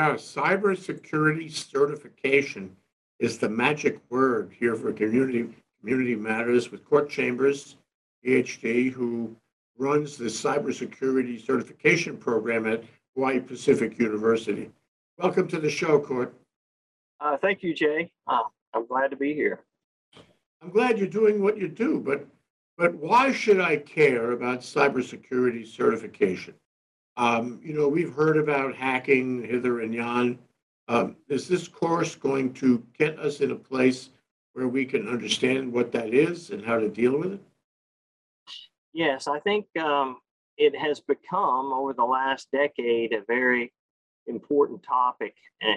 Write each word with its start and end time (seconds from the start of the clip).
Yeah, 0.00 0.14
cybersecurity 0.14 1.52
certification 1.52 2.74
is 3.18 3.36
the 3.36 3.50
magic 3.50 4.00
word 4.08 4.50
here 4.58 4.74
for 4.74 4.94
community 4.94 5.54
community 5.78 6.16
matters 6.16 6.70
with 6.70 6.86
Court 6.86 7.10
Chambers, 7.10 7.76
PhD, 8.24 8.90
who 8.90 9.36
runs 9.76 10.16
the 10.16 10.24
cybersecurity 10.24 11.44
certification 11.44 12.16
program 12.16 12.66
at 12.66 12.82
Hawaii 13.14 13.40
Pacific 13.40 13.98
University. 13.98 14.70
Welcome 15.18 15.46
to 15.48 15.60
the 15.60 15.68
show, 15.68 16.00
Court. 16.00 16.34
Uh, 17.20 17.36
thank 17.36 17.62
you, 17.62 17.74
Jay. 17.74 18.10
Uh, 18.26 18.44
I'm 18.72 18.86
glad 18.86 19.10
to 19.10 19.18
be 19.18 19.34
here. 19.34 19.60
I'm 20.62 20.70
glad 20.70 20.98
you're 20.98 21.08
doing 21.08 21.42
what 21.42 21.58
you 21.58 21.68
do, 21.68 22.00
but 22.00 22.26
but 22.78 22.94
why 22.94 23.32
should 23.32 23.60
I 23.60 23.76
care 23.76 24.32
about 24.32 24.60
cybersecurity 24.60 25.66
certification? 25.66 26.54
Um, 27.16 27.60
you 27.62 27.74
know, 27.74 27.88
we've 27.88 28.12
heard 28.12 28.36
about 28.36 28.74
hacking 28.74 29.42
hither 29.44 29.80
and 29.80 29.94
yon. 29.94 30.38
Um, 30.88 31.16
is 31.28 31.46
this 31.46 31.68
course 31.68 32.14
going 32.14 32.52
to 32.54 32.84
get 32.98 33.18
us 33.18 33.40
in 33.40 33.50
a 33.50 33.56
place 33.56 34.10
where 34.54 34.68
we 34.68 34.84
can 34.84 35.08
understand 35.08 35.72
what 35.72 35.92
that 35.92 36.12
is 36.12 36.50
and 36.50 36.64
how 36.64 36.78
to 36.78 36.88
deal 36.88 37.18
with 37.18 37.34
it? 37.34 37.40
Yes, 38.92 39.28
I 39.28 39.38
think 39.40 39.66
um, 39.78 40.18
it 40.56 40.76
has 40.76 41.00
become 41.00 41.72
over 41.72 41.92
the 41.92 42.04
last 42.04 42.48
decade 42.52 43.12
a 43.12 43.22
very 43.26 43.72
important 44.26 44.82
topic 44.82 45.34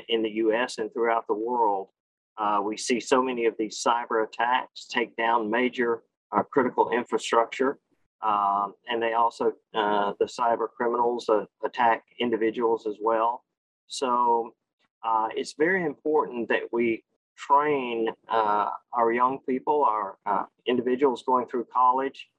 in 0.10 0.24
the 0.24 0.30
US 0.30 0.78
and 0.78 0.92
throughout 0.94 1.28
the 1.28 1.34
world. 1.34 1.90
Uh, 2.38 2.62
we 2.64 2.78
see 2.78 3.00
so 3.00 3.22
many 3.22 3.46
of 3.46 3.54
these 3.60 3.84
cyber 3.86 4.26
attacks 4.26 4.88
take 4.88 5.16
down 5.16 5.50
major 5.50 6.02
uh, 6.36 6.42
critical 6.44 6.90
infrastructure. 6.90 7.78
Um, 8.24 8.74
and 8.90 9.02
they 9.02 9.14
also, 9.14 9.52
uh, 9.74 10.14
the 10.20 10.26
cyber 10.26 10.68
criminals 10.76 11.28
uh, 11.30 11.46
attack 11.66 12.04
individuals 12.20 12.88
as 12.88 12.96
well. 13.02 13.44
So 13.88 14.54
uh, 15.04 15.28
it's 15.36 15.56
very 15.58 15.86
important 15.86 16.48
that 16.50 16.62
we 16.72 17.04
train 17.38 18.08
uh, 18.30 18.70
our 18.94 19.12
young 19.12 19.40
people, 19.48 19.84
our 19.84 20.48
individuals 20.66 21.24
going 21.26 21.48
through 21.48 21.66
college, 21.74 22.30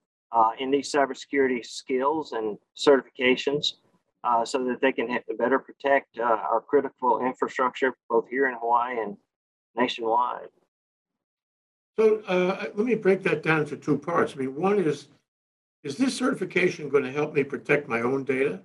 in 0.58 0.70
these 0.70 0.90
cybersecurity 0.90 1.64
skills 1.64 2.32
and 2.32 2.58
certifications 2.76 3.74
uh, 4.24 4.44
so 4.44 4.64
that 4.64 4.80
they 4.80 4.92
can 4.92 5.18
better 5.38 5.58
protect 5.58 6.18
uh, 6.18 6.22
our 6.22 6.60
critical 6.60 7.20
infrastructure 7.24 7.94
both 8.08 8.28
here 8.28 8.48
in 8.48 8.54
Hawaii 8.60 8.98
and 9.00 9.16
nationwide. 9.76 10.48
So 11.98 12.22
uh, 12.26 12.66
let 12.74 12.86
me 12.86 12.94
break 12.94 13.22
that 13.24 13.42
down 13.42 13.60
into 13.60 13.76
two 13.76 13.98
parts. 13.98 14.32
I 14.34 14.36
mean, 14.40 14.54
one 14.56 14.78
is, 14.78 15.08
is 15.84 15.96
this 15.96 16.16
certification 16.16 16.88
going 16.88 17.04
to 17.04 17.12
help 17.12 17.34
me 17.34 17.44
protect 17.44 17.88
my 17.88 18.00
own 18.00 18.24
data? 18.24 18.60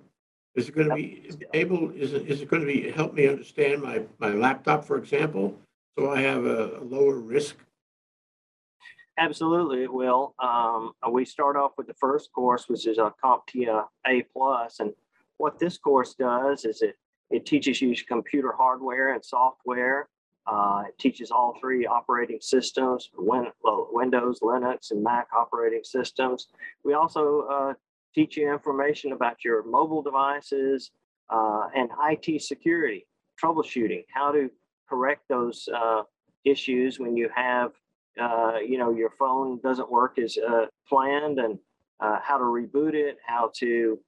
Is 0.56 0.68
it 0.68 0.74
going 0.74 0.88
to 0.88 0.94
be 0.94 1.30
able, 1.54 1.90
is 1.90 2.14
it, 2.14 2.26
is 2.26 2.40
it 2.40 2.48
going 2.48 2.62
to 2.62 2.66
be, 2.66 2.90
help 2.90 3.14
me 3.14 3.28
understand 3.28 3.82
my, 3.82 4.02
my 4.18 4.30
laptop, 4.30 4.84
for 4.84 4.96
example, 4.96 5.56
so 5.96 6.10
I 6.10 6.22
have 6.22 6.44
a, 6.44 6.78
a 6.78 6.82
lower 6.82 7.16
risk? 7.16 7.56
Absolutely, 9.18 9.84
it 9.84 9.92
will. 9.92 10.34
Um, 10.42 10.92
we 11.12 11.26
start 11.26 11.56
off 11.56 11.72
with 11.76 11.86
the 11.86 11.94
first 11.94 12.32
course, 12.32 12.64
which 12.68 12.86
is 12.86 12.96
a 12.98 13.12
CompTIA 13.22 13.84
A 14.06 14.22
plus, 14.32 14.80
and 14.80 14.92
what 15.36 15.58
this 15.58 15.76
course 15.76 16.14
does 16.14 16.64
is 16.64 16.80
it, 16.80 16.96
it 17.30 17.44
teaches 17.44 17.80
you 17.82 17.94
computer 18.08 18.52
hardware 18.56 19.12
and 19.12 19.24
software. 19.24 20.08
Uh, 20.46 20.84
it 20.88 20.98
teaches 20.98 21.30
all 21.30 21.56
three 21.60 21.86
operating 21.86 22.38
systems, 22.40 23.10
Win, 23.16 23.46
Windows, 23.62 24.40
Linux, 24.40 24.90
and 24.90 25.02
Mac 25.02 25.28
operating 25.36 25.84
systems. 25.84 26.48
We 26.84 26.94
also 26.94 27.42
uh, 27.42 27.74
teach 28.14 28.36
you 28.36 28.50
information 28.52 29.12
about 29.12 29.44
your 29.44 29.62
mobile 29.64 30.02
devices 30.02 30.90
uh, 31.28 31.68
and 31.76 31.90
IT 32.10 32.42
security, 32.42 33.06
troubleshooting, 33.42 34.04
how 34.12 34.32
to 34.32 34.50
correct 34.88 35.22
those 35.28 35.68
uh, 35.74 36.02
issues 36.44 36.98
when 36.98 37.16
you 37.16 37.28
have, 37.34 37.72
uh, 38.20 38.58
you 38.66 38.78
know, 38.78 38.90
your 38.90 39.10
phone 39.18 39.60
doesn't 39.62 39.90
work 39.90 40.18
as 40.18 40.36
uh, 40.38 40.66
planned 40.88 41.38
and 41.38 41.58
how 42.00 42.38
to 42.38 42.44
reboot 42.44 42.94
it, 42.94 43.18
how 43.24 43.52
to 43.54 43.98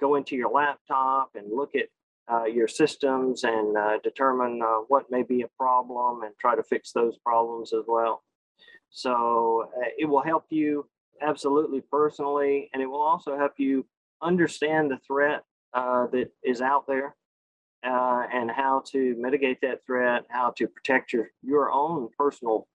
go 0.00 0.14
into 0.14 0.36
your 0.36 0.50
laptop 0.50 1.30
and 1.34 1.52
look 1.52 1.74
at 1.74 1.88
your 2.46 2.68
systems 2.68 3.44
and 3.44 3.76
uh, 3.76 3.98
determine 4.02 4.60
uh, 4.62 4.78
what 4.88 5.10
may 5.10 5.22
be 5.22 5.42
a 5.42 5.48
problem 5.58 6.22
and 6.22 6.34
try 6.38 6.56
to 6.56 6.62
fix 6.62 6.92
those 6.92 7.16
problems 7.18 7.72
as 7.72 7.84
well. 7.86 8.22
So 8.90 9.70
uh, 9.76 9.88
it 9.98 10.06
will 10.06 10.22
help 10.22 10.46
you 10.50 10.88
absolutely 11.22 11.80
personally, 11.80 12.68
and 12.72 12.82
it 12.82 12.86
will 12.86 13.00
also 13.00 13.36
help 13.36 13.54
you 13.58 13.86
understand 14.22 14.90
the 14.90 14.98
threat 15.06 15.42
uh, 15.74 16.06
that 16.08 16.30
is 16.42 16.60
out 16.60 16.86
there 16.86 17.14
and 17.82 18.50
how 18.50 18.82
to 18.84 19.14
mitigate 19.18 19.60
that 19.60 19.84
threat, 19.86 20.24
how 20.28 20.50
to 20.50 20.66
protect 20.66 21.12
your, 21.12 21.30
your 21.42 21.70
own 21.70 22.08
personal 22.18 22.66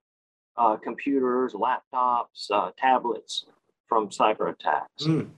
computers, 0.82 1.54
laptops, 1.54 2.50
tablets 2.78 3.46
from 3.88 4.08
cyber 4.08 4.54
attacks. 4.54 5.04
Mm. 5.04 5.30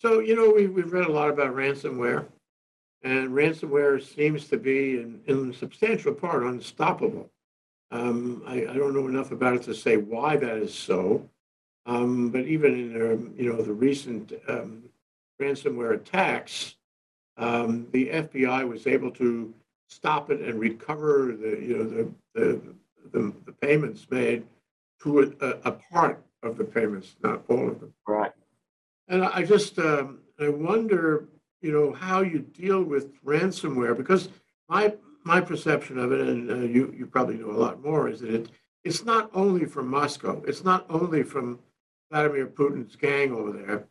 So, 0.00 0.20
you 0.20 0.36
know, 0.36 0.50
we, 0.50 0.66
we've 0.66 0.92
read 0.92 1.06
a 1.06 1.12
lot 1.12 1.30
about 1.30 1.54
ransomware, 1.54 2.26
and 3.02 3.30
ransomware 3.30 4.02
seems 4.02 4.48
to 4.48 4.58
be, 4.58 4.98
in, 4.98 5.20
in 5.26 5.52
substantial 5.52 6.12
part, 6.12 6.42
unstoppable. 6.42 7.30
Um, 7.90 8.42
I, 8.46 8.66
I, 8.66 8.74
don't 8.74 8.94
know 8.94 9.08
enough 9.08 9.32
about 9.32 9.56
it 9.56 9.62
to 9.64 9.74
say 9.74 9.96
why 9.96 10.36
that 10.36 10.56
is 10.58 10.74
so, 10.74 11.28
um, 11.86 12.30
but 12.30 12.46
even 12.46 12.74
in 12.74 13.02
um, 13.02 13.34
you 13.36 13.52
know 13.52 13.62
the 13.62 13.72
recent 13.72 14.32
um, 14.46 14.84
ransomware 15.42 15.94
attacks, 15.94 16.76
um, 17.36 17.88
the 17.90 18.08
FBI 18.10 18.68
was 18.68 18.86
able 18.86 19.10
to 19.12 19.52
stop 19.88 20.30
it 20.30 20.40
and 20.40 20.60
recover 20.60 21.34
the 21.36 21.58
you 21.60 21.78
know 21.78 21.84
the 21.84 22.12
the, 22.34 22.60
the, 23.12 23.34
the 23.46 23.52
payments 23.52 24.06
made 24.08 24.44
to 25.02 25.34
a, 25.40 25.46
a 25.68 25.72
part 25.72 26.22
of 26.44 26.58
the 26.58 26.64
payments, 26.64 27.16
not 27.24 27.42
all 27.48 27.68
of 27.68 27.80
them. 27.80 27.92
Right. 28.06 28.32
And 29.08 29.24
I 29.24 29.42
just 29.42 29.78
um, 29.80 30.20
I 30.38 30.48
wonder, 30.48 31.24
you 31.60 31.72
know, 31.72 31.92
how 31.92 32.20
you 32.20 32.40
deal 32.40 32.82
with 32.82 33.14
ransomware 33.24 33.96
because 33.96 34.28
my 34.68 34.94
my 35.24 35.40
perception 35.40 35.98
of 35.98 36.12
it, 36.12 36.20
and 36.20 36.50
uh, 36.50 36.54
you 36.56 36.94
you 36.96 37.06
probably 37.06 37.36
know 37.36 37.50
a 37.50 37.52
lot 37.52 37.82
more, 37.82 38.08
is 38.08 38.20
that 38.20 38.34
it 38.34 38.50
it's 38.84 39.04
not 39.04 39.30
only 39.34 39.66
from 39.66 39.88
Moscow, 39.88 40.42
it's 40.46 40.64
not 40.64 40.86
only 40.88 41.22
from 41.22 41.58
Vladimir 42.10 42.46
Putin's 42.46 42.96
gang 42.96 43.32
over 43.32 43.52
there, 43.52 43.86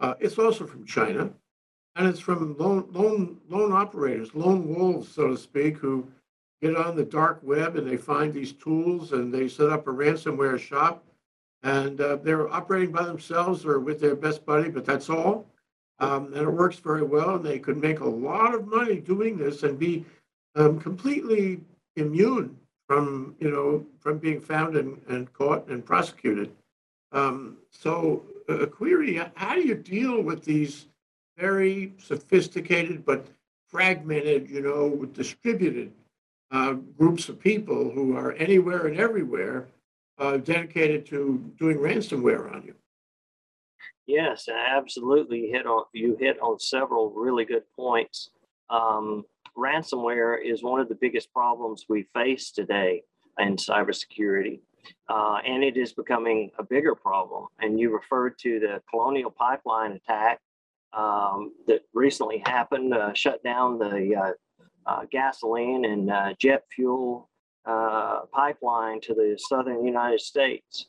uh, 0.00 0.14
it's 0.20 0.38
also 0.38 0.66
from 0.66 0.84
China, 0.84 1.30
and 1.96 2.06
it's 2.06 2.20
from 2.20 2.56
lone 2.58 2.86
lone 2.90 3.38
lone 3.48 3.72
operators, 3.72 4.34
lone 4.34 4.68
wolves, 4.68 5.08
so 5.08 5.28
to 5.28 5.36
speak, 5.36 5.78
who 5.78 6.06
get 6.60 6.76
on 6.76 6.96
the 6.96 7.04
dark 7.04 7.40
web 7.42 7.76
and 7.76 7.86
they 7.86 7.96
find 7.96 8.32
these 8.32 8.52
tools 8.52 9.12
and 9.12 9.32
they 9.32 9.48
set 9.48 9.68
up 9.68 9.86
a 9.86 9.90
ransomware 9.90 10.58
shop 10.58 11.04
and 11.62 12.00
uh, 12.00 12.16
they're 12.16 12.48
operating 12.48 12.92
by 12.92 13.04
themselves 13.04 13.64
or 13.64 13.78
with 13.78 14.00
their 14.00 14.16
best 14.16 14.46
buddy, 14.46 14.70
but 14.70 14.84
that's 14.84 15.10
all. 15.10 15.46
Um, 15.98 16.32
and 16.34 16.42
it 16.42 16.50
works 16.50 16.76
very 16.76 17.02
well. 17.02 17.36
And 17.36 17.44
they 17.44 17.58
could 17.58 17.78
make 17.78 18.00
a 18.00 18.08
lot 18.08 18.54
of 18.54 18.66
money 18.66 19.00
doing 19.00 19.36
this 19.36 19.62
and 19.62 19.78
be 19.78 20.04
um, 20.54 20.78
completely 20.78 21.60
immune 21.96 22.56
from, 22.88 23.34
you 23.40 23.50
know, 23.50 23.84
from 23.98 24.18
being 24.18 24.40
found 24.40 24.76
and, 24.76 25.00
and 25.08 25.32
caught 25.32 25.66
and 25.68 25.84
prosecuted. 25.84 26.50
Um, 27.12 27.56
so, 27.70 28.22
a 28.48 28.66
query: 28.66 29.20
How 29.34 29.54
do 29.54 29.62
you 29.62 29.74
deal 29.74 30.20
with 30.20 30.44
these 30.44 30.86
very 31.38 31.92
sophisticated 31.98 33.04
but 33.04 33.26
fragmented, 33.68 34.48
you 34.50 34.62
know, 34.62 35.04
distributed 35.06 35.92
uh, 36.50 36.74
groups 36.74 37.28
of 37.28 37.40
people 37.40 37.90
who 37.90 38.16
are 38.16 38.32
anywhere 38.32 38.86
and 38.86 38.98
everywhere? 38.98 39.66
uh, 40.18 40.38
dedicated 40.38 41.06
to 41.06 41.52
doing 41.58 41.78
ransomware 41.78 42.52
on 42.52 42.62
you. 42.62 42.74
Yes, 44.06 44.48
absolutely. 44.48 45.46
You 45.46 45.52
hit 45.52 45.66
on 45.66 45.84
you 45.92 46.16
hit 46.18 46.38
on 46.40 46.60
several 46.60 47.10
really 47.10 47.44
good 47.44 47.64
points. 47.74 48.30
Um, 48.70 49.24
ransomware 49.56 50.38
is 50.44 50.62
one 50.62 50.80
of 50.80 50.88
the 50.88 50.94
biggest 50.94 51.32
problems 51.32 51.86
we 51.88 52.06
face 52.14 52.52
today 52.52 53.02
in 53.38 53.56
cybersecurity, 53.56 54.60
uh, 55.08 55.38
and 55.44 55.64
it 55.64 55.76
is 55.76 55.92
becoming 55.92 56.50
a 56.58 56.62
bigger 56.62 56.94
problem. 56.94 57.46
And 57.58 57.80
you 57.80 57.92
referred 57.92 58.38
to 58.40 58.60
the 58.60 58.80
Colonial 58.88 59.30
Pipeline 59.30 59.92
attack 59.92 60.40
um, 60.92 61.52
that 61.66 61.82
recently 61.92 62.42
happened, 62.46 62.94
uh, 62.94 63.12
shut 63.12 63.42
down 63.42 63.78
the 63.78 64.14
uh, 64.16 64.32
uh 64.88 65.04
gasoline 65.10 65.84
and 65.84 66.10
uh, 66.10 66.32
jet 66.38 66.62
fuel 66.74 67.28
uh, 67.64 68.20
pipeline 68.32 69.00
to 69.00 69.14
the 69.14 69.36
southern 69.48 69.84
United 69.84 70.20
States. 70.20 70.86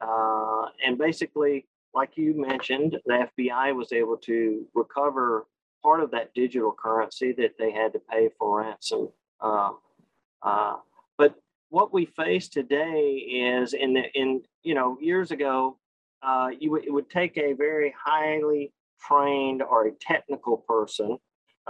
And 0.00 0.96
basically, 0.96 1.66
like 1.98 2.16
you 2.16 2.32
mentioned, 2.40 2.96
the 3.06 3.26
FBI 3.38 3.74
was 3.74 3.92
able 3.92 4.16
to 4.18 4.64
recover 4.74 5.46
part 5.82 6.00
of 6.00 6.10
that 6.12 6.32
digital 6.32 6.72
currency 6.72 7.32
that 7.32 7.54
they 7.58 7.72
had 7.72 7.92
to 7.92 7.98
pay 7.98 8.28
for 8.38 8.60
ransom. 8.62 9.08
Uh, 9.40 9.72
uh 10.42 10.76
but 11.16 11.34
what 11.70 11.92
we 11.92 12.04
face 12.06 12.48
today 12.48 13.00
is 13.52 13.72
in 13.72 13.90
the, 13.94 14.04
in 14.14 14.42
you 14.62 14.74
know 14.74 14.96
years 15.00 15.30
ago, 15.32 15.76
uh, 16.22 16.48
you 16.60 16.76
it 16.76 16.92
would 16.96 17.10
take 17.10 17.36
a 17.36 17.52
very 17.52 17.92
highly 18.08 18.72
trained 19.06 19.60
or 19.62 19.86
a 19.86 19.92
technical 19.92 20.56
person 20.56 21.18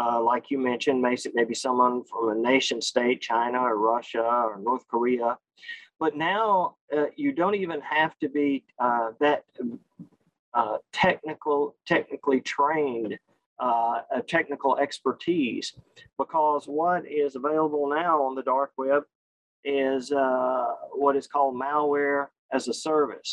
uh, 0.01 0.23
like 0.23 0.45
you 0.51 0.59
mentioned, 0.59 1.03
maybe, 1.03 1.21
maybe 1.35 1.55
someone 1.55 2.05
from 2.05 2.29
a 2.29 2.35
nation 2.35 2.81
state, 2.81 3.21
China 3.21 3.59
or 3.59 3.77
Russia 3.77 4.23
or 4.23 4.57
North 4.63 4.87
Korea. 4.87 5.37
But 5.99 6.17
now 6.17 6.77
uh, 6.97 7.07
you 7.17 7.33
don't 7.33 7.57
even 7.57 7.81
have 7.81 8.17
to 8.21 8.29
be 8.29 8.65
uh, 8.79 9.11
that 9.19 9.45
uh, 10.59 10.77
technical, 10.93 11.59
technically 11.87 12.41
trained, 12.41 13.13
uh, 13.67 13.99
technical 14.37 14.73
expertise, 14.85 15.67
because 16.23 16.63
what 16.67 17.03
is 17.07 17.37
available 17.37 17.87
now 17.89 18.15
on 18.27 18.35
the 18.35 18.47
dark 18.55 18.71
web 18.77 19.03
is 19.65 20.13
uh, 20.13 20.67
what 21.03 21.15
is 21.17 21.27
called 21.27 21.55
malware 21.55 22.23
as 22.57 22.69
a 22.69 22.75
service. 22.75 23.33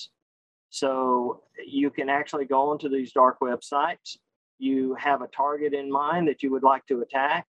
So 0.69 1.43
you 1.65 1.89
can 1.97 2.09
actually 2.09 2.45
go 2.45 2.61
onto 2.71 2.89
these 2.89 3.11
dark 3.21 3.37
websites. 3.39 4.17
You 4.59 4.95
have 5.07 5.21
a 5.21 5.27
target 5.27 5.73
in 5.73 5.87
mind 5.91 6.27
that 6.27 6.43
you 6.43 6.49
would 6.51 6.63
like 6.63 6.85
to 6.87 7.01
attack. 7.01 7.45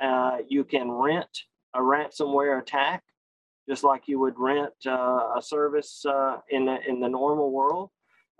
Uh, 0.00 0.38
you 0.48 0.64
can 0.64 0.90
rent 0.90 1.34
a 1.74 1.80
ransomware 1.80 2.60
attack, 2.62 3.02
just 3.68 3.82
like 3.84 4.02
you 4.10 4.18
would 4.22 4.38
rent 4.38 4.74
uh, 4.86 5.22
a 5.38 5.42
service 5.42 6.04
uh, 6.16 6.36
in 6.50 6.62
the 6.68 6.76
in 6.90 7.00
the 7.00 7.08
normal 7.08 7.50
world. 7.50 7.90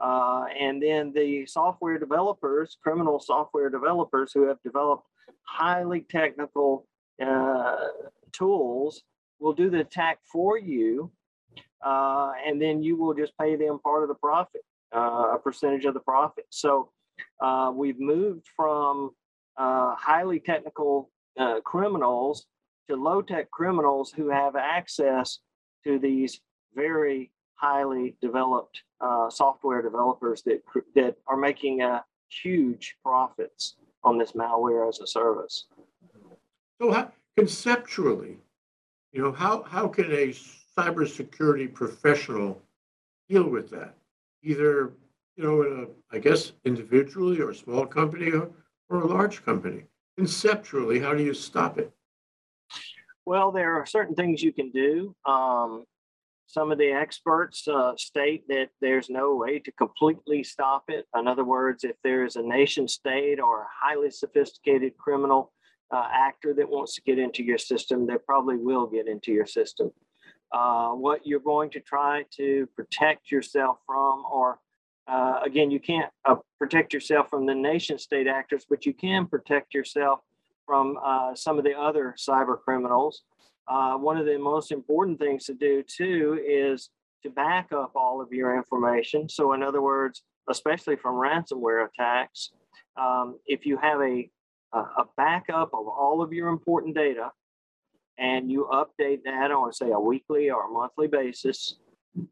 Uh, 0.03 0.47
and 0.59 0.83
then 0.83 1.13
the 1.13 1.47
software 1.47 1.97
developers, 1.97 2.77
criminal 2.83 3.21
software 3.21 3.71
developers 3.71 4.33
who 4.33 4.49
have 4.49 4.61
developed 4.65 5.07
highly 5.45 6.01
technical 6.01 6.87
uh, 7.25 7.77
tools, 8.33 9.03
will 9.39 9.53
do 9.53 9.71
the 9.71 9.81
attack 9.81 10.19
for 10.25 10.59
you 10.59 11.11
uh, 11.85 12.33
and 12.47 12.61
then 12.61 12.83
you 12.83 12.97
will 12.97 13.15
just 13.15 13.37
pay 13.39 13.57
them 13.57 13.79
part 13.81 14.03
of 14.03 14.09
the 14.09 14.15
profit, 14.15 14.63
uh, 14.95 15.33
a 15.35 15.39
percentage 15.39 15.85
of 15.85 15.95
the 15.95 16.01
profit. 16.01 16.47
So 16.51 16.91
uh, 17.41 17.73
we've 17.75 17.99
moved 17.99 18.47
from 18.57 19.11
highly 19.57 20.41
technical 20.41 21.11
criminals 21.65 22.47
to 22.89 22.97
low 22.97 23.23
tech 23.23 23.51
criminals 23.51 24.13
who 24.13 24.29
have 24.29 24.57
access 24.57 25.39
to 25.85 25.99
these 25.99 26.41
very 26.75 27.31
highly 27.63 28.17
developed 28.21 28.83
uh, 29.01 29.31
software 29.31 29.81
developers 29.83 30.43
that 30.43 30.61
that 30.95 31.17
are 31.29 31.37
making 31.37 31.81
huge 32.43 32.97
profits 33.05 33.77
on 34.03 34.19
this 34.19 34.33
malware 34.33 34.89
as 34.89 35.01
a 35.01 35.07
service. 35.07 35.67
So 36.81 36.91
how, 36.91 37.13
conceptually, 37.37 38.39
you 39.13 39.23
know, 39.23 39.33
how 39.33 39.63
how 39.63 39.87
can 39.87 40.11
a 40.11 40.35
cybersecurity 40.77 41.73
professional 41.73 42.61
deal 43.29 43.49
with 43.49 43.71
that? 43.71 43.95
Either, 44.43 44.93
you 45.37 45.45
know, 45.45 45.63
in 45.63 45.73
a, 45.85 46.17
I 46.17 46.19
guess, 46.19 46.53
individually 46.65 47.41
or 47.41 47.51
a 47.51 47.55
small 47.55 47.87
company 47.87 48.33
or, 48.33 48.51
or 48.91 49.03
a 49.03 49.07
large 49.07 49.45
company. 49.45 49.85
Conceptually, 50.17 50.99
how 50.99 51.15
do 51.15 51.23
you 51.23 51.33
stop 51.33 51.79
it? 51.79 51.93
Well, 53.25 53.53
there 53.53 53.73
are 53.75 53.87
certain 53.87 54.17
things 54.17 54.43
you 54.43 54.53
can 54.53 54.71
do. 54.73 55.15
Um, 55.25 55.85
some 56.47 56.71
of 56.71 56.79
the 56.79 56.91
experts 56.91 57.67
uh, 57.67 57.93
state 57.97 58.47
that 58.49 58.69
there's 58.81 59.09
no 59.09 59.35
way 59.35 59.59
to 59.59 59.73
completely 59.73 60.43
stop 60.43 60.85
it. 60.89 61.07
In 61.17 61.27
other 61.27 61.45
words, 61.45 61.85
if 61.85 61.97
there's 62.05 62.37
a 62.37 62.43
nation 62.43 62.87
state 62.87 63.41
or 63.41 63.63
a 63.63 63.69
highly 63.81 64.11
sophisticated 64.11 64.97
criminal 64.99 65.53
uh, 65.91 66.09
actor 66.13 66.55
that 66.55 66.69
wants 66.69 66.95
to 66.95 67.03
get 67.03 67.19
into 67.19 67.43
your 67.43 67.59
system, 67.59 68.07
they 68.07 68.17
probably 68.27 68.57
will 68.57 68.87
get 68.87 69.09
into 69.09 69.33
your 69.33 69.47
system 69.47 69.91
uh, 70.53 70.91
what 70.91 71.27
you're 71.27 71.41
going 71.41 71.71
to 71.71 71.81
try 71.81 72.25
to 72.37 72.69
protect 72.77 73.31
yourself 73.31 73.79
from, 73.87 74.25
or 74.31 74.59
uh, 75.09 75.41
again, 75.45 75.71
you 75.71 75.81
can't 75.81 76.11
uh, 76.25 76.37
protect 76.59 76.93
yourself 76.93 77.29
from 77.29 77.47
the 77.47 77.55
nation 77.55 77.99
state 77.99 78.27
actors, 78.27 78.65
but 78.69 78.87
you 78.87 78.93
can 78.93 79.27
protect 79.27 79.75
yourself 79.75 80.21
from 80.67 80.99
uh, 81.03 81.35
some 81.35 81.59
of 81.59 81.65
the 81.65 81.75
other 81.75 82.15
cyber 82.19 82.61
criminals. 82.61 83.23
Uh, 83.69 83.95
one 83.97 84.17
of 84.17 84.27
the 84.27 84.39
most 84.39 84.73
important 84.73 85.19
things 85.19 85.45
to 85.47 85.55
do 85.55 85.83
too 85.83 86.41
is 86.47 86.91
to 87.23 87.31
back 87.31 87.71
up 87.73 87.93
all 87.95 88.21
of 88.21 88.33
your 88.33 88.57
information. 88.57 89.29
So, 89.29 89.53
in 89.53 89.63
other 89.63 89.81
words, 89.81 90.23
especially 90.51 90.97
from 90.97 91.15
ransomware 91.15 91.87
attacks, 91.87 92.51
um, 92.97 93.39
if 93.47 93.65
you 93.65 93.77
have 93.79 94.01
a 94.01 94.29
a 94.75 95.05
backup 95.19 95.69
of 95.75 95.87
all 95.87 96.23
of 96.23 96.33
your 96.33 96.49
important 96.49 96.95
data, 96.95 97.31
and 98.19 98.51
you 98.51 98.69
update 98.73 99.23
that 99.25 99.51
on, 99.51 99.73
say, 99.73 99.91
a 99.91 99.99
weekly 99.99 100.51
or 100.51 100.67
a 100.67 100.71
monthly 100.71 101.09
basis, 101.09 101.77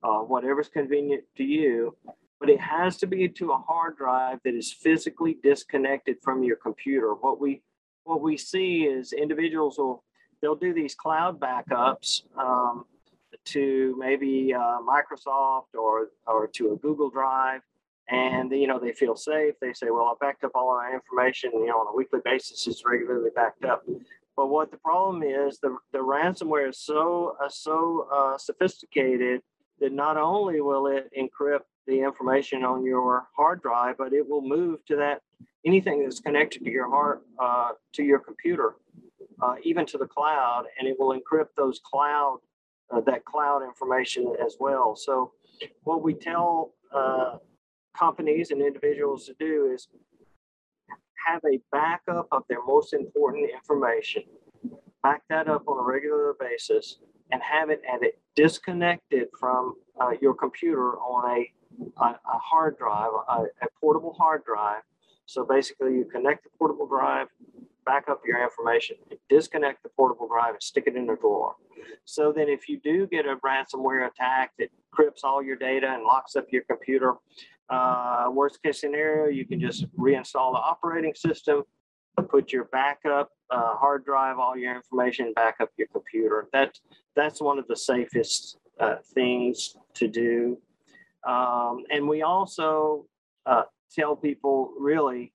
uh, 0.03 0.19
whatever's 0.21 0.69
convenient 0.69 1.25
to 1.37 1.45
you. 1.45 1.97
But 2.39 2.49
it 2.49 2.61
has 2.61 2.97
to 2.99 3.07
be 3.07 3.29
to 3.29 3.53
a 3.53 3.59
hard 3.59 3.97
drive 3.99 4.39
that 4.45 4.55
is 4.55 4.73
physically 4.73 5.37
disconnected 5.43 6.17
from 6.23 6.43
your 6.43 6.57
computer. 6.57 7.15
What 7.15 7.41
we 7.41 7.63
what 8.05 8.23
we 8.23 8.37
see 8.37 8.85
is 8.85 9.13
individuals 9.13 9.77
will 9.79 10.03
they'll 10.41 10.55
do 10.55 10.73
these 10.73 10.95
cloud 10.95 11.39
backups 11.41 12.23
um, 12.39 12.85
to 13.47 13.97
maybe 13.99 14.55
uh, 14.55 14.79
Microsoft 14.81 15.75
or 15.75 16.09
or 16.27 16.47
to 16.49 16.73
a 16.73 16.77
Google 16.77 17.11
Drive, 17.11 17.63
and 18.09 18.51
you 18.51 18.67
know 18.67 18.79
they 18.79 18.93
feel 18.93 19.17
safe. 19.17 19.55
They 19.61 19.73
say, 19.73 19.91
"Well, 19.91 20.05
I 20.05 20.15
backed 20.21 20.45
up 20.45 20.53
all 20.55 20.77
my 20.77 20.93
information. 20.93 21.53
You 21.55 21.67
know, 21.67 21.81
on 21.81 21.93
a 21.93 21.97
weekly 21.97 22.21
basis, 22.25 22.67
it's 22.67 22.85
regularly 22.85 23.31
backed 23.35 23.65
up." 23.65 23.85
But 24.37 24.49
what 24.49 24.71
the 24.71 24.79
problem 24.79 25.23
is, 25.23 25.59
the, 25.59 25.77
the 25.93 25.99
ransomware 25.99 26.71
is 26.71 26.79
so 26.79 27.37
uh, 27.43 27.49
so 27.49 28.09
uh, 28.13 28.39
sophisticated 28.39 29.43
that 29.81 29.93
not 29.93 30.17
only 30.17 30.61
will 30.61 30.87
it 30.87 31.11
encrypt 31.19 31.65
the 31.87 32.01
information 32.01 32.65
on 32.65 32.85
your 32.85 33.27
hard 33.37 33.63
drive, 33.63 33.97
but 33.99 34.13
it 34.13 34.29
will 34.29 34.43
move 34.43 34.85
to 34.87 34.97
that 34.97 35.23
anything 35.65 36.03
that's 36.03 36.21
connected 36.21 36.65
to 36.65 36.71
your 36.71 36.89
hard 36.89 37.21
uh, 37.39 37.73
to 37.95 38.03
your 38.03 38.19
computer, 38.19 38.77
uh, 39.43 39.55
even 39.63 39.87
to 39.87 39.99
the 39.99 40.07
cloud, 40.07 40.65
and 40.79 40.89
it 40.89 40.97
will 40.99 41.19
encrypt 41.19 41.55
those 41.57 41.81
cloud 41.85 42.39
uh, 42.91 43.01
that 43.03 43.25
cloud 43.25 43.63
information 43.63 44.35
as 44.45 44.57
well. 44.59 44.97
So, 44.97 45.33
what 45.85 46.03
we 46.03 46.15
tell 46.15 46.73
uh, 46.95 47.37
companies 47.97 48.51
and 48.51 48.63
individuals 48.63 49.27
to 49.27 49.35
do 49.39 49.71
is 49.73 49.89
have 51.27 51.43
a 51.45 51.61
backup 51.71 52.27
of 52.33 52.43
their 52.49 52.65
most 52.65 52.93
important 52.93 53.51
information, 53.51 54.23
back 55.03 55.23
that 55.29 55.49
up 55.49 55.69
on 55.69 55.79
a 55.79 55.83
regular 55.83 56.35
basis, 56.39 56.99
and 57.31 57.41
have 57.43 57.71
it 57.71 57.83
and 57.91 58.03
it 58.03 58.21
disconnected 58.37 59.29
from 59.39 59.75
uh, 60.01 60.11
your 60.21 60.35
computer 60.35 60.97
on 60.99 61.39
a, 61.39 62.03
a, 62.03 62.07
a 62.07 62.39
hard 62.39 62.77
drive, 62.79 63.11
a, 63.29 63.43
a, 63.43 63.67
portable 63.81 64.15
hard 64.15 64.45
drive. 64.45 64.83
So 65.27 65.45
basically, 65.45 65.95
you 65.95 66.09
connect 66.11 66.45
the 66.45 66.51
portable 66.59 66.87
drive, 66.87 67.29
back 67.85 68.09
up 68.09 68.21
your 68.27 68.43
information, 68.43 68.97
disconnect 69.29 69.83
the 69.83 69.89
portable 69.91 70.29
drive, 70.29 70.55
and 70.55 70.63
stick 70.63 70.85
it 70.87 70.97
in 70.97 71.09
a 71.09 71.17
drawer. 71.17 71.55
So 72.05 72.33
then, 72.33 72.49
if 72.49 72.69
you 72.69 72.79
do 72.81 73.07
get 73.07 73.27
a 73.27 73.37
ransomware 73.37 74.07
attack 74.07 74.53
that 74.59 74.69
crypts 74.91 75.25
all 75.25 75.43
your 75.43 75.57
data 75.57 75.89
and 75.89 76.03
locks 76.03 76.37
up 76.37 76.47
your 76.51 76.63
computer, 76.63 77.15
uh, 77.71 78.29
worst 78.33 78.63
case 78.63 78.81
scenario, 78.81 79.31
you 79.31 79.47
can 79.47 79.61
just 79.61 79.87
reinstall 79.97 80.53
the 80.53 80.59
operating 80.59 81.15
system, 81.15 81.63
put 82.29 82.53
your 82.53 82.65
backup 82.65 83.31
uh, 83.51 83.75
hard 83.77 84.05
drive, 84.05 84.39
all 84.39 84.57
your 84.57 84.75
information, 84.75 85.33
back 85.35 85.57
up 85.61 85.71
your 85.77 85.89
computer. 85.89 86.49
That, 86.53 86.79
that's 87.17 87.41
one 87.41 87.59
of 87.59 87.67
the 87.69 87.77
safest 87.77 88.59
uh, 88.79 88.97
things 89.15 89.77
to 89.95 90.09
do. 90.09 90.59
Um, 91.27 91.85
and 91.91 92.09
we 92.09 92.23
also 92.23 93.07
uh, 93.47 93.63
tell 93.95 94.17
people 94.17 94.73
really, 94.79 95.33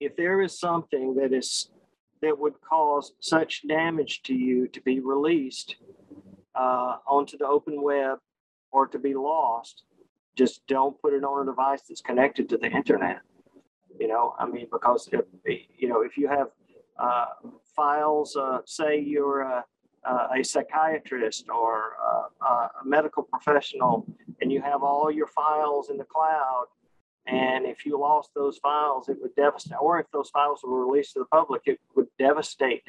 if 0.00 0.16
there 0.16 0.40
is 0.40 0.58
something 0.58 1.14
that 1.16 1.32
is 1.32 1.68
that 2.22 2.38
would 2.38 2.60
cause 2.60 3.12
such 3.20 3.66
damage 3.66 4.22
to 4.22 4.34
you 4.34 4.68
to 4.68 4.80
be 4.82 5.00
released 5.00 5.76
uh, 6.54 6.96
onto 7.06 7.38
the 7.38 7.46
open 7.46 7.82
web 7.82 8.18
or 8.72 8.86
to 8.86 8.98
be 8.98 9.14
lost, 9.14 9.84
just 10.36 10.66
don't 10.66 11.00
put 11.00 11.14
it 11.14 11.24
on 11.24 11.42
a 11.42 11.50
device 11.50 11.82
that's 11.88 12.02
connected 12.02 12.48
to 12.48 12.58
the 12.58 12.68
internet. 12.68 13.20
You 13.98 14.08
know, 14.08 14.34
I 14.38 14.46
mean, 14.46 14.66
because 14.70 15.08
if, 15.12 15.24
you 15.78 15.88
know, 15.88 16.02
if 16.02 16.16
you 16.16 16.28
have 16.28 16.48
uh, 16.98 17.26
files, 17.74 18.36
uh, 18.36 18.58
say 18.66 19.00
you're 19.00 19.40
a, 19.40 19.64
a 20.04 20.42
psychiatrist 20.42 21.46
or 21.48 21.94
a, 22.42 22.44
a 22.44 22.70
medical 22.84 23.22
professional, 23.22 24.06
and 24.40 24.52
you 24.52 24.60
have 24.60 24.82
all 24.82 25.10
your 25.10 25.26
files 25.26 25.90
in 25.90 25.96
the 25.96 26.04
cloud, 26.04 26.66
and 27.30 27.66
if 27.66 27.86
you 27.86 27.98
lost 27.98 28.30
those 28.34 28.58
files, 28.58 29.08
it 29.08 29.16
would 29.20 29.34
devastate. 29.36 29.78
Or 29.80 30.00
if 30.00 30.06
those 30.12 30.30
files 30.30 30.60
were 30.62 30.84
released 30.84 31.12
to 31.14 31.20
the 31.20 31.26
public, 31.26 31.62
it 31.66 31.78
would 31.94 32.08
devastate, 32.18 32.84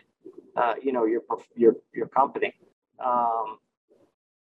uh, 0.56 0.76
you 0.82 0.92
know, 0.92 1.06
your 1.06 1.22
your 1.56 1.76
your 1.94 2.08
company. 2.08 2.54
Um, 3.04 3.58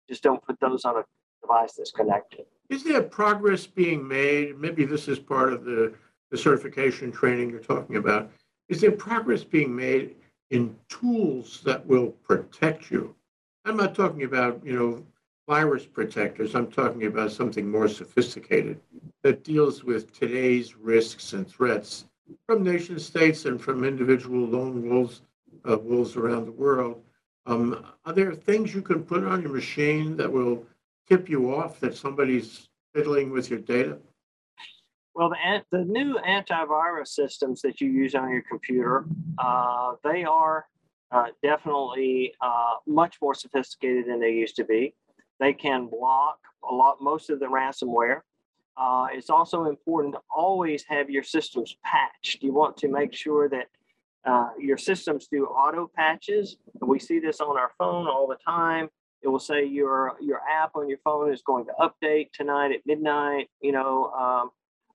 just 0.08 0.22
don't 0.22 0.42
put 0.42 0.58
those 0.61 0.84
on 0.84 0.96
a 0.96 1.04
device 1.40 1.75
that's 1.75 1.90
connected. 1.90 2.44
Is 2.68 2.84
there 2.84 3.02
progress 3.02 3.66
being 3.66 4.06
made? 4.06 4.58
Maybe 4.58 4.84
this 4.84 5.08
is 5.08 5.18
part 5.18 5.52
of 5.52 5.64
the, 5.64 5.94
the 6.30 6.38
certification 6.38 7.12
training 7.12 7.50
you're 7.50 7.61
talking 7.61 7.96
about. 7.96 8.30
Is 8.68 8.80
there 8.80 8.92
progress 8.92 9.44
being 9.44 9.75
made 9.75 10.16
in 10.50 10.75
tools 10.88 11.61
that 11.64 11.84
will 11.87 12.08
protect 12.28 12.90
you? 12.90 13.14
I'm 13.64 13.76
not 13.76 13.94
talking 13.94 14.25
about, 14.25 14.64
you 14.64 14.78
know, 14.78 15.06
virus 15.49 15.87
protectors. 15.87 16.54
I'm 16.54 16.70
talking 16.70 17.06
about 17.06 17.32
something 17.32 17.70
more 17.70 17.88
sophisticated 17.88 18.80
that 19.22 19.44
deals 19.44 19.84
with 19.84 20.12
today's 20.18 20.76
risks 20.76 21.32
and 21.32 21.46
threats 21.46 22.06
from 22.46 22.62
nation 22.62 22.99
states 22.99 23.44
and 23.44 23.61
from 23.61 23.84
individual 23.84 24.46
lone 24.46 24.88
wolves, 24.88 25.22
uh, 25.68 25.76
wolves 25.78 26.16
around 26.16 26.46
the 26.46 26.52
world. 26.52 27.02
Um, 27.46 27.84
are 28.04 28.12
there 28.12 28.34
things 28.34 28.75
you 28.75 28.82
can 28.82 29.02
put 29.02 29.25
on 29.25 29.42
your 29.42 29.52
machine 29.52 30.16
that 30.16 30.30
will 30.30 30.64
tip 31.08 31.28
you 31.28 31.52
off 31.54 31.80
that 31.80 31.96
somebody's 31.96 32.68
fiddling 32.94 33.30
with 33.30 33.50
your 33.50 33.58
data? 33.58 33.99
Well, 35.14 35.30
the, 35.30 35.62
the 35.70 35.84
new 35.84 36.18
antivirus 36.26 37.08
systems 37.08 37.61
that 37.62 37.80
you 37.80 37.90
use 37.90 38.14
on 38.14 38.30
your 38.30 38.42
computer, 38.49 39.04
uh, 39.38 39.94
they 40.02 40.25
are 40.25 40.66
uh, 41.11 41.26
definitely 41.42 42.32
uh, 42.40 42.76
much 42.87 43.18
more 43.20 43.34
sophisticated 43.34 44.06
than 44.06 44.20
they 44.20 44.30
used 44.30 44.56
to 44.56 44.64
be. 44.64 44.94
They 45.41 45.53
can 45.53 45.87
block 45.87 46.39
a 46.69 46.75
lot, 46.75 46.99
most 47.01 47.31
of 47.31 47.41
the 47.41 47.47
ransomware. 47.47 48.21
Uh, 48.77 49.09
it's 49.12 49.31
also 49.31 49.65
important 49.65 50.15
to 50.15 50.21
always 50.35 50.85
have 50.89 51.11
your 51.11 51.23
systems 51.23 51.77
patched. 51.85 52.43
You 52.43 52.53
want 52.53 52.77
to 52.79 52.89
make 52.89 53.12
sure 53.12 53.49
that 53.49 53.69
uh, 54.25 54.51
your 54.59 54.79
systems 54.79 55.27
do 55.31 55.47
auto 55.47 55.91
patches. 55.95 56.57
We 56.81 56.99
see 56.99 57.19
this 57.19 57.41
on 57.41 57.59
our 57.59 57.73
phone 57.77 58.07
all 58.07 58.27
the 58.27 58.39
time. 58.45 58.89
It 59.23 59.29
will 59.29 59.41
say 59.41 59.65
your 59.65 60.12
your 60.21 60.41
app 60.51 60.73
on 60.75 60.89
your 60.89 60.99
phone 61.05 61.33
is 61.33 61.43
going 61.43 61.67
to 61.67 61.73
update 61.81 62.33
tonight 62.33 62.73
at 62.73 62.81
midnight. 62.87 63.51
You 63.61 63.73
know, 63.73 64.11
um, 64.12 64.51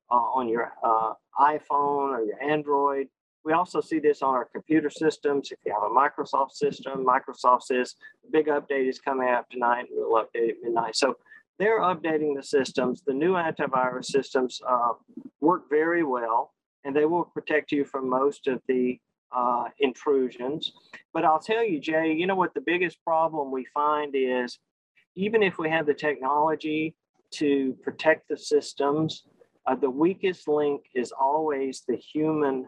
uh, 0.09 0.15
on 0.15 0.47
your 0.47 0.71
uh, 0.83 1.13
iPhone 1.39 2.17
or 2.17 2.23
your 2.23 2.41
Android. 2.41 3.07
We 3.47 3.53
also 3.53 3.79
see 3.79 3.99
this 3.99 4.21
on 4.21 4.35
our 4.35 4.43
computer 4.43 4.89
systems. 4.89 5.53
If 5.53 5.59
you 5.65 5.73
have 5.73 5.89
a 5.89 5.95
Microsoft 5.95 6.51
system, 6.51 7.05
Microsoft 7.05 7.61
says 7.61 7.95
big 8.29 8.47
update 8.47 8.89
is 8.89 8.99
coming 8.99 9.29
out 9.29 9.49
tonight. 9.49 9.85
We'll 9.89 10.21
update 10.21 10.49
at 10.49 10.55
midnight. 10.61 10.97
So 10.97 11.15
they're 11.57 11.79
updating 11.79 12.35
the 12.35 12.43
systems. 12.43 13.03
The 13.07 13.13
new 13.13 13.35
antivirus 13.35 14.07
systems 14.07 14.59
uh, 14.67 14.95
work 15.39 15.69
very 15.69 16.03
well, 16.03 16.51
and 16.83 16.93
they 16.93 17.05
will 17.05 17.23
protect 17.23 17.71
you 17.71 17.85
from 17.85 18.09
most 18.09 18.47
of 18.47 18.61
the 18.67 18.99
uh, 19.33 19.69
intrusions. 19.79 20.73
But 21.13 21.23
I'll 21.23 21.39
tell 21.39 21.63
you, 21.63 21.79
Jay, 21.79 22.11
you 22.11 22.27
know 22.27 22.35
what 22.35 22.53
the 22.53 22.59
biggest 22.59 23.01
problem 23.05 23.49
we 23.49 23.65
find 23.73 24.13
is 24.13 24.59
even 25.15 25.41
if 25.41 25.57
we 25.57 25.69
have 25.69 25.85
the 25.85 25.93
technology 25.93 26.95
to 27.35 27.77
protect 27.81 28.27
the 28.27 28.37
systems, 28.37 29.23
uh, 29.65 29.75
the 29.75 29.89
weakest 29.89 30.49
link 30.49 30.81
is 30.93 31.13
always 31.17 31.83
the 31.87 31.95
human 31.95 32.67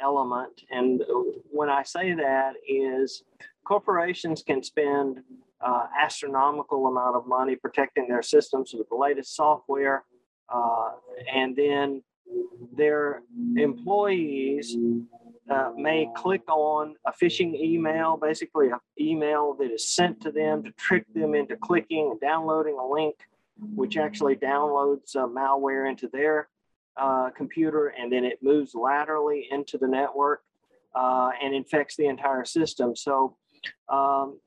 element. 0.00 0.62
And 0.70 1.02
when 1.50 1.68
I 1.68 1.82
say 1.82 2.14
that 2.14 2.54
is 2.68 3.22
corporations 3.64 4.42
can 4.42 4.62
spend 4.62 5.20
uh, 5.60 5.86
astronomical 5.98 6.86
amount 6.86 7.16
of 7.16 7.26
money 7.26 7.56
protecting 7.56 8.06
their 8.08 8.22
systems 8.22 8.74
with 8.74 8.88
the 8.88 8.96
latest 8.96 9.34
software, 9.34 10.04
uh, 10.52 10.90
and 11.32 11.56
then 11.56 12.02
their 12.76 13.22
employees 13.56 14.76
uh, 15.50 15.70
may 15.76 16.08
click 16.16 16.42
on 16.48 16.94
a 17.06 17.12
phishing 17.12 17.54
email, 17.54 18.16
basically 18.16 18.70
an 18.70 18.78
email 19.00 19.54
that 19.54 19.70
is 19.70 19.88
sent 19.88 20.20
to 20.22 20.30
them 20.30 20.62
to 20.62 20.70
trick 20.72 21.04
them 21.14 21.34
into 21.34 21.56
clicking 21.56 22.10
and 22.10 22.20
downloading 22.20 22.78
a 22.78 22.86
link, 22.86 23.14
which 23.74 23.96
actually 23.96 24.36
downloads 24.36 25.16
uh, 25.16 25.26
malware 25.26 25.88
into 25.88 26.08
their 26.08 26.48
uh, 26.96 27.30
computer 27.36 27.88
and 27.88 28.12
then 28.12 28.24
it 28.24 28.38
moves 28.42 28.74
laterally 28.74 29.48
into 29.50 29.78
the 29.78 29.86
network 29.86 30.42
uh, 30.94 31.30
and 31.42 31.54
infects 31.54 31.96
the 31.96 32.06
entire 32.06 32.44
system. 32.44 32.94
So 32.94 33.36
um, 33.88 34.38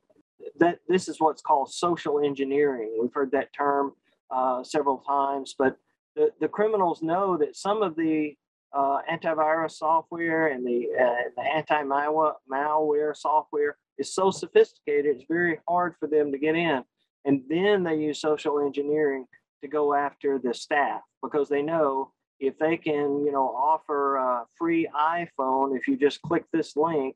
that 0.60 0.80
this 0.88 1.08
is 1.08 1.20
what's 1.20 1.42
called 1.42 1.72
social 1.72 2.20
engineering. 2.20 2.98
We've 3.01 3.13
heard 3.13 3.32
that 3.32 3.54
term 3.54 3.94
uh, 4.32 4.63
several 4.63 5.00
times, 5.00 5.56
but 5.58 5.77
the, 6.16 6.32
the 6.39 6.48
criminals 6.48 7.01
know 7.01 7.38
that 7.38 7.56
some 7.56 7.82
of 7.82 7.96
the 7.96 8.36
uh, 8.74 9.00
antivirus 9.12 9.72
software 9.72 10.48
and 10.48 10.66
the, 10.66 10.88
uh, 11.00 11.30
the 11.36 11.42
anti-malware 11.42 13.16
software 13.16 13.77
is 13.98 14.13
so 14.13 14.30
sophisticated, 14.30 15.16
it's 15.16 15.25
very 15.27 15.60
hard 15.68 15.96
for 16.00 16.08
them 16.08 16.32
to 16.32 16.38
get 16.38 16.56
in. 16.56 16.84
And 17.25 17.42
then 17.50 17.84
they 17.84 17.96
use 17.96 18.22
social 18.22 18.60
engineering 18.60 19.25
to 19.62 19.68
go 19.68 19.94
after 19.94 20.39
the 20.39 20.54
staff 20.54 21.01
because 21.24 21.50
they 21.50 21.62
know 21.62 22.12
if 22.39 22.58
they 22.58 22.77
can, 22.77 23.25
you 23.25 23.32
know, 23.32 23.48
offer 23.48 24.17
a 24.17 24.46
free 24.58 24.88
iPhone, 24.96 25.75
if 25.75 25.88
you 25.88 25.98
just 25.98 26.22
click 26.22 26.46
this 26.51 26.75
link 26.75 27.15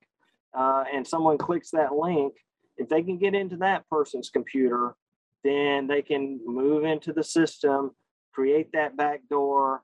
uh, 0.57 0.83
and 0.93 1.05
someone 1.05 1.37
clicks 1.37 1.71
that 1.71 1.93
link, 1.93 2.33
if 2.77 2.89
they 2.89 3.03
can 3.03 3.17
get 3.17 3.35
into 3.35 3.57
that 3.57 3.87
person's 3.89 4.29
computer, 4.29 4.95
then 5.43 5.87
they 5.87 6.01
can 6.01 6.39
move 6.45 6.83
into 6.83 7.13
the 7.13 7.23
system, 7.23 7.91
create 8.33 8.71
that 8.73 8.97
back 8.97 9.21
door, 9.29 9.83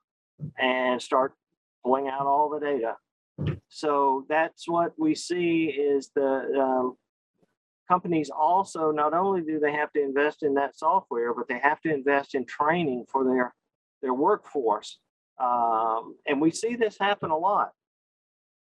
and 0.57 1.01
start 1.01 1.33
pulling 1.83 2.07
out 2.07 2.25
all 2.25 2.49
the 2.49 2.59
data. 2.59 2.95
So 3.69 4.25
that's 4.29 4.67
what 4.67 4.93
we 4.97 5.13
see 5.13 5.65
is 5.65 6.11
the 6.15 6.59
um, 6.59 6.95
companies 7.87 8.29
also 8.29 8.91
not 8.91 9.13
only 9.13 9.41
do 9.41 9.59
they 9.59 9.73
have 9.73 9.91
to 9.93 10.01
invest 10.01 10.43
in 10.43 10.55
that 10.55 10.77
software, 10.77 11.33
but 11.33 11.47
they 11.47 11.59
have 11.59 11.81
to 11.81 11.93
invest 11.93 12.35
in 12.35 12.45
training 12.45 13.05
for 13.11 13.23
their 13.23 13.53
their 14.01 14.13
workforce. 14.13 14.99
Um, 15.39 16.15
and 16.25 16.41
we 16.41 16.51
see 16.51 16.75
this 16.75 16.97
happen 16.99 17.31
a 17.31 17.37
lot. 17.37 17.71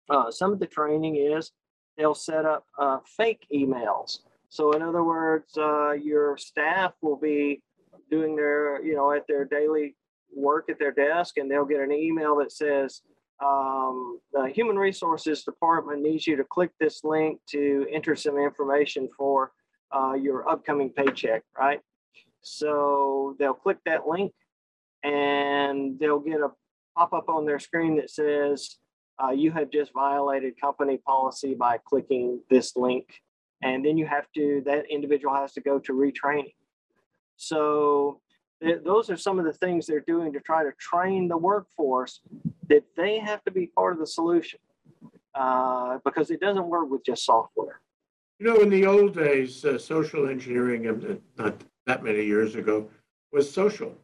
Uh, 0.10 0.30
some 0.30 0.52
of 0.52 0.60
the 0.60 0.68
training 0.68 1.16
is 1.16 1.52
they'll 1.98 2.16
set 2.16 2.46
up 2.46 2.66
uh, 2.78 3.00
fake 3.18 3.46
emails. 3.54 4.20
So, 4.50 4.74
in 4.74 4.82
other 4.82 5.04
words, 5.04 5.58
uh, 5.58 5.92
your 5.92 6.38
staff 6.38 6.94
will 7.02 7.18
be 7.18 7.62
doing 8.10 8.36
their, 8.36 8.84
you 8.84 8.96
know, 8.96 9.12
at 9.12 9.26
their 9.28 9.46
daily 9.46 9.96
work 10.34 10.70
at 10.70 10.78
their 10.80 10.92
desk, 10.92 11.38
and 11.38 11.50
they'll 11.50 11.66
get 11.66 11.80
an 11.80 11.92
email 11.92 12.36
that 12.38 12.52
says, 12.52 13.02
um, 13.44 14.20
the 14.32 14.50
Human 14.50 14.78
Resources 14.78 15.44
Department 15.44 16.02
needs 16.02 16.26
you 16.26 16.36
to 16.38 16.44
click 16.44 16.72
this 16.80 17.04
link 17.04 17.40
to 17.50 17.86
enter 17.92 18.16
some 18.16 18.38
information 18.38 19.10
for 19.18 19.52
uh, 19.94 20.14
your 20.14 20.48
upcoming 20.50 20.90
paycheck, 20.90 21.44
right? 21.58 21.80
So 22.42 23.36
they'll 23.40 23.54
click 23.54 23.78
that 23.86 24.08
link 24.08 24.32
and 25.04 26.00
they'll 26.00 26.20
get 26.20 26.40
a 26.40 26.50
pop 26.96 27.14
up 27.14 27.30
on 27.30 27.46
their 27.46 27.60
screen 27.60 27.96
that 27.98 28.10
says, 28.10 28.78
uh, 29.24 29.32
you 29.32 29.52
have 29.52 29.70
just 29.70 29.94
violated 29.94 30.60
company 30.60 30.98
policy 30.98 31.54
by 31.54 31.78
clicking 31.86 32.40
this 32.50 32.76
link. 32.76 33.22
And 33.64 33.86
then 33.86 33.98
you 33.98 34.06
have 34.06 34.26
to, 34.36 34.62
that 34.66 34.86
individual 34.90 35.34
has 35.34 35.54
to 35.54 35.62
go 35.62 35.80
to 35.80 35.94
retraining. 35.94 36.54
So 37.38 38.22
th- 38.62 38.82
those 38.84 39.10
are 39.10 39.18
some 39.18 39.40
of 39.40 39.46
the 39.46 39.54
things 39.54 39.86
they're 39.86 40.02
doing 40.02 40.34
to 40.34 40.40
try 40.40 40.64
to 40.64 40.72
train 40.80 41.28
the 41.28 41.38
workforce 41.38 42.22
that 42.70 42.84
they 42.96 43.20
have 43.20 43.44
to 43.46 43.52
be 43.52 43.68
part 43.68 43.94
of 43.94 44.00
the 44.00 44.08
solution 44.08 44.60
uh, 45.34 46.00
because 46.04 46.32
it 46.32 46.40
doesn't 46.40 46.68
work 46.68 46.90
with 46.90 47.06
just 47.06 47.26
software. 47.26 47.82
You 48.40 48.48
know, 48.48 48.58
in 48.58 48.70
the 48.70 48.86
old 48.86 49.16
days, 49.16 49.64
uh, 49.64 49.78
social 49.78 50.28
engineering, 50.28 51.22
not 51.38 51.62
that 51.86 52.04
many 52.04 52.26
years 52.26 52.56
ago, 52.56 52.90
was 53.32 53.50
social. 53.50 53.96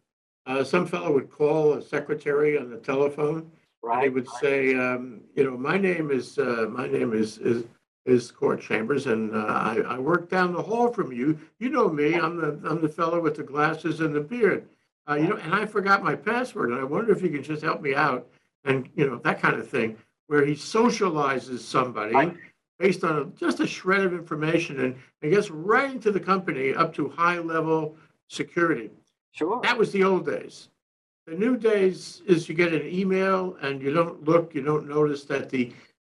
Uh, 0.45 0.63
some 0.63 0.85
fellow 0.85 1.13
would 1.13 1.29
call 1.29 1.73
a 1.73 1.81
secretary 1.81 2.57
on 2.57 2.69
the 2.69 2.77
telephone. 2.77 3.51
Right. 3.83 4.03
He 4.03 4.09
would 4.09 4.27
say, 4.41 4.75
um, 4.75 5.21
you 5.35 5.43
know, 5.43 5.57
my 5.57 5.77
name 5.77 6.11
is 6.11 6.37
uh, 6.37 6.67
my 6.69 6.87
name 6.87 7.13
is 7.13 7.37
is 7.39 7.65
is 8.05 8.31
Court 8.31 8.61
Chambers, 8.61 9.07
and 9.07 9.35
uh, 9.35 9.45
I, 9.45 9.77
I 9.87 9.99
work 9.99 10.29
down 10.29 10.53
the 10.53 10.61
hall 10.61 10.91
from 10.91 11.11
you. 11.11 11.39
You 11.59 11.69
know 11.69 11.89
me. 11.89 12.15
I'm 12.15 12.37
the 12.37 12.59
I'm 12.69 12.81
the 12.81 12.89
fellow 12.89 13.19
with 13.19 13.35
the 13.35 13.43
glasses 13.43 13.99
and 13.99 14.13
the 14.13 14.21
beard. 14.21 14.67
Uh, 15.09 15.15
you 15.15 15.27
know, 15.27 15.37
and 15.37 15.53
I 15.53 15.65
forgot 15.65 16.03
my 16.03 16.15
password, 16.15 16.69
and 16.69 16.79
I 16.79 16.83
wonder 16.83 17.11
if 17.11 17.21
you 17.21 17.29
can 17.29 17.43
just 17.43 17.63
help 17.63 17.81
me 17.81 17.95
out, 17.95 18.27
and 18.65 18.89
you 18.95 19.07
know 19.07 19.17
that 19.23 19.41
kind 19.41 19.55
of 19.55 19.67
thing, 19.67 19.97
where 20.27 20.45
he 20.45 20.53
socializes 20.53 21.59
somebody 21.59 22.13
right. 22.13 22.37
based 22.77 23.03
on 23.03 23.17
a, 23.17 23.25
just 23.39 23.59
a 23.59 23.67
shred 23.67 24.01
of 24.01 24.13
information, 24.13 24.79
and, 24.79 24.95
and 25.21 25.31
gets 25.31 25.49
right 25.49 25.91
into 25.91 26.11
the 26.11 26.19
company 26.19 26.73
up 26.73 26.93
to 26.95 27.09
high 27.09 27.39
level 27.39 27.95
security. 28.29 28.91
Sure. 29.31 29.61
That 29.61 29.77
was 29.77 29.91
the 29.91 30.03
old 30.03 30.25
days. 30.25 30.69
The 31.27 31.35
new 31.35 31.55
days 31.57 32.21
is 32.25 32.49
you 32.49 32.55
get 32.55 32.73
an 32.73 32.85
email 32.87 33.55
and 33.61 33.81
you 33.81 33.93
don't 33.93 34.23
look, 34.23 34.53
you 34.53 34.61
don't 34.61 34.87
notice 34.87 35.23
that 35.25 35.49
the 35.49 35.71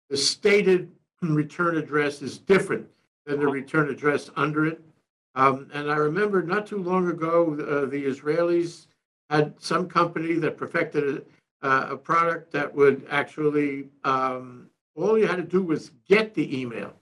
the 0.10 0.18
stated 0.18 0.92
return 1.22 1.78
address 1.78 2.22
is 2.22 2.38
different 2.38 2.86
than 3.26 3.40
the 3.40 3.48
return 3.48 3.90
address 3.90 4.30
under 4.36 4.66
it. 4.66 4.82
Um, 5.36 5.70
and 5.74 5.90
I 5.90 5.96
remember 5.96 6.42
not 6.42 6.66
too 6.68 6.84
long 6.84 7.08
ago, 7.08 7.54
uh, 7.54 7.90
the 7.90 8.06
Israelis 8.06 8.88
had 9.30 9.54
some 9.60 9.88
company 9.88 10.34
that 10.34 10.58
perfected 10.58 11.24
a, 11.64 11.66
uh, 11.66 11.88
a 11.92 11.98
product 11.98 12.52
that 12.52 12.74
would 12.74 13.06
actually, 13.10 13.88
um, 14.04 14.70
all 14.96 15.18
you 15.18 15.28
had 15.28 15.38
to 15.38 15.44
do 15.44 15.64
was 15.64 15.92
get 16.08 16.34
the 16.34 16.60
email. 16.60 16.94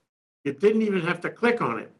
You 0.44 0.54
didn't 0.54 0.84
even 0.84 1.02
have 1.02 1.20
to 1.22 1.30
click 1.30 1.62
on 1.62 1.80
it. 1.80 1.92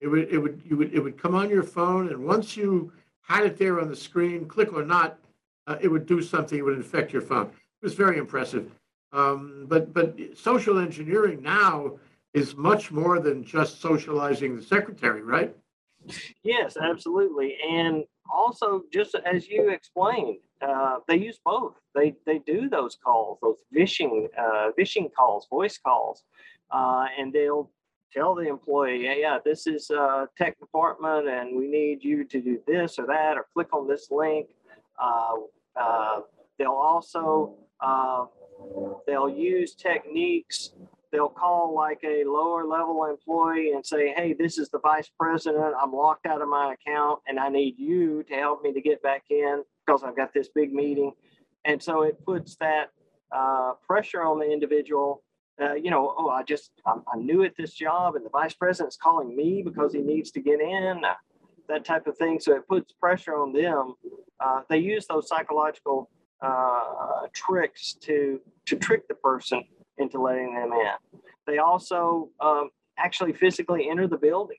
It 0.00 0.08
would, 0.08 0.28
it 0.30 0.38
would, 0.38 0.60
you 0.68 0.76
would, 0.76 0.92
it 0.92 1.00
would 1.00 1.16
come 1.16 1.34
on 1.34 1.48
your 1.48 1.62
phone, 1.62 2.08
and 2.08 2.24
once 2.24 2.56
you 2.56 2.92
had 3.30 3.46
it 3.46 3.56
there 3.56 3.80
on 3.80 3.88
the 3.88 3.94
screen, 3.94 4.44
click 4.46 4.72
or 4.72 4.84
not, 4.84 5.18
uh, 5.68 5.76
it 5.80 5.86
would 5.86 6.04
do 6.04 6.20
something. 6.20 6.58
It 6.58 6.62
would 6.62 6.76
infect 6.76 7.12
your 7.12 7.22
phone. 7.22 7.46
It 7.46 7.84
was 7.84 7.94
very 7.94 8.18
impressive. 8.18 8.72
Um, 9.12 9.66
but 9.68 9.92
but 9.92 10.18
social 10.34 10.78
engineering 10.78 11.40
now 11.40 11.98
is 12.34 12.56
much 12.56 12.90
more 12.90 13.20
than 13.20 13.44
just 13.44 13.80
socializing 13.80 14.56
the 14.56 14.62
secretary, 14.62 15.22
right? 15.22 15.54
Yes, 16.42 16.76
absolutely. 16.76 17.56
And 17.68 18.04
also, 18.32 18.82
just 18.92 19.14
as 19.24 19.48
you 19.48 19.70
explained, 19.70 20.38
uh, 20.60 20.96
they 21.06 21.16
use 21.16 21.38
both. 21.44 21.74
They 21.94 22.16
they 22.26 22.38
do 22.40 22.68
those 22.68 22.96
calls, 22.96 23.38
those 23.42 23.58
vishing 23.72 24.28
uh, 24.36 24.70
calls, 25.16 25.46
voice 25.48 25.78
calls, 25.78 26.24
uh, 26.72 27.06
and 27.16 27.32
they'll 27.32 27.70
tell 28.12 28.34
the 28.34 28.48
employee, 28.48 29.04
yeah, 29.04 29.14
yeah, 29.14 29.38
this 29.44 29.66
is 29.66 29.90
uh, 29.90 30.26
tech 30.36 30.58
department, 30.58 31.28
and 31.28 31.56
we 31.56 31.68
need 31.68 32.02
you 32.02 32.24
to 32.24 32.40
do 32.40 32.60
this 32.66 32.98
or 32.98 33.06
that, 33.06 33.36
or 33.36 33.46
click 33.52 33.72
on 33.72 33.88
this 33.88 34.08
link. 34.10 34.48
Uh, 35.00 35.34
uh, 35.76 36.20
they'll 36.58 36.70
also 36.70 37.54
uh, 37.80 38.26
they'll 39.06 39.28
use 39.28 39.74
techniques. 39.74 40.70
They'll 41.12 41.28
call 41.28 41.74
like 41.74 42.00
a 42.04 42.22
lower 42.24 42.64
level 42.64 43.04
employee 43.06 43.72
and 43.72 43.84
say, 43.84 44.12
hey, 44.16 44.32
this 44.32 44.58
is 44.58 44.68
the 44.68 44.78
vice 44.78 45.10
president. 45.18 45.74
I'm 45.80 45.92
locked 45.92 46.26
out 46.26 46.40
of 46.40 46.48
my 46.48 46.74
account, 46.74 47.20
and 47.26 47.38
I 47.38 47.48
need 47.48 47.78
you 47.78 48.22
to 48.24 48.34
help 48.34 48.62
me 48.62 48.72
to 48.72 48.80
get 48.80 49.02
back 49.02 49.24
in 49.30 49.64
because 49.84 50.04
I've 50.04 50.16
got 50.16 50.32
this 50.32 50.48
big 50.54 50.72
meeting. 50.72 51.12
And 51.64 51.82
so 51.82 52.02
it 52.02 52.24
puts 52.24 52.56
that 52.56 52.90
uh, 53.32 53.72
pressure 53.86 54.22
on 54.22 54.38
the 54.38 54.50
individual. 54.50 55.22
Uh, 55.60 55.74
you 55.74 55.90
know, 55.90 56.14
oh, 56.16 56.30
I 56.30 56.42
just, 56.42 56.70
I'm, 56.86 57.02
I'm 57.12 57.26
new 57.26 57.44
at 57.44 57.56
this 57.56 57.72
job 57.74 58.16
and 58.16 58.24
the 58.24 58.30
vice 58.30 58.54
president's 58.54 58.96
calling 58.96 59.36
me 59.36 59.62
because 59.62 59.92
he 59.92 60.00
needs 60.00 60.30
to 60.32 60.40
get 60.40 60.60
in, 60.60 61.02
uh, 61.04 61.14
that 61.68 61.84
type 61.84 62.06
of 62.06 62.16
thing. 62.16 62.40
So 62.40 62.54
it 62.56 62.66
puts 62.68 62.92
pressure 62.92 63.36
on 63.36 63.52
them. 63.52 63.94
Uh, 64.40 64.62
they 64.68 64.78
use 64.78 65.06
those 65.06 65.28
psychological 65.28 66.10
uh, 66.42 67.26
tricks 67.32 67.94
to, 68.00 68.40
to 68.66 68.76
trick 68.76 69.06
the 69.08 69.14
person 69.14 69.62
into 69.98 70.20
letting 70.20 70.54
them 70.54 70.72
in. 70.72 71.20
They 71.46 71.58
also 71.58 72.30
um, 72.40 72.70
actually 72.98 73.34
physically 73.34 73.88
enter 73.90 74.06
the 74.06 74.16
building. 74.16 74.56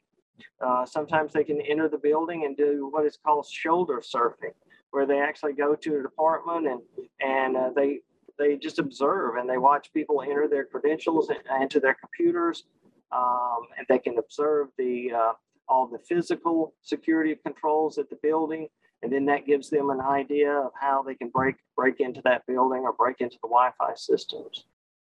Sometimes 0.85 1.33
they 1.33 1.43
can 1.43 1.61
enter 1.61 1.89
the 1.89 1.97
building 1.97 2.45
and 2.45 2.55
do 2.55 2.87
what 2.91 3.05
is 3.05 3.17
called 3.23 3.45
shoulder 3.47 4.01
surfing 4.01 4.53
where 4.91 5.05
they 5.05 5.19
actually 5.19 5.53
go 5.53 5.73
to 5.75 5.99
a 5.99 6.01
department 6.01 6.67
and 6.67 6.81
and 7.19 7.57
uh, 7.57 7.69
they 7.75 7.99
they 8.41 8.57
just 8.57 8.79
observe 8.79 9.35
and 9.35 9.49
they 9.49 9.57
watch 9.57 9.93
people 9.93 10.21
enter 10.21 10.47
their 10.47 10.65
credentials 10.65 11.29
into 11.59 11.79
their 11.79 11.95
computers, 11.95 12.63
um, 13.11 13.67
and 13.77 13.85
they 13.89 13.99
can 13.99 14.17
observe 14.17 14.67
the 14.77 15.11
uh, 15.11 15.33
all 15.67 15.87
the 15.87 15.99
physical 15.99 16.73
security 16.81 17.35
controls 17.45 17.97
at 17.97 18.09
the 18.09 18.17
building, 18.23 18.67
and 19.01 19.11
then 19.11 19.25
that 19.25 19.45
gives 19.45 19.69
them 19.69 19.89
an 19.89 20.01
idea 20.01 20.51
of 20.51 20.71
how 20.79 21.03
they 21.03 21.15
can 21.15 21.29
break 21.29 21.55
break 21.75 21.99
into 21.99 22.21
that 22.23 22.45
building 22.47 22.79
or 22.79 22.93
break 22.93 23.21
into 23.21 23.37
the 23.41 23.47
Wi-Fi 23.47 23.93
systems. 23.95 24.65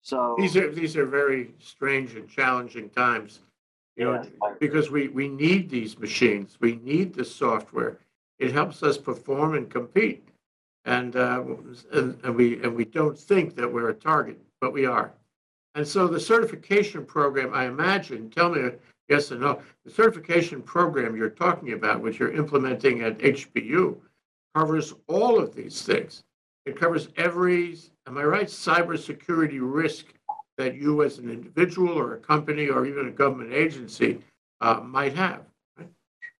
So 0.02 0.36
these 0.38 0.56
are 0.56 0.70
these 0.70 0.96
are 0.96 1.06
very 1.06 1.54
strange 1.58 2.14
and 2.14 2.28
challenging 2.28 2.90
times, 2.90 3.40
you 3.96 4.04
know, 4.04 4.24
because 4.60 4.90
we 4.90 5.08
we 5.08 5.28
need 5.28 5.68
these 5.68 5.98
machines, 5.98 6.58
we 6.60 6.76
need 6.76 7.14
this 7.14 7.34
software 7.34 7.98
it 8.38 8.52
helps 8.52 8.82
us 8.82 8.98
perform 8.98 9.54
and 9.54 9.70
compete. 9.70 10.28
And, 10.86 11.16
uh, 11.16 11.44
and, 11.92 12.18
and, 12.24 12.34
we, 12.34 12.62
and 12.62 12.74
we 12.74 12.84
don't 12.84 13.18
think 13.18 13.54
that 13.56 13.70
we're 13.70 13.90
a 13.90 13.94
target, 13.94 14.40
but 14.60 14.72
we 14.72 14.86
are. 14.86 15.12
And 15.74 15.86
so 15.86 16.06
the 16.06 16.18
certification 16.18 17.04
program, 17.04 17.52
I 17.52 17.66
imagine, 17.66 18.30
tell 18.30 18.50
me 18.50 18.70
yes 19.08 19.30
or 19.30 19.38
no, 19.38 19.60
the 19.84 19.90
certification 19.90 20.62
program 20.62 21.16
you're 21.16 21.28
talking 21.28 21.72
about, 21.72 22.00
which 22.00 22.18
you're 22.18 22.32
implementing 22.32 23.02
at 23.02 23.18
HPU, 23.18 23.96
covers 24.54 24.94
all 25.08 25.38
of 25.38 25.54
these 25.54 25.82
things. 25.82 26.24
It 26.64 26.78
covers 26.80 27.08
every, 27.16 27.76
am 28.06 28.16
I 28.16 28.24
right, 28.24 28.46
cybersecurity 28.46 29.58
risk 29.60 30.06
that 30.56 30.76
you 30.76 31.02
as 31.02 31.18
an 31.18 31.30
individual 31.30 31.98
or 31.98 32.14
a 32.14 32.18
company 32.18 32.68
or 32.68 32.86
even 32.86 33.08
a 33.08 33.10
government 33.10 33.52
agency 33.52 34.18
uh, 34.60 34.80
might 34.82 35.14
have. 35.14 35.42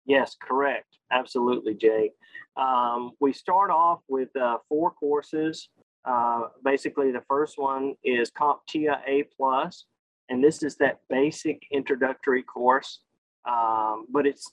Yes, 0.06 0.36
correct. 0.40 0.98
Absolutely, 1.10 1.74
Jay. 1.74 2.12
Um, 2.56 3.12
we 3.20 3.32
start 3.32 3.70
off 3.70 4.00
with 4.08 4.34
uh, 4.36 4.58
four 4.68 4.90
courses. 4.92 5.68
Uh, 6.04 6.42
basically, 6.64 7.10
the 7.10 7.22
first 7.28 7.58
one 7.58 7.94
is 8.04 8.30
CompTIA 8.30 8.98
A 9.06 9.24
plus, 9.36 9.84
and 10.28 10.42
this 10.42 10.62
is 10.62 10.76
that 10.76 11.00
basic 11.10 11.62
introductory 11.70 12.42
course. 12.42 13.00
Um, 13.48 14.06
but 14.10 14.26
it's, 14.26 14.50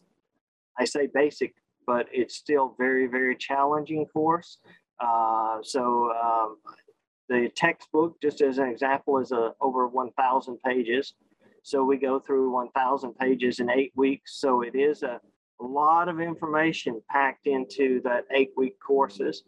I 0.78 0.86
say 0.86 1.08
basic, 1.14 1.54
but 1.88 2.08
it's 2.12 2.36
still 2.36 2.76
very, 2.78 3.08
very 3.08 3.36
challenging 3.36 4.06
course. 4.08 4.58
Uh, 5.00 5.58
so 5.62 6.12
um, 6.12 6.58
the 7.30 7.50
textbook, 7.56 8.20
just 8.22 8.42
as 8.42 8.58
an 8.58 8.68
example, 8.68 9.20
is 9.20 9.32
uh, 9.32 9.50
over 9.62 9.88
1,000 9.88 10.58
pages. 10.64 11.14
So 11.64 11.84
we 11.84 11.98
go 11.98 12.20
through 12.20 12.52
1,000 12.52 13.16
pages 13.18 13.60
in 13.60 13.70
eight 13.70 13.94
weeks. 13.96 14.40
So 14.40 14.62
it 14.62 14.76
is 14.76 15.04
a 15.04 15.22
a 15.64 15.68
lot 15.68 16.10
of 16.10 16.20
information 16.20 17.02
packed 17.10 17.48
into 17.48 18.02
that 18.04 18.26
eight 18.36 18.52
week 18.58 18.78
courses. 18.86 19.44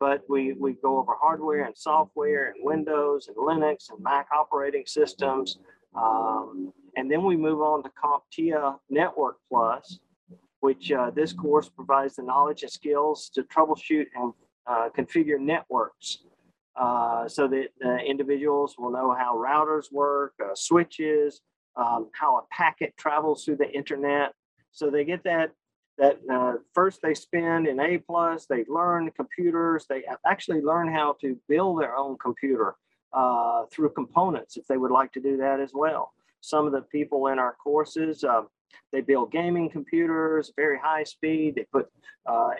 But 0.00 0.22
we, 0.28 0.52
we 0.52 0.74
go 0.74 0.98
over 0.98 1.14
hardware 1.20 1.64
and 1.64 1.76
software 1.76 2.48
and 2.50 2.56
Windows 2.62 3.28
and 3.28 3.36
Linux 3.36 3.90
and 3.90 4.02
Mac 4.02 4.28
operating 4.36 4.84
systems. 4.86 5.58
Um, 5.94 6.72
and 6.96 7.10
then 7.10 7.24
we 7.24 7.36
move 7.36 7.60
on 7.60 7.82
to 7.84 7.90
CompTIA 7.90 8.76
Network 8.90 9.36
Plus, 9.48 10.00
which 10.60 10.92
uh, 10.92 11.10
this 11.10 11.32
course 11.32 11.68
provides 11.68 12.16
the 12.16 12.22
knowledge 12.22 12.62
and 12.62 12.70
skills 12.70 13.30
to 13.34 13.44
troubleshoot 13.44 14.06
and 14.14 14.32
uh, 14.66 14.88
configure 14.96 15.38
networks 15.38 16.18
uh, 16.76 17.28
so 17.28 17.48
that 17.48 17.68
individuals 18.04 18.74
will 18.78 18.90
know 18.90 19.14
how 19.16 19.36
routers 19.36 19.92
work, 19.92 20.34
uh, 20.44 20.54
switches, 20.54 21.40
um, 21.76 22.10
how 22.12 22.36
a 22.36 22.42
packet 22.50 22.94
travels 22.96 23.44
through 23.44 23.56
the 23.56 23.70
internet, 23.70 24.32
so 24.74 24.90
they 24.90 25.04
get 25.04 25.24
that 25.24 25.52
that 25.96 26.18
uh, 26.30 26.54
first 26.74 27.00
they 27.02 27.14
spend 27.14 27.68
in 27.68 27.78
A 27.78 27.98
plus, 27.98 28.46
they 28.46 28.64
learn 28.68 29.12
computers, 29.12 29.86
they 29.88 30.02
actually 30.26 30.60
learn 30.60 30.92
how 30.92 31.16
to 31.20 31.38
build 31.48 31.80
their 31.80 31.96
own 31.96 32.18
computer 32.18 32.74
uh, 33.12 33.62
through 33.70 33.90
components 33.90 34.56
if 34.56 34.66
they 34.66 34.76
would 34.76 34.90
like 34.90 35.12
to 35.12 35.20
do 35.20 35.36
that 35.36 35.60
as 35.60 35.70
well. 35.72 36.12
Some 36.40 36.66
of 36.66 36.72
the 36.72 36.82
people 36.82 37.28
in 37.28 37.38
our 37.38 37.54
courses, 37.62 38.24
uh, 38.24 38.42
they 38.92 39.02
build 39.02 39.30
gaming 39.30 39.70
computers, 39.70 40.52
very 40.56 40.78
high 40.78 41.04
speed. 41.04 41.54
They 41.54 41.66
put, 41.72 41.88
uh, 42.26 42.50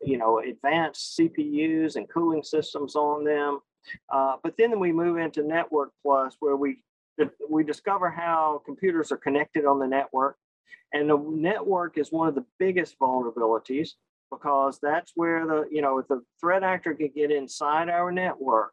you 0.00 0.16
know, 0.16 0.38
advanced 0.38 1.18
CPUs 1.18 1.96
and 1.96 2.08
cooling 2.08 2.44
systems 2.44 2.94
on 2.94 3.24
them. 3.24 3.58
Uh, 4.08 4.36
but 4.42 4.54
then 4.56 4.78
we 4.78 4.92
move 4.92 5.18
into 5.18 5.42
Network 5.42 5.90
Plus, 6.02 6.36
where 6.38 6.56
we 6.56 6.78
we 7.48 7.62
discover 7.62 8.10
how 8.10 8.62
computers 8.64 9.12
are 9.12 9.16
connected 9.16 9.64
on 9.64 9.78
the 9.78 9.86
network 9.86 10.36
and 10.92 11.10
the 11.10 11.18
network 11.18 11.98
is 11.98 12.12
one 12.12 12.28
of 12.28 12.34
the 12.34 12.44
biggest 12.58 12.98
vulnerabilities 12.98 13.90
because 14.30 14.78
that's 14.80 15.12
where 15.14 15.46
the, 15.46 15.64
you 15.70 15.82
know, 15.82 15.98
if 15.98 16.08
the 16.08 16.22
threat 16.40 16.62
actor 16.62 16.94
can 16.94 17.10
get 17.14 17.30
inside 17.30 17.88
our 17.88 18.10
network 18.10 18.72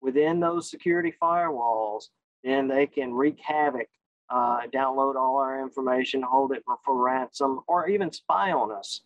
within 0.00 0.40
those 0.40 0.70
security 0.70 1.14
firewalls, 1.22 2.04
then 2.44 2.68
they 2.68 2.86
can 2.86 3.12
wreak 3.12 3.38
havoc, 3.40 3.88
uh, 4.30 4.62
download 4.72 5.16
all 5.16 5.36
our 5.38 5.62
information, 5.62 6.22
hold 6.22 6.52
it 6.52 6.62
for, 6.64 6.76
for 6.84 7.02
ransom, 7.02 7.60
or 7.68 7.88
even 7.88 8.10
spy 8.12 8.52
on 8.52 8.72
us. 8.72 9.02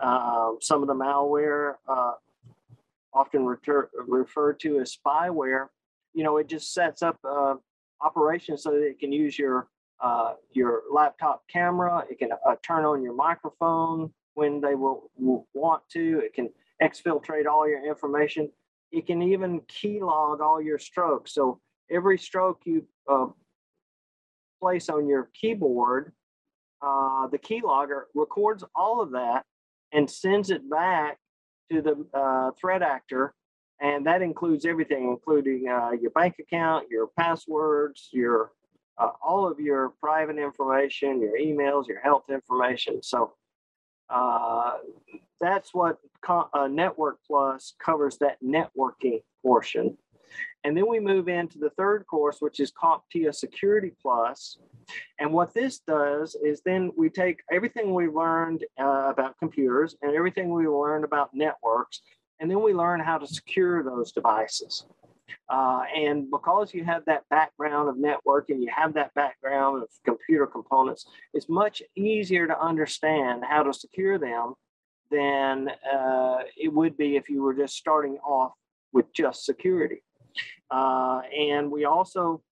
Uh, 0.00 0.52
some 0.60 0.82
of 0.82 0.88
the 0.88 0.94
malware, 0.94 1.74
uh, 1.88 2.12
often 3.12 3.44
refer, 3.44 3.88
referred 4.06 4.60
to 4.60 4.80
as 4.80 4.96
spyware, 4.96 5.66
you 6.14 6.24
know, 6.24 6.36
it 6.38 6.48
just 6.48 6.72
sets 6.72 7.02
up 7.02 7.18
uh, 7.24 7.54
operations 8.00 8.62
so 8.62 8.70
that 8.70 8.82
it 8.82 8.98
can 8.98 9.12
use 9.12 9.38
your 9.38 9.68
uh, 10.00 10.34
your 10.52 10.82
laptop 10.92 11.42
camera. 11.48 12.04
It 12.10 12.18
can 12.18 12.30
uh, 12.32 12.54
turn 12.62 12.84
on 12.84 13.02
your 13.02 13.14
microphone 13.14 14.10
when 14.34 14.60
they 14.60 14.74
will, 14.74 15.10
will, 15.16 15.46
want 15.54 15.82
to. 15.90 16.22
It 16.24 16.34
can 16.34 16.50
exfiltrate 16.82 17.46
all 17.46 17.68
your 17.68 17.84
information. 17.84 18.50
It 18.92 19.06
can 19.06 19.22
even 19.22 19.60
keylog 19.62 20.40
all 20.40 20.62
your 20.62 20.78
strokes. 20.78 21.34
So 21.34 21.60
every 21.90 22.18
stroke 22.18 22.62
you 22.64 22.86
uh, 23.10 23.26
place 24.60 24.88
on 24.88 25.08
your 25.08 25.30
keyboard, 25.34 26.12
uh, 26.80 27.26
the 27.28 27.38
keylogger 27.38 28.02
records 28.14 28.64
all 28.74 29.00
of 29.00 29.12
that 29.12 29.44
and 29.92 30.08
sends 30.08 30.50
it 30.50 30.68
back 30.70 31.18
to 31.70 31.82
the 31.82 32.06
uh, 32.16 32.50
threat 32.58 32.82
actor. 32.82 33.34
And 33.80 34.06
that 34.06 34.22
includes 34.22 34.64
everything, 34.64 35.08
including 35.08 35.68
uh, 35.68 35.90
your 36.00 36.10
bank 36.10 36.36
account, 36.40 36.86
your 36.90 37.08
passwords, 37.16 38.08
your 38.12 38.52
uh, 38.98 39.10
all 39.22 39.46
of 39.50 39.60
your 39.60 39.90
private 40.00 40.38
information, 40.38 41.20
your 41.20 41.38
emails, 41.38 41.86
your 41.86 42.00
health 42.00 42.24
information. 42.28 43.02
So 43.02 43.34
uh, 44.10 44.78
that's 45.40 45.72
what 45.72 45.98
uh, 46.28 46.68
Network 46.68 47.18
Plus 47.26 47.74
covers 47.78 48.18
that 48.18 48.38
networking 48.42 49.22
portion. 49.42 49.96
And 50.64 50.76
then 50.76 50.88
we 50.88 51.00
move 51.00 51.28
into 51.28 51.58
the 51.58 51.70
third 51.70 52.06
course, 52.06 52.38
which 52.40 52.60
is 52.60 52.72
CompTIA 52.72 53.34
Security 53.34 53.92
Plus. 54.02 54.58
And 55.18 55.32
what 55.32 55.54
this 55.54 55.80
does 55.80 56.34
is 56.42 56.62
then 56.64 56.92
we 56.96 57.08
take 57.08 57.40
everything 57.52 57.94
we 57.94 58.08
learned 58.08 58.64
uh, 58.80 59.10
about 59.10 59.38
computers 59.38 59.96
and 60.02 60.14
everything 60.14 60.50
we 60.50 60.66
learned 60.66 61.04
about 61.04 61.30
networks, 61.32 62.02
and 62.40 62.50
then 62.50 62.62
we 62.62 62.72
learn 62.72 63.00
how 63.00 63.18
to 63.18 63.26
secure 63.26 63.82
those 63.82 64.12
devices. 64.12 64.86
Uh, 65.48 65.82
and 65.94 66.30
because 66.30 66.72
you 66.74 66.84
have 66.84 67.04
that 67.06 67.22
background 67.30 67.88
of 67.88 67.96
networking, 67.96 68.60
you 68.60 68.70
have 68.74 68.94
that 68.94 69.12
background 69.14 69.82
of 69.82 69.88
computer 70.04 70.46
components, 70.46 71.06
it's 71.34 71.48
much 71.48 71.82
easier 71.96 72.46
to 72.46 72.60
understand 72.60 73.42
how 73.48 73.62
to 73.62 73.72
secure 73.72 74.18
them 74.18 74.54
than 75.10 75.70
uh, 75.92 76.38
it 76.56 76.72
would 76.72 76.96
be 76.96 77.16
if 77.16 77.28
you 77.28 77.42
were 77.42 77.54
just 77.54 77.76
starting 77.76 78.18
off 78.18 78.52
with 78.92 79.12
just 79.12 79.44
security. 79.44 80.02
Uh, 80.70 81.20
and 81.36 81.70
we 81.70 81.84
also 81.84 82.42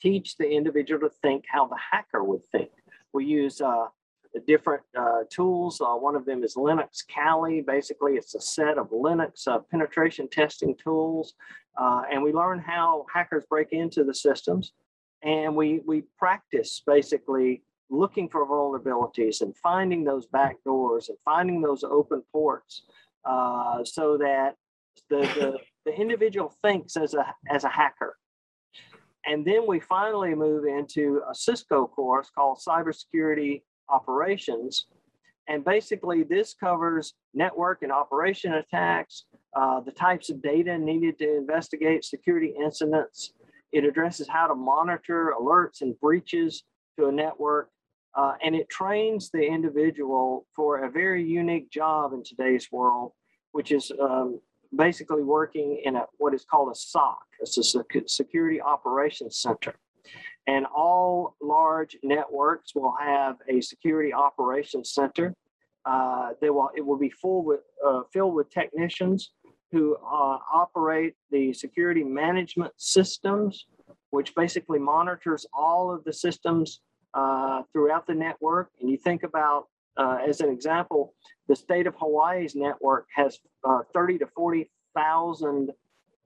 teach 0.00 0.36
the 0.36 0.48
individual 0.48 1.00
to 1.00 1.10
think 1.22 1.44
how 1.48 1.66
the 1.66 1.78
hacker 1.90 2.22
would 2.22 2.44
think. 2.52 2.70
We 3.12 3.24
use 3.24 3.60
uh, 3.60 3.86
different 4.40 4.82
uh, 4.98 5.20
tools. 5.30 5.80
Uh, 5.80 5.94
one 5.94 6.16
of 6.16 6.24
them 6.24 6.42
is 6.44 6.54
Linux 6.54 7.02
Kali. 7.12 7.60
Basically, 7.60 8.14
it's 8.14 8.34
a 8.34 8.40
set 8.40 8.78
of 8.78 8.90
Linux 8.90 9.46
uh, 9.46 9.58
penetration 9.70 10.28
testing 10.28 10.74
tools. 10.76 11.34
Uh, 11.76 12.02
and 12.10 12.22
we 12.22 12.32
learn 12.32 12.58
how 12.58 13.06
hackers 13.12 13.44
break 13.48 13.72
into 13.72 14.04
the 14.04 14.14
systems. 14.14 14.72
And 15.22 15.54
we, 15.54 15.80
we 15.86 16.04
practice 16.18 16.82
basically 16.86 17.62
looking 17.88 18.28
for 18.28 18.46
vulnerabilities 18.46 19.40
and 19.42 19.56
finding 19.56 20.04
those 20.04 20.26
back 20.26 20.56
doors 20.64 21.08
and 21.08 21.18
finding 21.24 21.60
those 21.60 21.84
open 21.84 22.22
ports 22.32 22.82
uh, 23.24 23.84
so 23.84 24.16
that 24.18 24.56
the, 25.10 25.20
the, 25.20 25.58
the 25.84 25.94
individual 25.94 26.52
thinks 26.62 26.96
as 26.96 27.14
a, 27.14 27.26
as 27.50 27.64
a 27.64 27.68
hacker. 27.68 28.16
And 29.26 29.44
then 29.44 29.66
we 29.66 29.80
finally 29.80 30.34
move 30.34 30.64
into 30.64 31.20
a 31.28 31.34
Cisco 31.34 31.86
course 31.86 32.30
called 32.32 32.58
Cybersecurity 32.66 33.62
Operations. 33.88 34.86
And 35.48 35.64
basically, 35.64 36.24
this 36.24 36.54
covers 36.54 37.14
network 37.34 37.82
and 37.82 37.92
operation 37.92 38.54
attacks, 38.54 39.24
uh, 39.54 39.80
the 39.80 39.92
types 39.92 40.28
of 40.28 40.42
data 40.42 40.76
needed 40.76 41.18
to 41.18 41.36
investigate 41.36 42.04
security 42.04 42.52
incidents. 42.60 43.32
It 43.72 43.84
addresses 43.84 44.28
how 44.28 44.48
to 44.48 44.54
monitor 44.54 45.34
alerts 45.40 45.82
and 45.82 45.98
breaches 46.00 46.64
to 46.98 47.06
a 47.06 47.12
network. 47.12 47.70
Uh, 48.14 48.32
and 48.42 48.54
it 48.56 48.68
trains 48.70 49.30
the 49.30 49.42
individual 49.42 50.46
for 50.54 50.84
a 50.84 50.90
very 50.90 51.22
unique 51.22 51.70
job 51.70 52.12
in 52.12 52.22
today's 52.24 52.68
world, 52.72 53.12
which 53.52 53.70
is 53.70 53.92
um, 54.00 54.40
basically 54.74 55.22
working 55.22 55.80
in 55.84 55.96
a 55.96 56.04
what 56.18 56.34
is 56.34 56.44
called 56.44 56.70
a 56.70 56.74
SOC, 56.74 57.18
it's 57.40 57.58
a 57.58 57.84
Security 58.06 58.60
Operations 58.60 59.38
Center. 59.38 59.74
And 60.46 60.64
all 60.66 61.34
large 61.40 61.96
networks 62.02 62.74
will 62.74 62.94
have 63.00 63.36
a 63.48 63.60
security 63.60 64.12
operations 64.12 64.90
center. 64.90 65.34
Uh, 65.84 66.30
they 66.40 66.50
will 66.50 66.70
it 66.76 66.84
will 66.84 66.98
be 66.98 67.10
full 67.10 67.44
with 67.44 67.60
uh, 67.84 68.02
filled 68.12 68.34
with 68.34 68.50
technicians 68.50 69.30
who 69.72 69.96
uh, 69.96 70.38
operate 70.52 71.14
the 71.30 71.52
security 71.52 72.04
management 72.04 72.72
systems, 72.76 73.66
which 74.10 74.34
basically 74.34 74.78
monitors 74.78 75.46
all 75.52 75.92
of 75.92 76.04
the 76.04 76.12
systems 76.12 76.80
uh, 77.14 77.62
throughout 77.72 78.06
the 78.06 78.14
network. 78.14 78.70
And 78.80 78.90
you 78.90 78.96
think 78.96 79.22
about, 79.22 79.66
uh, 79.96 80.18
as 80.26 80.40
an 80.40 80.50
example, 80.50 81.14
the 81.48 81.56
state 81.56 81.86
of 81.86 81.94
Hawaii's 81.96 82.54
network 82.54 83.06
has 83.14 83.38
uh, 83.64 83.80
30 83.92 84.18
to 84.18 84.26
40,000 84.34 85.70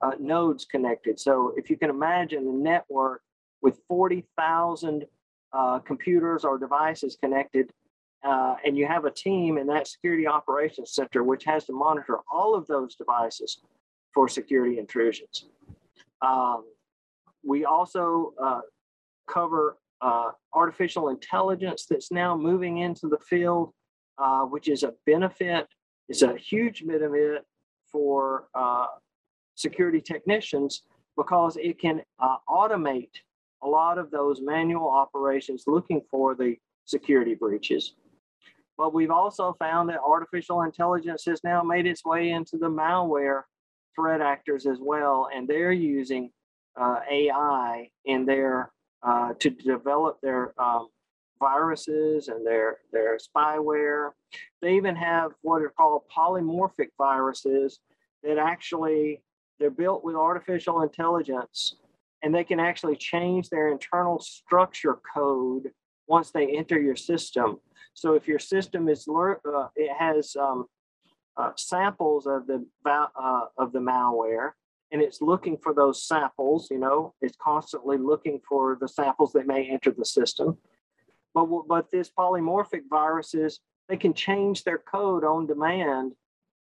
uh, 0.02 0.10
nodes 0.18 0.64
connected. 0.64 1.18
So 1.20 1.54
if 1.56 1.70
you 1.70 1.76
can 1.76 1.90
imagine 1.90 2.44
the 2.46 2.52
network 2.52 3.22
with 3.62 3.80
40,000 3.88 5.04
uh, 5.52 5.78
computers 5.80 6.44
or 6.44 6.58
devices 6.58 7.16
connected, 7.20 7.70
uh, 8.22 8.56
and 8.64 8.76
you 8.76 8.86
have 8.86 9.04
a 9.04 9.10
team 9.10 9.58
in 9.58 9.66
that 9.66 9.88
security 9.88 10.26
operations 10.26 10.92
center 10.94 11.24
which 11.24 11.44
has 11.44 11.64
to 11.64 11.72
monitor 11.72 12.18
all 12.30 12.54
of 12.54 12.66
those 12.66 12.94
devices 12.94 13.62
for 14.12 14.28
security 14.28 14.78
intrusions. 14.78 15.46
Um, 16.22 16.64
we 17.42 17.64
also 17.64 18.34
uh, 18.42 18.60
cover 19.28 19.78
uh, 20.02 20.32
artificial 20.54 21.08
intelligence 21.08 21.86
that's 21.88 22.10
now 22.10 22.36
moving 22.36 22.78
into 22.78 23.08
the 23.08 23.18
field, 23.18 23.72
uh, 24.18 24.42
which 24.42 24.68
is 24.68 24.82
a 24.82 24.92
benefit, 25.06 25.66
is 26.08 26.22
a 26.22 26.36
huge 26.36 26.86
benefit 26.86 27.44
for 27.90 28.48
uh, 28.54 28.86
security 29.54 30.00
technicians 30.00 30.82
because 31.16 31.56
it 31.60 31.78
can 31.78 32.02
automate 32.48 33.10
a 33.62 33.68
lot 33.68 33.98
of 33.98 34.10
those 34.10 34.40
manual 34.40 34.88
operations 34.88 35.64
looking 35.66 36.02
for 36.10 36.34
the 36.34 36.56
security 36.84 37.34
breaches. 37.34 37.94
But 38.76 38.94
we've 38.94 39.10
also 39.10 39.54
found 39.58 39.90
that 39.90 40.00
artificial 40.00 40.62
intelligence 40.62 41.24
has 41.26 41.44
now 41.44 41.62
made 41.62 41.86
its 41.86 42.04
way 42.04 42.30
into 42.30 42.56
the 42.56 42.70
malware 42.70 43.42
threat 43.94 44.20
actors 44.20 44.66
as 44.66 44.78
well, 44.80 45.28
and 45.34 45.46
they're 45.46 45.72
using 45.72 46.30
uh, 46.80 47.00
AI 47.10 47.90
in 48.06 48.24
their 48.24 48.72
uh, 49.02 49.34
to 49.38 49.50
develop 49.50 50.18
their 50.22 50.54
um, 50.60 50.88
viruses 51.38 52.28
and 52.28 52.46
their 52.46 52.78
their 52.92 53.18
spyware. 53.18 54.10
They 54.62 54.76
even 54.76 54.96
have 54.96 55.32
what 55.42 55.62
are 55.62 55.72
called 55.76 56.02
polymorphic 56.14 56.88
viruses 56.96 57.80
that 58.22 58.38
actually 58.38 59.22
they're 59.58 59.70
built 59.70 60.04
with 60.04 60.16
artificial 60.16 60.82
intelligence 60.82 61.76
and 62.22 62.34
they 62.34 62.44
can 62.44 62.60
actually 62.60 62.96
change 62.96 63.48
their 63.48 63.68
internal 63.68 64.18
structure 64.20 64.98
code 65.14 65.70
once 66.06 66.30
they 66.30 66.56
enter 66.56 66.80
your 66.80 66.96
system. 66.96 67.58
So 67.94 68.14
if 68.14 68.26
your 68.26 68.38
system 68.38 68.88
is 68.88 69.06
uh, 69.08 69.68
it 69.76 69.90
has 69.96 70.36
um, 70.36 70.66
uh, 71.36 71.52
samples 71.56 72.26
of 72.26 72.46
the 72.46 72.64
uh, 72.86 73.46
of 73.58 73.72
the 73.72 73.78
malware, 73.78 74.50
and 74.92 75.00
it's 75.00 75.22
looking 75.22 75.56
for 75.56 75.72
those 75.72 76.06
samples. 76.06 76.68
You 76.70 76.78
know, 76.78 77.14
it's 77.20 77.36
constantly 77.42 77.96
looking 77.96 78.40
for 78.48 78.76
the 78.80 78.88
samples 78.88 79.32
that 79.32 79.46
may 79.46 79.68
enter 79.70 79.92
the 79.92 80.04
system. 80.04 80.58
But 81.34 81.46
but 81.68 81.90
this 81.90 82.10
polymorphic 82.10 82.82
viruses 82.90 83.60
they 83.90 83.96
can 83.96 84.14
change 84.14 84.62
their 84.62 84.78
code 84.78 85.24
on 85.24 85.48
demand 85.48 86.12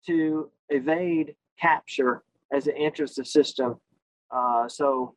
to 0.07 0.51
evade 0.69 1.35
capture 1.59 2.23
as 2.53 2.67
it 2.67 2.75
enters 2.79 3.15
the 3.15 3.25
system. 3.25 3.77
Uh, 4.31 4.69
so, 4.69 5.15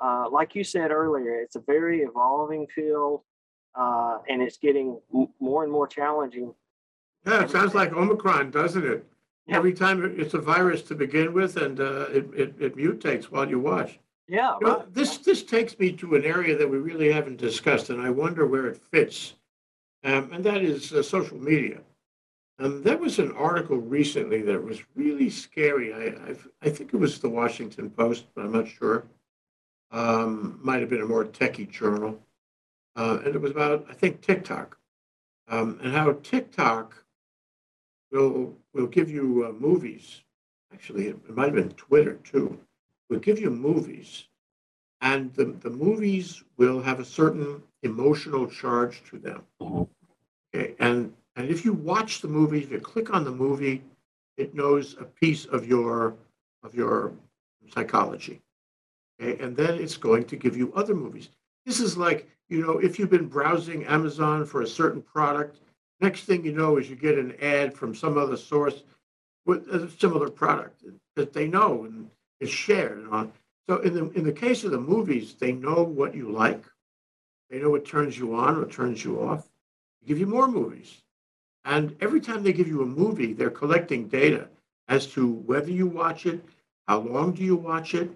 uh, 0.00 0.28
like 0.30 0.54
you 0.54 0.64
said 0.64 0.90
earlier, 0.90 1.40
it's 1.40 1.56
a 1.56 1.60
very 1.60 2.00
evolving 2.02 2.66
field, 2.74 3.22
uh, 3.74 4.18
and 4.28 4.42
it's 4.42 4.56
getting 4.58 4.98
m- 5.14 5.28
more 5.40 5.62
and 5.64 5.72
more 5.72 5.86
challenging. 5.86 6.54
Yeah, 7.26 7.42
it 7.44 7.50
sounds 7.50 7.74
like 7.74 7.92
Omicron, 7.92 8.50
doesn't 8.50 8.84
it? 8.86 9.04
Yeah. 9.46 9.56
Every 9.56 9.72
time 9.72 10.04
it's 10.18 10.34
a 10.34 10.38
virus 10.40 10.82
to 10.82 10.94
begin 10.94 11.32
with, 11.32 11.56
and 11.56 11.80
uh, 11.80 12.06
it, 12.10 12.26
it, 12.34 12.54
it 12.58 12.76
mutates 12.76 13.24
while 13.24 13.48
you 13.48 13.58
watch. 13.58 13.98
Yeah, 14.28 14.56
You 14.60 14.66
know, 14.66 14.76
right. 14.78 14.94
this 14.94 15.16
this 15.18 15.42
takes 15.42 15.78
me 15.78 15.90
to 15.92 16.14
an 16.14 16.24
area 16.24 16.54
that 16.56 16.68
we 16.68 16.76
really 16.78 17.10
haven't 17.10 17.38
discussed, 17.38 17.88
and 17.88 18.00
I 18.00 18.10
wonder 18.10 18.46
where 18.46 18.66
it 18.66 18.76
fits, 18.92 19.34
um, 20.04 20.30
and 20.32 20.44
that 20.44 20.62
is 20.62 20.92
uh, 20.92 21.02
social 21.02 21.38
media. 21.38 21.80
Um, 22.58 22.82
there 22.82 22.98
was 22.98 23.18
an 23.18 23.32
article 23.32 23.78
recently 23.78 24.42
that 24.42 24.62
was 24.62 24.82
really 24.94 25.30
scary. 25.30 25.94
I 25.94 26.28
I've, 26.28 26.46
I 26.60 26.68
think 26.68 26.92
it 26.92 26.98
was 26.98 27.18
the 27.20 27.28
Washington 27.30 27.88
Post, 27.88 28.26
but 28.34 28.44
I'm 28.44 28.52
not 28.52 28.68
sure. 28.68 29.04
Um, 29.90 30.58
might 30.62 30.80
have 30.80 30.90
been 30.90 31.00
a 31.00 31.06
more 31.06 31.24
techie 31.24 31.68
journal, 31.70 32.20
uh, 32.96 33.20
and 33.24 33.34
it 33.34 33.40
was 33.40 33.52
about 33.52 33.86
I 33.88 33.94
think 33.94 34.20
TikTok, 34.20 34.78
um, 35.48 35.78
and 35.82 35.92
how 35.92 36.12
TikTok 36.22 37.04
will 38.12 38.56
will 38.74 38.86
give 38.86 39.10
you 39.10 39.46
uh, 39.46 39.52
movies. 39.52 40.22
Actually, 40.72 41.08
it, 41.08 41.30
might 41.36 41.46
have 41.46 41.54
been 41.54 41.70
Twitter 41.70 42.14
too. 42.16 42.58
Will 43.08 43.18
give 43.18 43.40
you 43.40 43.50
movies, 43.50 44.24
and 45.00 45.32
the, 45.34 45.46
the 45.46 45.70
movies 45.70 46.44
will 46.58 46.82
have 46.82 47.00
a 47.00 47.04
certain 47.04 47.62
emotional 47.82 48.46
charge 48.46 49.02
to 49.04 49.18
them. 49.18 49.42
Mhm. 49.60 49.88
Okay, 50.54 50.74
and 50.78 51.14
and 51.36 51.48
if 51.48 51.64
you 51.64 51.72
watch 51.72 52.20
the 52.20 52.28
movie, 52.28 52.62
if 52.62 52.70
you 52.70 52.80
click 52.80 53.14
on 53.14 53.24
the 53.24 53.30
movie, 53.30 53.82
it 54.36 54.54
knows 54.54 54.96
a 54.98 55.04
piece 55.04 55.46
of 55.46 55.66
your 55.66 56.14
of 56.62 56.74
your 56.74 57.12
psychology. 57.72 58.42
Okay, 59.20 59.42
and 59.42 59.56
then 59.56 59.74
it's 59.74 59.96
going 59.96 60.24
to 60.24 60.36
give 60.36 60.56
you 60.56 60.72
other 60.74 60.94
movies. 60.94 61.30
This 61.66 61.80
is 61.80 61.96
like, 61.96 62.28
you 62.48 62.64
know, 62.64 62.78
if 62.78 62.98
you've 62.98 63.10
been 63.10 63.26
browsing 63.26 63.84
Amazon 63.84 64.44
for 64.44 64.62
a 64.62 64.66
certain 64.66 65.02
product, 65.02 65.58
next 66.00 66.24
thing 66.24 66.44
you 66.44 66.52
know 66.52 66.76
is 66.76 66.88
you 66.88 66.96
get 66.96 67.18
an 67.18 67.34
ad 67.42 67.74
from 67.74 67.94
some 67.94 68.16
other 68.16 68.36
source 68.36 68.84
with 69.44 69.66
a 69.68 69.90
similar 69.98 70.30
product 70.30 70.84
that 71.16 71.32
they 71.32 71.48
know 71.48 71.84
and 71.84 72.08
it's 72.40 72.50
shared 72.50 72.98
and 72.98 73.08
on. 73.08 73.32
So 73.68 73.78
in 73.78 73.94
the 73.94 74.10
in 74.10 74.24
the 74.24 74.32
case 74.32 74.64
of 74.64 74.70
the 74.70 74.80
movies, 74.80 75.34
they 75.34 75.52
know 75.52 75.82
what 75.82 76.14
you 76.14 76.30
like. 76.30 76.64
They 77.50 77.58
know 77.58 77.70
what 77.70 77.84
turns 77.84 78.16
you 78.16 78.34
on, 78.34 78.58
what 78.58 78.70
turns 78.70 79.04
you 79.04 79.22
off. 79.22 79.48
They 80.00 80.08
give 80.08 80.18
you 80.18 80.26
more 80.26 80.48
movies. 80.48 81.02
And 81.64 81.96
every 82.00 82.20
time 82.20 82.42
they 82.42 82.52
give 82.52 82.68
you 82.68 82.82
a 82.82 82.86
movie, 82.86 83.32
they're 83.32 83.50
collecting 83.50 84.08
data 84.08 84.48
as 84.88 85.06
to 85.08 85.26
whether 85.28 85.70
you 85.70 85.86
watch 85.86 86.24
it, 86.24 86.42
how 86.86 87.00
long 87.00 87.32
do 87.32 87.42
you 87.42 87.56
watch 87.56 87.94
it, 87.94 88.10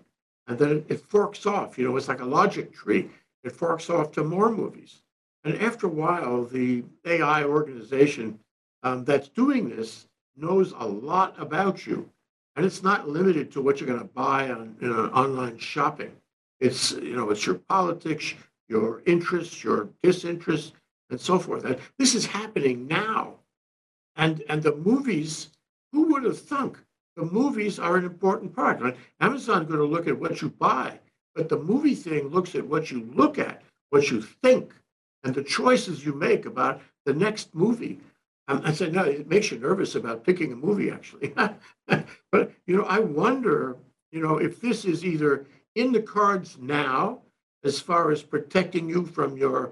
and 0.46 0.59
then 0.59 0.85
it, 0.88 1.00
forks 1.09 1.46
off. 1.46 1.78
You 1.78 1.88
know, 1.88 1.96
it's 1.96 2.09
like 2.09 2.20
a 2.20 2.24
logic 2.24 2.72
tree. 2.72 3.09
It 3.44 3.52
forks 3.52 3.90
off 3.90 4.12
to 4.12 4.24
more 4.24 4.50
movies. 4.50 5.02
And 5.44 5.61
after 5.61 5.87
a 5.87 5.90
while, 5.90 6.44
the 6.44 6.85
AI 7.05 7.44
organization 7.44 8.38
um, 8.83 9.05
that's 9.05 9.28
doing 9.28 9.68
this 9.68 10.07
knows 10.37 10.72
a 10.76 10.87
lot 10.87 11.35
about 11.38 11.87
you. 11.87 12.09
And 12.57 12.66
it's 12.66 12.83
not 12.83 13.09
limited 13.09 13.50
to 13.52 13.62
what 13.62 13.81
you're 13.81 13.87
going 13.87 14.00
to 14.00 14.14
buy 14.14 14.50
on 14.50 14.76
you 14.81 14.88
know, 14.88 15.07
online 15.07 15.59
shopping. 15.59 16.12
It's, 16.61 16.92
you 16.92 17.16
know, 17.16 17.31
it's 17.31 17.46
your 17.46 17.57
politics, 17.57 18.35
your 18.68 19.02
interests, 19.07 19.64
your 19.64 19.88
disinterests, 20.02 20.72
and 21.11 21.20
so 21.20 21.38
forth. 21.38 21.64
And 21.64 21.78
this 21.98 22.14
is 22.14 22.26
happening 22.26 22.87
now. 22.87 23.35
And 24.16 24.42
and 24.48 24.62
the 24.62 24.76
movies, 24.76 25.48
who 25.92 26.05
would 26.12 26.24
have 26.24 26.38
thunk? 26.38 26.78
The 27.16 27.25
movies 27.25 27.79
are 27.79 27.96
an 27.96 28.05
important 28.05 28.55
part. 28.55 28.81
Right? 28.81 28.96
Amazon's 29.20 29.66
going 29.66 29.81
to 29.81 29.85
look 29.85 30.09
at 30.09 30.18
what 30.18 30.40
you 30.40 30.48
buy, 30.48 30.98
but 31.35 31.48
the 31.48 31.59
movie 31.59 31.94
thing 31.94 32.29
looks 32.29 32.55
at 32.55 32.66
what 32.66 32.90
you 32.90 33.09
look 33.14 33.38
at, 33.38 33.62
what 33.90 34.11
you 34.11 34.22
think, 34.22 34.75
and 35.25 35.35
the 35.35 35.44
choices 35.44 36.05
you 36.05 36.14
make 36.14 36.46
about 36.46 36.81
the 37.05 37.12
next 37.12 37.55
movie. 37.55 38.01
Um, 38.48 38.62
I 38.64 38.72
said, 38.72 38.92
no, 38.92 39.05
it 39.05 39.29
makes 39.29 39.51
you 39.51 39.59
nervous 39.59 39.94
about 39.94 40.25
picking 40.25 40.53
a 40.53 40.57
movie, 40.57 40.90
actually. 40.90 41.29
but 41.87 42.53
you 42.66 42.77
know, 42.77 42.85
I 42.85 42.98
wonder, 42.98 43.77
you 44.11 44.20
know, 44.20 44.38
if 44.38 44.61
this 44.61 44.85
is 44.85 45.05
either 45.05 45.46
in 45.75 45.92
the 45.92 46.03
cards 46.03 46.59
now, 46.61 47.20
as 47.64 47.79
far 47.79 48.11
as 48.11 48.22
protecting 48.22 48.88
you 48.88 49.07
from 49.07 49.37
your 49.37 49.70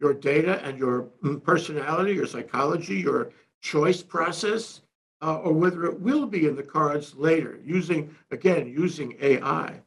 your 0.00 0.14
data 0.14 0.60
and 0.64 0.78
your 0.78 1.08
mm, 1.22 1.42
personality, 1.42 2.14
your 2.14 2.26
psychology, 2.26 2.96
your 2.96 3.30
choice 3.60 4.02
process, 4.02 4.80
uh, 5.22 5.36
or 5.36 5.52
whether 5.52 5.84
it 5.86 6.00
will 6.00 6.26
be 6.26 6.46
in 6.46 6.56
the 6.56 6.62
cards 6.62 7.14
later, 7.14 7.60
using 7.64 8.14
again 8.30 8.66
using 8.66 9.16
AI. 9.20 9.80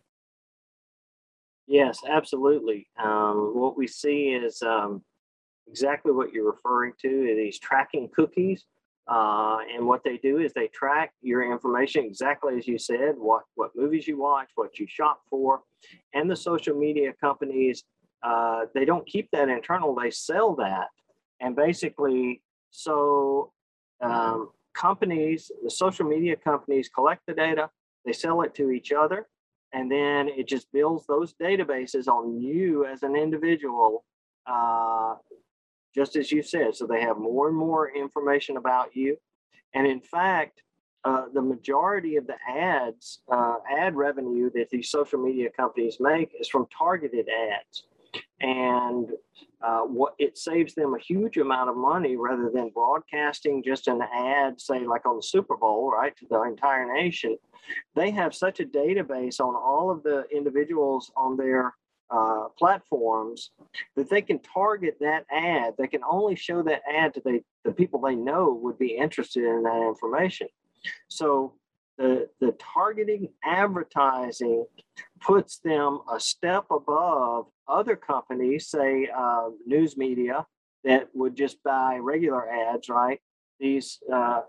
Yes, 1.67 1.99
absolutely. 2.07 2.87
Um, 2.97 3.51
what 3.53 3.77
we 3.77 3.87
see 3.87 4.29
is 4.29 4.61
um, 4.61 5.03
exactly 5.67 6.11
what 6.11 6.31
you're 6.31 6.49
referring 6.51 6.93
to 7.01 7.09
these 7.35 7.59
tracking 7.59 8.09
cookies. 8.15 8.65
Uh, 9.07 9.57
and 9.75 9.85
what 9.85 10.03
they 10.03 10.17
do 10.17 10.39
is 10.39 10.51
they 10.53 10.67
track 10.67 11.11
your 11.21 11.51
information 11.51 12.03
exactly 12.05 12.57
as 12.57 12.67
you 12.67 12.77
said, 12.77 13.13
what, 13.17 13.43
what 13.53 13.71
movies 13.75 14.07
you 14.07 14.17
watch, 14.17 14.49
what 14.55 14.79
you 14.79 14.87
shop 14.87 15.21
for. 15.29 15.61
And 16.13 16.29
the 16.29 16.35
social 16.35 16.75
media 16.75 17.13
companies, 17.21 17.83
uh, 18.23 18.61
they 18.73 18.85
don't 18.85 19.05
keep 19.05 19.29
that 19.31 19.49
internal, 19.49 19.93
they 19.93 20.09
sell 20.09 20.55
that. 20.55 20.87
And 21.39 21.55
basically, 21.55 22.41
so 22.71 23.51
um, 24.01 24.49
companies, 24.75 25.51
the 25.63 25.69
social 25.69 26.05
media 26.05 26.35
companies 26.35 26.89
collect 26.89 27.21
the 27.25 27.33
data, 27.33 27.69
they 28.05 28.13
sell 28.13 28.41
it 28.41 28.53
to 28.55 28.69
each 28.69 28.91
other, 28.91 29.27
and 29.73 29.91
then 29.91 30.27
it 30.29 30.47
just 30.47 30.71
builds 30.71 31.05
those 31.07 31.33
databases 31.33 32.07
on 32.07 32.39
you 32.39 32.85
as 32.85 33.03
an 33.03 33.15
individual 33.15 34.05
uh, 34.47 35.15
just 35.95 36.15
as 36.15 36.31
you 36.31 36.43
said. 36.43 36.75
So 36.75 36.85
they 36.85 37.01
have 37.01 37.17
more 37.17 37.47
and 37.47 37.57
more 37.57 37.89
information 37.89 38.57
about 38.57 38.95
you. 38.95 39.17
And 39.73 39.87
in 39.87 40.01
fact, 40.01 40.61
uh, 41.05 41.25
the 41.33 41.41
majority 41.41 42.15
of 42.17 42.27
the 42.27 42.35
ads, 42.49 43.19
uh, 43.31 43.57
ad 43.69 43.95
revenue 43.95 44.49
that 44.55 44.69
these 44.69 44.89
social 44.89 45.19
media 45.19 45.49
companies 45.55 45.97
make 45.99 46.31
is 46.39 46.49
from 46.49 46.67
targeted 46.75 47.27
ads. 47.29 47.83
And 48.41 49.09
uh, 49.65 49.81
what 49.81 50.13
it 50.19 50.37
saves 50.37 50.75
them 50.75 50.93
a 50.93 50.99
huge 50.99 51.37
amount 51.37 51.69
of 51.71 51.75
money 51.75 52.15
rather 52.15 52.51
than 52.53 52.69
broadcasting 52.69 53.63
just 53.63 53.87
an 53.87 53.99
ad, 54.13 54.61
say 54.61 54.85
like 54.85 55.05
on 55.07 55.15
the 55.15 55.23
Super 55.23 55.57
Bowl, 55.57 55.91
right, 55.91 56.15
to 56.17 56.25
the 56.29 56.39
entire 56.43 56.93
nation. 56.93 57.35
They 57.95 58.11
have 58.11 58.35
such 58.35 58.59
a 58.59 58.65
database 58.65 59.39
on 59.39 59.55
all 59.55 59.89
of 59.89 60.03
the 60.03 60.25
individuals 60.31 61.11
on 61.17 61.35
their 61.35 61.73
uh, 62.11 62.49
platforms 62.59 63.49
that 63.95 64.07
they 64.07 64.21
can 64.21 64.37
target 64.39 64.97
that 64.99 65.25
ad. 65.31 65.73
They 65.79 65.87
can 65.87 66.01
only 66.07 66.35
show 66.35 66.61
that 66.61 66.83
ad 66.87 67.15
to 67.15 67.21
the, 67.21 67.39
the 67.63 67.71
people 67.71 67.99
they 67.99 68.15
know 68.15 68.53
would 68.61 68.77
be 68.77 68.95
interested 68.95 69.43
in 69.43 69.63
that 69.63 69.81
information. 69.81 70.47
So 71.07 71.53
the, 71.97 72.29
the 72.39 72.55
targeting 72.59 73.29
advertising 73.43 74.65
puts 75.21 75.57
them 75.57 76.01
a 76.13 76.19
step 76.19 76.65
above 76.69 77.47
other 77.67 77.95
companies, 77.95 78.67
say 78.67 79.07
uh, 79.15 79.49
news 79.65 79.97
media, 79.97 80.45
that 80.83 81.09
would 81.13 81.35
just 81.35 81.61
buy 81.63 81.97
regular 81.97 82.49
ads, 82.49 82.89
right? 82.89 83.19
These 83.59 83.99
uh, 84.13 84.41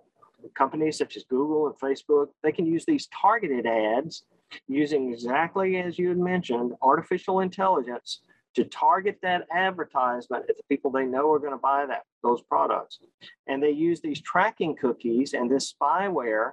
companies 0.54 0.98
such 0.98 1.16
as 1.16 1.24
Google 1.24 1.66
and 1.66 1.76
Facebook, 1.76 2.28
they 2.42 2.52
can 2.52 2.66
use 2.66 2.84
these 2.84 3.08
targeted 3.08 3.66
ads 3.66 4.24
using 4.68 5.12
exactly 5.12 5.76
as 5.76 5.98
you 5.98 6.08
had 6.08 6.18
mentioned, 6.18 6.72
artificial 6.82 7.40
intelligence 7.40 8.20
to 8.54 8.64
target 8.64 9.18
that 9.22 9.46
advertisement 9.52 10.44
at 10.48 10.56
the 10.56 10.62
people 10.68 10.90
they 10.90 11.04
know 11.04 11.30
are 11.30 11.38
going 11.38 11.52
to 11.52 11.58
buy 11.58 11.84
that 11.86 12.02
those 12.22 12.40
products. 12.42 12.98
And 13.46 13.62
they 13.62 13.70
use 13.70 14.00
these 14.00 14.20
tracking 14.22 14.76
cookies 14.76 15.34
and 15.34 15.50
this 15.50 15.74
spyware 15.74 16.52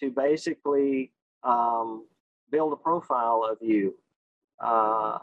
to 0.00 0.10
basically 0.10 1.12
um, 1.42 2.06
build 2.50 2.72
a 2.72 2.76
profile 2.76 3.48
of 3.50 3.58
you. 3.60 3.94
Uh, 4.62 5.18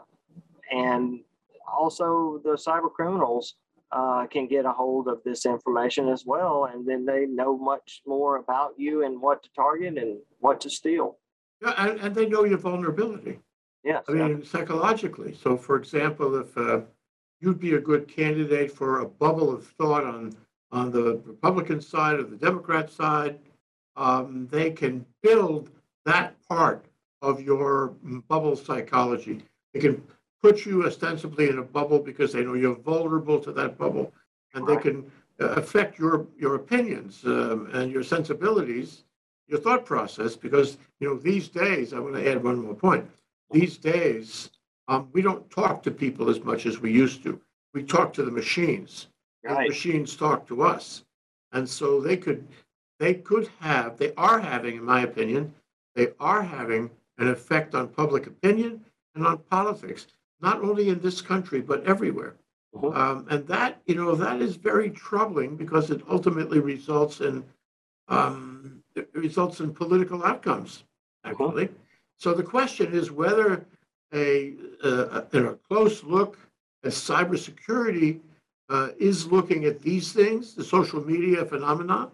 and 0.86 1.20
also 1.66 2.40
the 2.44 2.54
cyber 2.66 2.90
criminals 2.92 3.54
uh, 3.92 4.26
can 4.26 4.46
get 4.46 4.64
a 4.64 4.72
hold 4.72 5.08
of 5.08 5.18
this 5.24 5.46
information 5.46 6.08
as 6.08 6.24
well, 6.26 6.68
and 6.72 6.86
then 6.88 7.04
they 7.06 7.26
know 7.26 7.56
much 7.56 8.02
more 8.06 8.36
about 8.36 8.72
you 8.76 9.04
and 9.04 9.20
what 9.20 9.42
to 9.42 9.50
target 9.54 9.96
and 9.98 10.18
what 10.40 10.60
to 10.60 10.70
steal. 10.70 11.18
Yeah, 11.62 11.74
and, 11.78 12.00
and 12.00 12.14
they 12.14 12.26
know 12.26 12.44
your 12.44 12.58
vulnerability. 12.58 13.38
Yes. 13.84 14.04
I 14.08 14.12
mean, 14.12 14.44
psychologically. 14.44 15.32
So, 15.34 15.56
for 15.56 15.76
example, 15.76 16.40
if 16.40 16.56
uh, 16.58 16.80
you'd 17.40 17.60
be 17.60 17.74
a 17.74 17.80
good 17.80 18.08
candidate 18.08 18.72
for 18.72 19.00
a 19.00 19.06
bubble 19.06 19.52
of 19.54 19.66
thought 19.78 20.04
on 20.04 20.34
on 20.72 20.90
the 20.90 21.22
Republican 21.24 21.80
side 21.80 22.18
or 22.18 22.24
the 22.24 22.36
Democrat 22.36 22.90
side, 22.90 23.38
um, 23.94 24.48
they 24.50 24.70
can 24.70 25.06
build 25.22 25.70
that 26.04 26.34
part 26.48 26.84
of 27.22 27.40
your 27.40 27.94
bubble 28.28 28.56
psychology. 28.56 29.42
They 29.72 29.80
can 29.80 30.02
put 30.42 30.66
you 30.66 30.84
ostensibly 30.84 31.48
in 31.48 31.58
a 31.58 31.62
bubble 31.62 31.98
because 31.98 32.32
they 32.32 32.44
know 32.44 32.54
you're 32.54 32.76
vulnerable 32.76 33.40
to 33.40 33.52
that 33.52 33.76
bubble, 33.78 34.12
and 34.54 34.66
right. 34.66 34.82
they 34.82 34.90
can 34.90 35.10
uh, 35.40 35.48
affect 35.54 35.98
your 35.98 36.26
your 36.38 36.54
opinions 36.54 37.24
um, 37.24 37.68
and 37.72 37.90
your 37.92 38.02
sensibilities 38.02 39.04
your 39.48 39.60
thought 39.60 39.84
process 39.84 40.34
because 40.34 40.78
you 41.00 41.08
know 41.08 41.16
these 41.16 41.48
days 41.48 41.92
i 41.92 41.98
want 41.98 42.14
to 42.14 42.30
add 42.30 42.42
one 42.42 42.58
more 42.58 42.74
point. 42.74 43.08
These 43.50 43.76
days 43.76 44.50
um, 44.88 45.08
we 45.12 45.22
don't 45.22 45.48
talk 45.50 45.82
to 45.84 45.90
people 45.90 46.28
as 46.28 46.42
much 46.42 46.66
as 46.66 46.80
we 46.80 46.92
used 46.92 47.22
to. 47.24 47.40
We 47.74 47.82
talk 47.82 48.12
to 48.14 48.24
the 48.24 48.30
machines. 48.30 49.08
Right. 49.44 49.64
the 49.64 49.68
machines 49.68 50.16
talk 50.16 50.48
to 50.48 50.62
us. 50.62 51.04
And 51.52 51.68
so 51.68 52.00
they 52.00 52.16
could 52.16 52.46
they 52.98 53.14
could 53.14 53.48
have 53.60 53.98
they 53.98 54.12
are 54.16 54.40
having 54.40 54.76
in 54.76 54.84
my 54.84 55.02
opinion 55.02 55.54
they 55.94 56.08
are 56.18 56.42
having 56.42 56.90
an 57.18 57.28
effect 57.28 57.74
on 57.74 57.88
public 57.88 58.26
opinion 58.26 58.84
and 59.14 59.26
on 59.26 59.38
politics 59.50 60.06
not 60.40 60.60
only 60.60 60.88
in 60.88 61.00
this 61.00 61.20
country 61.20 61.60
but 61.60 61.84
everywhere 61.84 62.36
mm-hmm. 62.74 62.96
um, 62.96 63.26
and 63.30 63.46
that 63.46 63.80
you 63.86 63.94
know 63.94 64.14
that 64.14 64.40
is 64.40 64.56
very 64.56 64.90
troubling 64.90 65.56
because 65.56 65.90
it 65.90 66.02
ultimately 66.08 66.60
results 66.60 67.20
in 67.20 67.44
um, 68.08 68.82
it 68.96 69.10
results 69.14 69.60
in 69.60 69.72
political 69.72 70.24
outcomes, 70.24 70.84
actually. 71.24 71.64
Uh-huh. 71.64 71.74
So 72.18 72.32
the 72.32 72.42
question 72.42 72.92
is 72.92 73.10
whether 73.10 73.66
a, 74.14 74.54
a, 74.82 75.24
a 75.32 75.54
close 75.68 76.02
look 76.02 76.38
at 76.84 76.92
cybersecurity 76.92 78.20
uh, 78.68 78.88
is 78.98 79.26
looking 79.26 79.64
at 79.66 79.82
these 79.82 80.12
things, 80.12 80.54
the 80.54 80.64
social 80.64 81.04
media 81.04 81.44
phenomenon, 81.44 82.10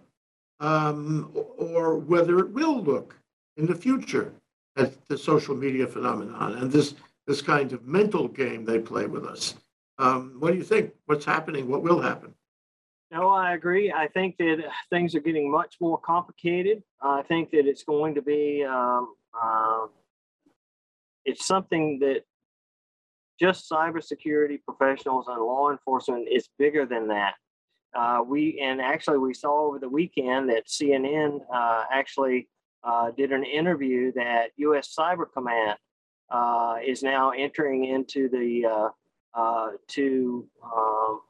um, 0.59 1.31
or 1.57 1.97
whether 1.97 2.39
it 2.39 2.49
will 2.49 2.81
look 2.81 3.15
in 3.57 3.65
the 3.65 3.75
future 3.75 4.33
at 4.75 5.05
the 5.07 5.17
social 5.17 5.55
media 5.55 5.85
phenomenon 5.87 6.55
and 6.55 6.71
this 6.71 6.95
this 7.27 7.41
kind 7.41 7.71
of 7.73 7.85
mental 7.85 8.27
game 8.27 8.65
they 8.65 8.79
play 8.79 9.05
with 9.07 9.25
us. 9.25 9.55
Um, 9.97 10.35
what 10.39 10.51
do 10.51 10.57
you 10.57 10.63
think? 10.63 10.93
What's 11.05 11.25
happening? 11.25 11.67
What 11.67 11.83
will 11.83 12.01
happen? 12.01 12.33
No, 13.11 13.29
I 13.29 13.53
agree. 13.53 13.91
I 13.91 14.07
think 14.07 14.37
that 14.37 14.63
things 14.89 15.13
are 15.13 15.19
getting 15.19 15.51
much 15.51 15.75
more 15.79 15.99
complicated. 15.99 16.81
I 17.01 17.21
think 17.21 17.51
that 17.51 17.67
it's 17.67 17.83
going 17.83 18.15
to 18.15 18.23
be, 18.23 18.65
um, 18.67 19.13
uh, 19.39 19.85
it's 21.23 21.45
something 21.45 21.99
that 21.99 22.23
just 23.39 23.69
cybersecurity 23.69 24.59
professionals 24.63 25.27
and 25.27 25.39
law 25.39 25.69
enforcement 25.69 26.27
is 26.31 26.49
bigger 26.57 26.85
than 26.85 27.07
that. 27.09 27.35
Uh, 27.93 28.23
we 28.25 28.59
and 28.59 28.81
actually 28.81 29.19
we 29.19 29.33
saw 29.33 29.67
over 29.67 29.77
the 29.77 29.89
weekend 29.89 30.49
that 30.49 30.65
CNN 30.67 31.39
uh, 31.53 31.83
actually 31.91 32.47
uh, 32.83 33.11
did 33.11 33.31
an 33.31 33.43
interview 33.43 34.11
that 34.13 34.49
U.S. 34.57 34.95
Cyber 34.97 35.25
Command 35.31 35.77
uh, 36.29 36.77
is 36.85 37.03
now 37.03 37.31
entering 37.31 37.85
into 37.85 38.29
the 38.29 38.91
uh, 39.35 39.69
to 39.87 40.47
um, 40.63 41.21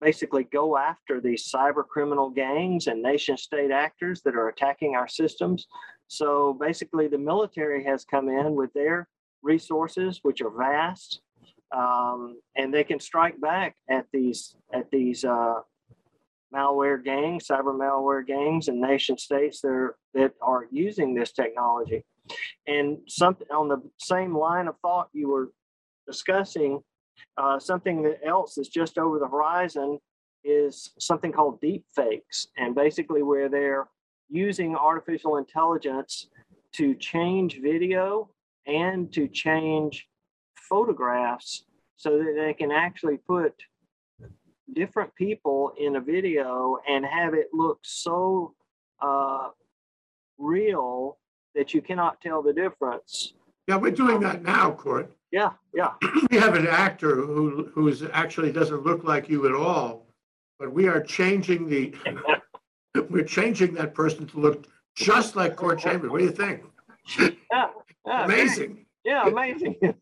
basically 0.00 0.44
go 0.44 0.76
after 0.76 1.20
these 1.20 1.50
cyber 1.50 1.86
criminal 1.86 2.30
gangs 2.30 2.86
and 2.86 3.02
nation 3.02 3.36
state 3.36 3.70
actors 3.70 4.22
that 4.22 4.34
are 4.34 4.48
attacking 4.48 4.94
our 4.94 5.08
systems. 5.08 5.66
So 6.08 6.56
basically, 6.60 7.08
the 7.08 7.18
military 7.18 7.82
has 7.84 8.04
come 8.04 8.28
in 8.28 8.54
with 8.54 8.72
their 8.72 9.08
resources, 9.42 10.20
which 10.22 10.40
are 10.40 10.50
vast, 10.50 11.20
um, 11.74 12.40
and 12.56 12.72
they 12.72 12.84
can 12.84 13.00
strike 13.00 13.40
back 13.40 13.76
at 13.90 14.06
these 14.12 14.56
at 14.72 14.90
these 14.90 15.24
uh, 15.24 15.60
malware 16.54 17.02
gangs, 17.02 17.48
cyber 17.48 17.76
malware 17.76 18.26
gangs, 18.26 18.68
and 18.68 18.80
nation 18.80 19.18
states 19.18 19.60
that 19.60 19.68
are, 19.68 19.96
that 20.14 20.32
are 20.40 20.66
using 20.70 21.14
this 21.14 21.32
technology. 21.32 22.04
And 22.66 22.98
something 23.08 23.46
on 23.50 23.68
the 23.68 23.82
same 23.98 24.36
line 24.36 24.68
of 24.68 24.76
thought 24.80 25.08
you 25.12 25.28
were 25.28 25.52
discussing 26.06 26.80
uh, 27.36 27.58
something 27.58 28.02
that 28.02 28.20
else 28.26 28.58
is 28.58 28.68
just 28.68 28.98
over 28.98 29.18
the 29.18 29.28
horizon 29.28 29.98
is 30.44 30.92
something 30.98 31.32
called 31.32 31.60
deep 31.60 31.84
fakes, 31.94 32.48
and 32.56 32.74
basically 32.74 33.22
where 33.22 33.48
they're 33.48 33.88
using 34.28 34.76
artificial 34.76 35.36
intelligence 35.36 36.28
to 36.72 36.94
change 36.94 37.60
video 37.60 38.30
and 38.66 39.12
to 39.12 39.28
change 39.28 40.06
photographs 40.68 41.64
so 41.96 42.18
that 42.18 42.34
they 42.36 42.52
can 42.52 42.70
actually 42.70 43.16
put 43.16 43.54
different 44.74 45.14
people 45.14 45.72
in 45.78 45.96
a 45.96 46.00
video 46.00 46.78
and 46.88 47.04
have 47.06 47.34
it 47.34 47.46
look 47.52 47.78
so 47.82 48.54
uh, 49.00 49.48
real 50.38 51.18
that 51.56 51.74
you 51.74 51.82
cannot 51.82 52.20
tell 52.20 52.42
the 52.42 52.52
difference. 52.52 53.32
Yeah, 53.66 53.76
we're 53.76 53.90
doing 53.90 54.20
that 54.20 54.42
now, 54.42 54.70
Court. 54.70 55.10
Yeah, 55.32 55.50
yeah, 55.74 55.94
We 56.30 56.36
have 56.36 56.54
an 56.54 56.68
actor 56.68 57.16
who, 57.16 57.68
who 57.74 57.88
is, 57.88 58.04
actually 58.12 58.52
doesn't 58.52 58.84
look 58.84 59.02
like 59.02 59.28
you 59.28 59.46
at 59.46 59.54
all, 59.54 60.06
but 60.60 60.72
we 60.72 60.86
are 60.86 61.02
changing 61.02 61.68
the, 61.68 61.94
we're 63.10 63.24
changing 63.24 63.74
that 63.74 63.92
person 63.92 64.26
to 64.28 64.38
look 64.38 64.68
just 64.94 65.34
like 65.34 65.56
Court 65.56 65.80
Chambers. 65.80 66.10
What 66.10 66.18
do 66.20 66.24
you 66.24 66.30
think? 66.30 66.62
yeah, 67.18 67.66
yeah. 68.06 68.24
Amazing. 68.24 68.86
Yeah, 69.04 69.26
amazing. 69.26 69.76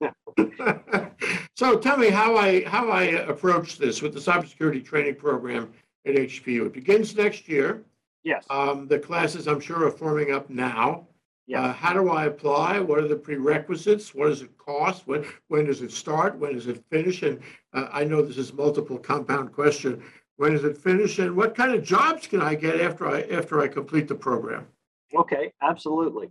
So 1.56 1.78
tell 1.78 1.96
me 1.96 2.10
how 2.10 2.36
I, 2.36 2.64
how 2.64 2.90
I 2.90 3.02
approach 3.04 3.78
this 3.78 4.02
with 4.02 4.12
the 4.12 4.18
cybersecurity 4.18 4.84
training 4.84 5.14
program 5.14 5.72
at 6.04 6.16
HPU. 6.16 6.66
It 6.66 6.72
begins 6.72 7.14
next 7.14 7.48
year. 7.48 7.84
yes, 8.24 8.44
Um, 8.50 8.88
the 8.88 8.98
classes, 8.98 9.46
I'm 9.46 9.60
sure, 9.60 9.86
are 9.86 9.90
forming 9.92 10.32
up 10.32 10.50
now. 10.50 11.06
Yes. 11.46 11.60
Uh, 11.60 11.72
how 11.72 11.92
do 11.92 12.08
I 12.10 12.26
apply? 12.26 12.80
What 12.80 12.98
are 12.98 13.08
the 13.08 13.16
prerequisites? 13.16 14.14
What 14.14 14.28
does 14.28 14.42
it 14.42 14.56
cost? 14.58 15.06
When, 15.06 15.24
when 15.48 15.66
does 15.66 15.82
it 15.82 15.92
start? 15.92 16.38
When 16.38 16.54
does 16.54 16.66
it 16.66 16.84
finish? 16.90 17.22
And 17.22 17.40
uh, 17.72 17.88
I 17.92 18.04
know 18.04 18.22
this 18.22 18.38
is 18.38 18.52
multiple 18.52 18.98
compound 18.98 19.52
question. 19.52 20.02
When 20.36 20.52
does 20.52 20.64
it 20.64 20.76
finish? 20.76 21.18
And 21.18 21.36
what 21.36 21.54
kind 21.54 21.72
of 21.72 21.84
jobs 21.84 22.26
can 22.26 22.42
I 22.42 22.54
get 22.54 22.80
after 22.80 23.08
I, 23.08 23.22
after 23.22 23.60
I 23.60 23.68
complete 23.68 24.08
the 24.08 24.14
program? 24.14 24.66
Okay, 25.14 25.52
absolutely. 25.62 26.30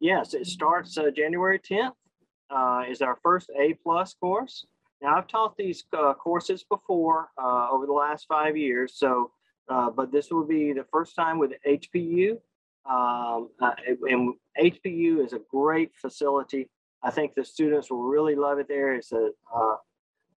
Yes, 0.00 0.34
it 0.34 0.46
starts 0.46 0.98
uh, 0.98 1.10
January 1.14 1.58
10th. 1.58 1.92
Uh, 2.50 2.82
is 2.88 3.00
our 3.00 3.16
first 3.22 3.50
A 3.58 3.74
plus 3.82 4.14
course. 4.14 4.66
Now 5.02 5.16
I've 5.16 5.26
taught 5.26 5.56
these 5.56 5.84
uh, 5.92 6.12
courses 6.14 6.62
before 6.62 7.30
uh, 7.42 7.68
over 7.70 7.86
the 7.86 7.92
last 7.92 8.26
five 8.28 8.56
years, 8.56 8.94
so 8.96 9.32
uh, 9.68 9.90
but 9.90 10.12
this 10.12 10.30
will 10.30 10.46
be 10.46 10.72
the 10.72 10.84
first 10.92 11.16
time 11.16 11.38
with 11.38 11.52
HPU. 11.66 12.36
Um, 12.88 13.48
uh, 13.60 13.72
and 14.08 14.34
HPU 14.60 15.24
is 15.24 15.32
a 15.32 15.40
great 15.50 15.92
facility. 15.94 16.68
I 17.02 17.10
think 17.10 17.34
the 17.34 17.44
students 17.44 17.90
will 17.90 18.02
really 18.02 18.34
love 18.34 18.58
it 18.58 18.68
there. 18.68 18.94
It's 18.94 19.12
a 19.12 19.30
uh, 19.54 19.76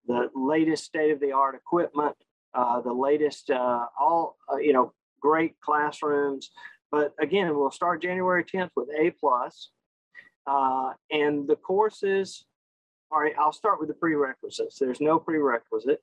the 0.06 0.30
latest 0.34 0.84
state 0.84 1.10
of 1.10 1.20
the 1.20 1.32
art 1.32 1.54
equipment, 1.54 2.16
uh, 2.54 2.80
the 2.80 2.92
latest 2.92 3.50
uh, 3.50 3.86
all 4.00 4.36
uh, 4.50 4.56
you 4.56 4.72
know 4.72 4.92
great 5.20 5.60
classrooms. 5.60 6.50
But 6.90 7.14
again, 7.20 7.54
we'll 7.54 7.70
start 7.70 8.02
January 8.02 8.44
10th 8.44 8.70
with 8.74 8.88
A. 8.98 9.12
Uh, 10.46 10.94
and 11.10 11.46
the 11.46 11.56
courses, 11.56 12.46
all 13.10 13.20
right, 13.20 13.34
I'll 13.38 13.52
start 13.52 13.78
with 13.78 13.88
the 13.88 13.94
prerequisites. 13.94 14.78
There's 14.78 15.00
no 15.00 15.18
prerequisite. 15.18 16.02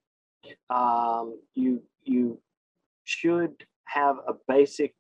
Um, 0.70 1.40
you 1.56 1.82
you 2.04 2.40
should 3.04 3.66
have 3.86 4.18
a 4.28 4.34
basic 4.48 4.94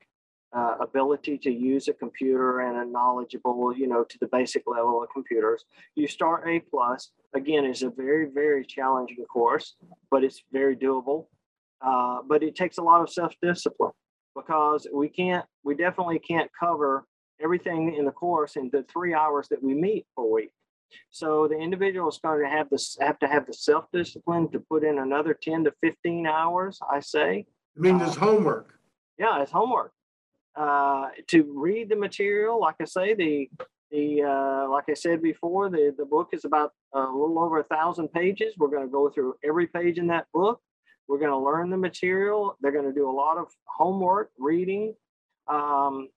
uh, 0.55 0.75
ability 0.79 1.37
to 1.37 1.51
use 1.51 1.87
a 1.87 1.93
computer 1.93 2.61
and 2.61 2.77
a 2.77 2.85
knowledgeable, 2.85 3.75
you 3.75 3.87
know, 3.87 4.03
to 4.03 4.17
the 4.19 4.27
basic 4.27 4.63
level 4.65 5.03
of 5.03 5.09
computers. 5.13 5.65
You 5.95 6.07
start 6.07 6.47
A 6.47 6.59
plus. 6.59 7.11
Again, 7.33 7.65
it's 7.65 7.81
a 7.81 7.89
very 7.89 8.29
very 8.33 8.65
challenging 8.65 9.23
course, 9.25 9.75
but 10.09 10.23
it's 10.23 10.43
very 10.51 10.75
doable. 10.75 11.27
Uh, 11.81 12.19
but 12.27 12.41
it 12.41 12.55
takes 12.55 12.77
a 12.77 12.81
lot 12.81 13.01
of 13.01 13.09
self 13.09 13.33
discipline 13.41 13.91
because 14.35 14.87
we 14.93 15.09
can't, 15.09 15.45
we 15.63 15.75
definitely 15.75 16.19
can't 16.19 16.49
cover 16.57 17.05
everything 17.41 17.95
in 17.95 18.05
the 18.05 18.11
course 18.11 18.55
in 18.55 18.69
the 18.71 18.83
three 18.91 19.13
hours 19.13 19.47
that 19.49 19.61
we 19.61 19.73
meet 19.73 20.05
per 20.15 20.23
week. 20.23 20.51
So 21.09 21.47
the 21.47 21.57
individual 21.57 22.07
is 22.09 22.19
going 22.23 22.43
to 22.43 22.49
have 22.49 22.69
this 22.69 22.97
have 23.01 23.19
to 23.19 23.27
have 23.27 23.45
the 23.45 23.53
self 23.53 23.85
discipline 23.91 24.49
to 24.51 24.59
put 24.59 24.83
in 24.83 24.99
another 24.99 25.37
10 25.39 25.65
to 25.65 25.73
15 25.81 26.27
hours, 26.27 26.79
I 26.89 26.99
say. 27.01 27.45
I 27.77 27.79
mean, 27.79 27.97
there's 27.97 28.15
homework. 28.15 28.73
Yeah, 29.17 29.41
it's 29.41 29.51
homework. 29.51 29.91
Uh, 30.55 31.09
to 31.27 31.43
read 31.53 31.89
the 31.89 31.95
material, 31.95 32.59
like 32.61 32.75
I 32.81 32.85
say, 32.85 33.13
the 33.13 33.49
the 33.91 34.23
uh, 34.23 34.69
like 34.69 34.85
I 34.89 34.93
said 34.93 35.21
before, 35.21 35.69
the 35.69 35.93
the 35.97 36.05
book 36.05 36.29
is 36.31 36.45
about 36.45 36.71
a 36.93 37.01
little 37.01 37.39
over 37.39 37.59
a 37.59 37.63
thousand 37.63 38.09
pages. 38.13 38.53
We're 38.57 38.69
going 38.69 38.85
to 38.85 38.91
go 38.91 39.09
through 39.09 39.35
every 39.43 39.67
page 39.67 39.97
in 39.97 40.07
that 40.07 40.27
book. 40.33 40.61
We're 41.07 41.19
going 41.19 41.31
to 41.31 41.37
learn 41.37 41.69
the 41.69 41.77
material. 41.77 42.57
They're 42.61 42.71
going 42.71 42.85
to 42.85 42.93
do 42.93 43.09
a 43.09 43.11
lot 43.11 43.37
of 43.37 43.47
homework, 43.65 44.31
reading, 44.39 44.95
um, 45.47 46.09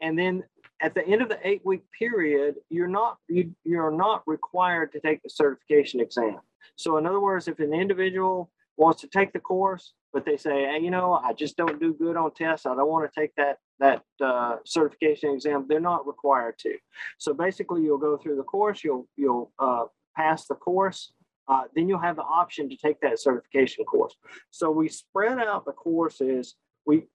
and 0.00 0.18
then 0.18 0.44
at 0.82 0.94
the 0.94 1.06
end 1.06 1.22
of 1.22 1.28
the 1.28 1.38
eight 1.42 1.62
week 1.64 1.82
period, 1.98 2.56
you're 2.68 2.88
not 2.88 3.16
you, 3.28 3.54
you're 3.64 3.90
not 3.90 4.22
required 4.26 4.92
to 4.92 5.00
take 5.00 5.22
the 5.22 5.30
certification 5.30 6.00
exam. 6.00 6.38
So 6.76 6.96
in 6.98 7.06
other 7.06 7.20
words, 7.20 7.48
if 7.48 7.60
an 7.60 7.72
individual 7.72 8.50
wants 8.76 9.00
to 9.02 9.06
take 9.06 9.32
the 9.32 9.40
course, 9.40 9.94
but 10.12 10.24
they 10.24 10.36
say, 10.36 10.64
hey, 10.64 10.78
you 10.80 10.90
know, 10.90 11.14
I 11.14 11.32
just 11.32 11.56
don't 11.56 11.80
do 11.80 11.94
good 11.94 12.16
on 12.16 12.32
tests. 12.34 12.66
I 12.66 12.74
don't 12.74 12.88
want 12.88 13.10
to 13.10 13.20
take 13.20 13.34
that 13.36 13.58
that 13.80 14.02
uh, 14.24 14.56
certification 14.64 15.30
exam. 15.30 15.66
They're 15.68 15.80
not 15.80 16.06
required 16.06 16.58
to. 16.60 16.76
So 17.18 17.34
basically, 17.34 17.82
you'll 17.82 17.98
go 17.98 18.16
through 18.16 18.36
the 18.36 18.42
course. 18.42 18.84
You'll 18.84 19.08
you'll 19.16 19.52
uh, 19.58 19.84
pass 20.16 20.46
the 20.46 20.54
course. 20.54 21.12
Uh, 21.48 21.64
then 21.74 21.88
you'll 21.88 21.98
have 21.98 22.16
the 22.16 22.22
option 22.22 22.68
to 22.70 22.76
take 22.76 23.00
that 23.00 23.18
certification 23.18 23.84
course. 23.84 24.14
So 24.50 24.70
we 24.70 24.88
spread 24.88 25.38
out 25.38 25.64
the 25.64 25.72
courses. 25.72 26.54
We 26.86 27.06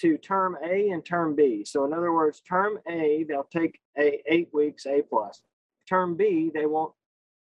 to 0.00 0.16
term 0.18 0.56
A 0.62 0.90
and 0.90 1.04
term 1.04 1.34
B. 1.34 1.64
So 1.64 1.84
in 1.84 1.92
other 1.92 2.12
words, 2.12 2.40
term 2.40 2.78
A, 2.88 3.24
they'll 3.28 3.48
take 3.52 3.80
a 3.98 4.22
eight 4.26 4.48
weeks 4.52 4.86
A 4.86 5.02
plus. 5.02 5.42
Term 5.88 6.16
B, 6.16 6.50
they 6.52 6.66
won't, 6.66 6.92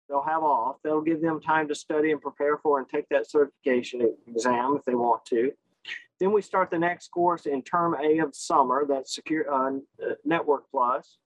they'll 0.09 0.23
have 0.23 0.43
off. 0.43 0.77
They'll 0.83 1.01
give 1.01 1.21
them 1.21 1.41
time 1.41 1.69
to 1.69 1.75
study 1.75 2.13
and 2.13 2.21
prepare 2.21 2.59
for 2.59 2.79
and 2.79 2.89
take 2.89 3.09
that 3.11 3.31
certification 3.31 4.15
exam 4.27 4.77
if 4.77 4.85
they 4.85 4.95
want 4.95 5.25
to. 5.27 5.53
Then 6.21 6.33
we 6.33 6.43
start 6.43 6.71
the 6.71 6.79
next 6.79 7.09
course 7.09 7.47
in 7.47 7.63
term 7.63 7.97
A 8.01 8.19
of 8.19 8.35
summer, 8.35 8.85
that's 8.89 9.15
secure 9.15 9.53
uh, 9.53 9.79
network 10.25 10.65
plus. 10.71 11.19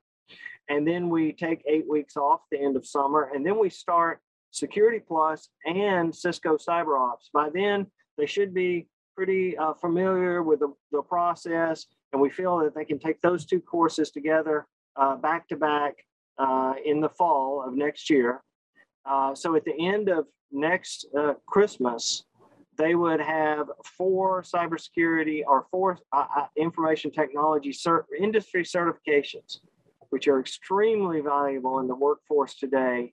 And 0.68 0.86
then 0.86 1.08
we 1.08 1.32
take 1.32 1.62
eight 1.66 1.88
weeks 1.88 2.16
off 2.16 2.40
the 2.50 2.60
end 2.60 2.76
of 2.76 2.86
summer, 2.86 3.30
and 3.34 3.44
then 3.44 3.58
we 3.58 3.70
start 3.70 4.20
security 4.50 5.00
plus 5.00 5.48
and 5.64 6.14
Cisco 6.14 6.56
cyber 6.56 6.98
ops. 7.00 7.30
By 7.32 7.48
then, 7.50 7.86
they 8.18 8.26
should 8.26 8.52
be 8.54 8.86
pretty 9.16 9.56
uh, 9.56 9.74
familiar 9.74 10.42
with 10.42 10.60
the, 10.60 10.72
the 10.90 11.02
process, 11.02 11.86
and 12.12 12.20
we 12.20 12.30
feel 12.30 12.58
that 12.58 12.74
they 12.74 12.84
can 12.84 12.98
take 12.98 13.20
those 13.20 13.44
two 13.44 13.60
courses 13.60 14.10
together 14.10 14.66
uh, 14.96 15.16
back 15.16 15.48
to 15.48 15.56
back 15.56 16.04
uh, 16.38 16.74
in 16.84 17.00
the 17.00 17.08
fall 17.08 17.62
of 17.66 17.74
next 17.74 18.10
year. 18.10 18.42
Uh, 19.04 19.34
so 19.34 19.56
at 19.56 19.64
the 19.64 19.74
end 19.78 20.08
of 20.08 20.26
next 20.50 21.06
uh, 21.18 21.34
Christmas, 21.46 22.24
they 22.78 22.94
would 22.94 23.20
have 23.20 23.70
four 23.84 24.42
cybersecurity 24.42 25.42
or 25.46 25.66
four 25.70 25.98
uh, 26.12 26.46
information 26.56 27.10
technology 27.10 27.70
cert- 27.70 28.04
industry 28.18 28.64
certifications, 28.64 29.58
which 30.10 30.28
are 30.28 30.40
extremely 30.40 31.20
valuable 31.20 31.80
in 31.80 31.86
the 31.86 31.94
workforce 31.94 32.56
today. 32.56 33.12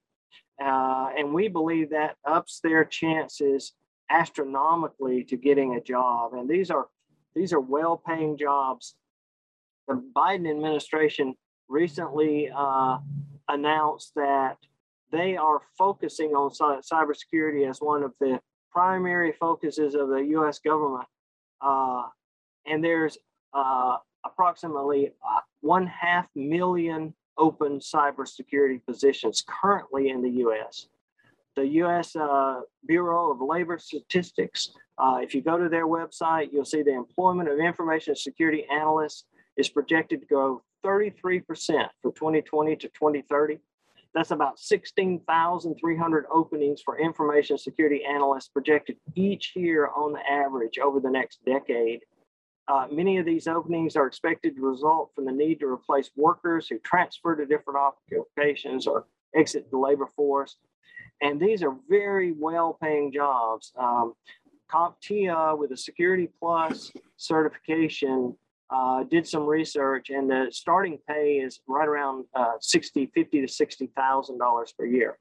and 0.60 1.34
we 1.34 1.47
believe 1.47 1.89
that 1.89 2.15
ups 2.25 2.60
their 2.63 2.86
chances 2.86 3.73
astronomically 4.10 5.24
to 5.24 5.38
getting 5.38 5.76
a 5.76 5.82
job 5.82 6.34
and 6.34 6.49
these 6.49 6.72
are 6.72 6.88
these 7.36 7.53
are 7.53 7.59
well-paying 7.59 8.36
jobs 8.38 8.95
the 9.88 10.03
biden 10.16 10.49
administration 10.49 11.36
recently 11.68 12.49
uh, 12.55 12.97
announced 13.49 14.11
that 14.16 14.57
they 15.12 15.36
are 15.36 15.62
focusing 15.78 16.32
on 16.32 16.49
cybersecurity 16.82 17.70
as 17.70 17.80
one 17.80 18.03
of 18.03 18.14
the 18.20 18.39
primary 18.72 19.34
focuses 19.39 19.95
of 19.95 20.10
the 20.10 20.20
u.s 20.20 20.60
government 20.60 21.07
uh, 21.62 22.03
and 22.66 22.84
there's 22.84 23.18
uh, 23.53 23.97
approximately 24.26 25.12
uh, 25.28 25.39
one 25.62 25.88
half 25.88 26.28
million 26.36 27.14
open 27.38 27.80
cybersecurity 27.80 28.80
positions 28.86 29.43
currently 29.47 30.10
in 30.10 30.22
the 30.22 30.30
u.s 30.30 30.88
the 31.60 31.68
U.S. 31.68 32.16
Uh, 32.16 32.62
Bureau 32.86 33.32
of 33.32 33.41
Labor 33.41 33.78
Statistics. 33.78 34.72
Uh, 34.97 35.20
if 35.22 35.34
you 35.34 35.41
go 35.41 35.57
to 35.57 35.70
their 35.70 35.88
website, 35.88 36.49
you'll 36.51 36.66
see 36.66 36.84
the 36.84 36.93
employment 36.93 37.49
of 37.49 37.60
information 37.60 38.16
security 38.16 38.66
analysts 38.72 39.26
is 39.57 39.70
projected 39.70 40.22
to 40.22 40.28
grow 40.28 40.62
33% 40.86 41.43
from 42.01 42.14
2020 42.14 42.76
to 42.78 42.88
2030. 42.88 43.60
That's 44.14 44.32
about 44.32 44.60
16,300 44.60 46.26
openings 46.32 46.82
for 46.84 46.99
information 46.99 47.57
security 47.57 48.03
analysts 48.03 48.49
projected 48.49 48.97
each 49.16 49.53
year 49.55 49.89
on 49.95 50.14
the 50.14 50.28
average 50.30 50.80
over 50.80 50.99
the 50.99 51.12
next 51.12 51.43
decade. 51.45 52.01
Uh, 52.68 52.88
many 52.91 53.18
of 53.18 53.26
these 53.26 53.47
openings 53.47 53.95
are 53.95 54.07
expected 54.07 54.55
to 54.55 54.62
result 54.62 55.12
from 55.16 55.26
the 55.26 55.32
need 55.32 55.60
to 55.60 55.68
replace 55.68 56.12
workers 56.16 56.68
who 56.68 56.80
transfer 56.80 57.36
to 57.36 57.45
different 57.45 57.80
occupations 57.80 58.88
or 58.88 59.05
exit 59.36 59.70
the 59.72 59.78
labor 59.78 60.07
force 60.16 60.57
and 61.22 61.39
these 61.39 61.64
are 61.64 61.76
very 61.89 62.32
well 62.32 62.78
paying 62.82 63.12
jobs. 63.12 63.72
Um, 63.78 64.14
CompTIA 64.72 65.57
with 65.57 65.72
a 65.72 65.78
Security 65.78 66.30
Plus 66.39 66.91
certification 67.18 68.38
uh, 68.72 69.03
did 69.03 69.28
some 69.28 69.45
research, 69.45 70.09
and 70.09 70.30
the 70.30 70.47
starting 70.51 70.99
pay 71.07 71.38
is 71.38 71.59
right 71.67 71.88
around 71.88 72.26
uh, 72.36 72.53
60, 72.59 73.07
50 73.13 73.41
to 73.41 73.47
sixty 73.47 73.88
thousand 73.95 74.38
dollars 74.38 74.74
per 74.78 74.86
year 74.86 75.17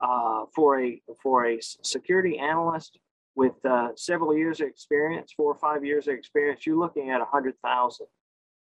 uh, 0.00 0.44
for 0.54 0.80
a 0.80 1.00
for 1.22 1.46
a 1.46 1.58
security 1.60 2.38
analyst 2.38 2.98
with 3.34 3.54
uh, 3.64 3.90
several 3.94 4.36
years 4.36 4.60
of 4.60 4.66
experience, 4.66 5.32
four 5.36 5.52
or 5.52 5.58
five 5.58 5.84
years 5.84 6.08
of 6.08 6.14
experience. 6.14 6.66
You're 6.66 6.78
looking 6.78 7.10
at 7.10 7.20
a 7.20 7.24
hundred 7.24 7.54
thousand 7.62 8.06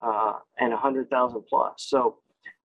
uh, 0.03 0.35
and 0.59 0.73
a 0.73 0.77
hundred 0.77 1.09
thousand 1.09 1.45
plus. 1.49 1.75
So 1.79 2.19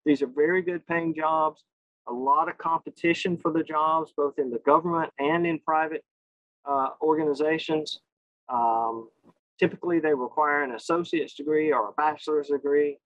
these 0.04 0.22
are 0.22 0.26
very 0.26 0.62
good 0.62 0.86
paying 0.86 1.14
jobs. 1.14 1.62
A 2.08 2.12
lot 2.12 2.48
of 2.48 2.58
competition 2.58 3.36
for 3.36 3.52
the 3.52 3.62
jobs, 3.62 4.12
both 4.16 4.38
in 4.38 4.50
the 4.50 4.58
government 4.58 5.12
and 5.18 5.46
in 5.46 5.60
private 5.60 6.02
uh, 6.68 6.88
organizations. 7.00 8.00
Um, 8.48 9.08
typically, 9.60 10.00
they 10.00 10.14
require 10.14 10.62
an 10.64 10.72
associate's 10.72 11.34
degree 11.34 11.70
or 11.70 11.90
a 11.90 11.92
bachelor's 11.92 12.48
degree, 12.48 12.98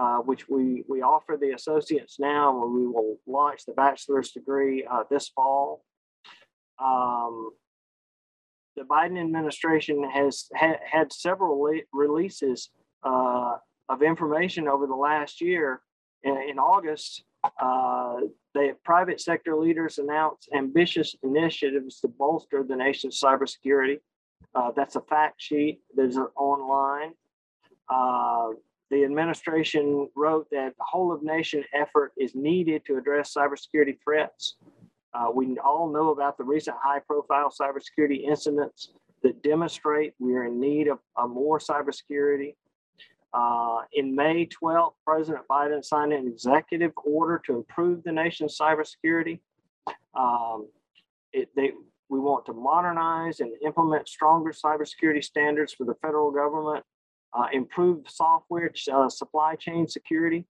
uh, 0.00 0.18
which 0.18 0.48
we, 0.48 0.84
we 0.88 1.02
offer 1.02 1.36
the 1.36 1.50
associates 1.50 2.14
now, 2.20 2.62
and 2.62 2.72
we 2.72 2.86
will 2.86 3.16
launch 3.26 3.60
the 3.66 3.72
bachelor's 3.72 4.30
degree 4.30 4.86
uh, 4.90 5.02
this 5.10 5.28
fall. 5.36 5.84
Um, 6.78 7.50
the 8.76 8.84
Biden 8.84 9.18
administration 9.20 10.08
has 10.18 10.46
ha- 10.54 10.82
had 10.84 11.12
several 11.12 11.60
le- 11.60 11.88
releases 11.92 12.70
uh, 13.02 13.54
of 13.88 14.02
information 14.02 14.68
over 14.68 14.86
the 14.86 14.94
last 15.10 15.40
year. 15.40 15.80
In, 16.22 16.36
in 16.50 16.58
August, 16.58 17.24
uh, 17.60 18.16
the 18.54 18.76
private 18.84 19.20
sector 19.20 19.56
leaders 19.56 19.98
announced 19.98 20.48
ambitious 20.54 21.14
initiatives 21.22 22.00
to 22.00 22.08
bolster 22.08 22.62
the 22.62 22.76
nation's 22.76 23.20
cybersecurity. 23.20 23.98
Uh, 24.54 24.70
that's 24.74 24.96
a 24.96 25.00
fact 25.02 25.40
sheet 25.40 25.80
that 25.94 26.06
is 26.06 26.18
online. 26.36 27.12
Uh, 27.88 28.50
the 28.90 29.04
administration 29.04 30.08
wrote 30.16 30.46
that 30.50 30.72
a 30.80 30.84
whole 30.84 31.12
of 31.12 31.22
nation 31.22 31.64
effort 31.74 32.12
is 32.16 32.34
needed 32.34 32.84
to 32.86 32.96
address 32.96 33.34
cybersecurity 33.34 33.98
threats. 34.02 34.56
Uh, 35.12 35.30
we 35.32 35.58
all 35.58 35.90
know 35.90 36.10
about 36.10 36.38
the 36.38 36.44
recent 36.44 36.76
high 36.80 37.00
profile 37.00 37.50
cybersecurity 37.50 38.24
incidents 38.24 38.92
that 39.22 39.42
demonstrate 39.42 40.14
we 40.18 40.34
are 40.34 40.44
in 40.44 40.60
need 40.60 40.88
of, 40.88 40.98
of 41.16 41.30
more 41.30 41.58
cybersecurity. 41.58 42.54
Uh, 43.34 43.80
in 43.92 44.14
May 44.14 44.46
12th, 44.46 44.94
President 45.04 45.44
Biden 45.50 45.84
signed 45.84 46.12
an 46.12 46.26
executive 46.26 46.92
order 47.04 47.42
to 47.46 47.56
improve 47.56 48.02
the 48.04 48.12
nation's 48.12 48.56
cybersecurity. 48.58 49.40
Um, 50.14 50.68
it, 51.32 51.50
they, 51.56 51.72
we 52.08 52.18
want 52.18 52.46
to 52.46 52.52
modernize 52.52 53.40
and 53.40 53.52
implement 53.64 54.08
stronger 54.08 54.52
cybersecurity 54.52 55.22
standards 55.22 55.72
for 55.72 55.84
the 55.84 55.94
federal 55.94 56.30
government, 56.30 56.84
uh, 57.32 57.46
improve 57.52 58.08
software 58.08 58.72
uh, 58.92 59.08
supply 59.08 59.56
chain 59.56 59.86
security. 59.86 60.46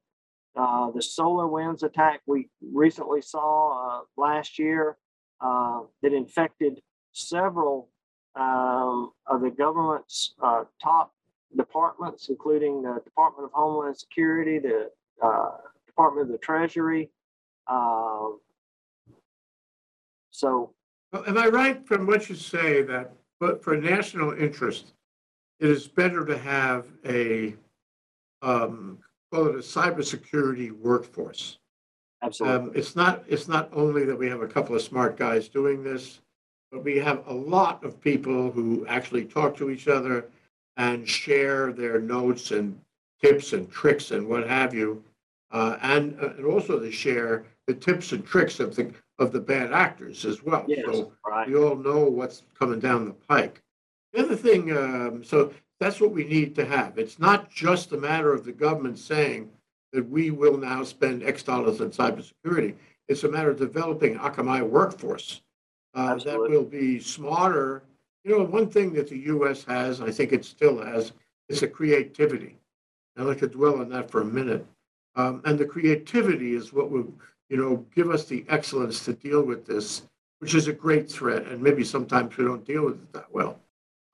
Uh, 0.55 0.91
the 0.91 1.01
SolarWinds 1.01 1.83
attack 1.83 2.21
we 2.27 2.49
recently 2.73 3.21
saw 3.21 4.01
uh, 4.01 4.01
last 4.17 4.59
year 4.59 4.97
uh, 5.41 5.81
that 6.03 6.13
infected 6.13 6.81
several 7.13 7.91
um, 8.37 9.13
of 9.27 9.41
the 9.41 9.51
government's 9.51 10.35
uh, 10.43 10.65
top 10.83 11.13
departments, 11.57 12.29
including 12.29 12.83
the 12.83 13.01
Department 13.05 13.47
of 13.47 13.53
Homeland 13.53 13.97
Security, 13.99 14.59
the 14.59 14.91
Department 15.87 16.27
of 16.27 16.33
the 16.33 16.39
Treasury. 16.39 17.11
Um, 17.67 18.39
so, 20.31 20.75
Am 21.25 21.39
I 21.39 21.47
right 21.47 21.87
from 21.87 22.07
what 22.07 22.29
you 22.29 22.35
say 22.35 22.83
that, 22.83 23.12
but 23.41 23.62
for 23.62 23.77
national 23.77 24.33
interest, 24.33 24.93
it 25.61 25.71
is 25.71 25.89
better 25.89 26.25
to 26.25 26.37
have 26.37 26.87
a, 27.05 27.55
um, 28.43 28.99
call 29.33 29.47
it 29.47 29.55
a 29.55 29.59
cybersecurity 29.59 30.71
workforce? 30.73 31.59
absolutely. 32.23 32.57
Um, 32.57 32.73
it's 32.75 32.97
not, 32.97 33.25
it's 33.29 33.49
not 33.49 33.69
only 33.73 34.05
that 34.05 34.19
we 34.19 34.29
have 34.29 34.43
a 34.43 34.49
couple 34.49 34.75
of 34.75 34.83
smart 34.83 35.17
guys 35.17 35.49
doing 35.49 35.83
this, 35.83 36.21
but 36.73 36.83
we 36.83 36.97
have 36.97 37.27
a 37.27 37.33
lot 37.33 37.85
of 37.85 38.01
people 38.01 38.51
who 38.51 38.85
actually 38.87 39.25
talk 39.25 39.57
to 39.57 39.71
each 39.71 39.89
other 39.89 40.27
and 40.77 41.09
share 41.09 41.73
their 41.73 42.01
notes 42.01 42.51
and 42.51 42.79
tips 43.23 43.53
and 43.53 43.71
tricks 43.71 44.11
and 44.11 44.27
what 44.27 44.47
have 44.47 44.75
you. 44.75 45.03
Uh, 45.53 45.79
and, 45.83 46.19
uh, 46.21 46.31
and 46.37 46.45
also 46.45 46.79
to 46.79 46.91
share 46.91 47.45
the 47.67 47.75
tips 47.75 48.12
and 48.12 48.25
tricks 48.25 48.61
of 48.61 48.77
the, 48.77 48.93
of 49.19 49.33
the 49.33 49.41
bad 49.41 49.73
actors 49.73 50.25
as 50.25 50.43
well. 50.43 50.64
yes, 50.69 50.85
So 50.87 51.12
right. 51.27 51.49
we 51.49 51.57
all 51.57 51.77
know 51.77 52.05
what's 52.05 52.43
coming 52.59 52.81
down 52.81 53.07
the 53.07 53.12
pike. 53.12 53.62
The 54.12 54.25
other 54.25 54.37
thing, 54.37 54.77
um, 54.77 55.25
so 55.25 55.53
that's 55.81 56.01
what 56.01 56.12
we 56.12 56.25
need 56.25 56.55
to 56.57 56.64
have. 56.64 56.99
It's 56.99 57.19
not 57.19 57.51
just 57.51 57.93
a 57.93 57.97
matter 57.97 58.33
of 58.33 58.45
the 58.45 58.53
government 58.53 58.99
saying 58.99 59.51
that 59.93 60.09
we 60.09 60.31
will 60.31 60.57
now 60.57 60.85
spend 60.85 61.23
X 61.23 61.43
dollars 61.43 61.81
on 61.81 61.91
cybersecurity. 61.91 62.75
It's 63.09 63.25
a 63.25 63.29
matter 63.29 63.51
of 63.51 63.59
developing 63.59 64.17
Akamai 64.17 64.69
workforce 64.69 65.43
uh, 65.95 66.17
that 66.17 66.39
will 66.39 66.64
be 66.64 67.01
smarter. 67.01 67.83
You 68.25 68.39
know, 68.39 68.45
one 68.45 68.69
thing 68.69 68.93
that 68.95 69.09
the 69.09 69.19
U.S. 69.19 69.64
has, 69.64 70.01
I 70.01 70.11
think 70.11 70.33
it 70.33 70.45
still 70.45 70.83
has, 70.83 71.12
is 71.49 71.62
a 71.62 71.69
creativity. 71.69 72.59
I'd 73.17 73.25
like 73.25 73.39
to 73.39 73.49
dwell 73.49 73.81
on 73.81 73.89
that 73.91 74.11
for 74.11 74.21
a 74.21 74.25
minute. 74.25 74.67
Um, 75.14 75.41
and 75.45 75.59
the 75.59 75.64
creativity 75.64 76.55
is 76.55 76.73
what 76.73 76.91
will, 76.91 77.12
you 77.49 77.57
know, 77.57 77.85
give 77.95 78.11
us 78.11 78.25
the 78.25 78.45
excellence 78.49 79.05
to 79.05 79.13
deal 79.13 79.43
with 79.43 79.67
this, 79.67 80.03
which 80.41 80.55
is 80.55 80.69
a 80.69 80.73
great 80.73 81.11
threat. 81.11 81.47
And 81.47 81.63
maybe 81.63 81.85
sometimes 81.85 82.37
we 82.37 82.45
don't 82.45 82.65
deal 82.65 82.85
with 82.85 82.95
it 82.95 83.13
that 83.13 83.33
well. 83.33 83.61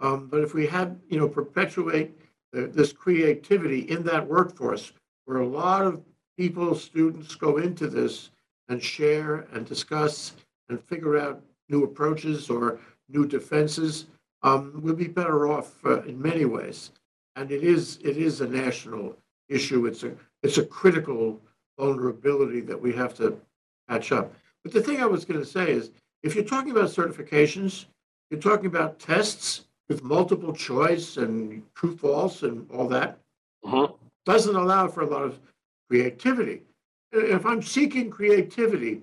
Um, 0.00 0.28
but 0.28 0.42
if 0.42 0.54
we 0.54 0.66
had, 0.66 1.00
you 1.08 1.18
know, 1.18 1.28
perpetuate 1.28 2.16
the, 2.52 2.66
this 2.66 2.92
creativity 2.92 3.80
in 3.80 4.02
that 4.04 4.26
workforce, 4.26 4.92
where 5.24 5.38
a 5.38 5.46
lot 5.46 5.86
of 5.86 6.02
people, 6.36 6.74
students 6.74 7.34
go 7.34 7.58
into 7.58 7.86
this 7.86 8.30
and 8.68 8.82
share 8.82 9.46
and 9.52 9.66
discuss 9.66 10.34
and 10.68 10.82
figure 10.82 11.18
out 11.18 11.42
new 11.68 11.84
approaches 11.84 12.50
or 12.50 12.80
new 13.08 13.26
defenses, 13.26 14.06
um, 14.42 14.72
we'll 14.82 14.94
be 14.94 15.06
better 15.06 15.46
off 15.46 15.84
uh, 15.84 16.02
in 16.02 16.20
many 16.20 16.44
ways. 16.44 16.90
And 17.36 17.50
it 17.50 17.62
is 17.62 17.98
it 18.02 18.16
is 18.16 18.40
a 18.40 18.46
national 18.46 19.16
issue. 19.48 19.86
It's 19.86 20.02
a 20.02 20.12
it's 20.42 20.58
a 20.58 20.64
critical 20.64 21.40
vulnerability 21.78 22.60
that 22.60 22.80
we 22.80 22.92
have 22.92 23.14
to 23.14 23.40
patch 23.88 24.12
up. 24.12 24.34
But 24.62 24.72
the 24.72 24.82
thing 24.82 25.00
I 25.00 25.06
was 25.06 25.24
going 25.24 25.40
to 25.40 25.46
say 25.46 25.70
is, 25.70 25.90
if 26.22 26.34
you're 26.34 26.44
talking 26.44 26.70
about 26.70 26.90
certifications, 26.90 27.86
you're 28.30 28.40
talking 28.40 28.66
about 28.66 28.98
tests 28.98 29.66
with 29.88 30.02
multiple 30.02 30.52
choice 30.52 31.16
and 31.16 31.62
true 31.74 31.96
false 31.96 32.42
and 32.42 32.70
all 32.70 32.88
that 32.88 33.18
Mhm. 33.64 33.98
doesn't 34.24 34.54
allow 34.56 34.88
for 34.88 35.02
a 35.02 35.06
lot 35.06 35.22
of 35.24 35.40
creativity. 35.88 36.62
If 37.10 37.44
I'm 37.44 37.60
seeking 37.60 38.08
creativity, 38.08 39.02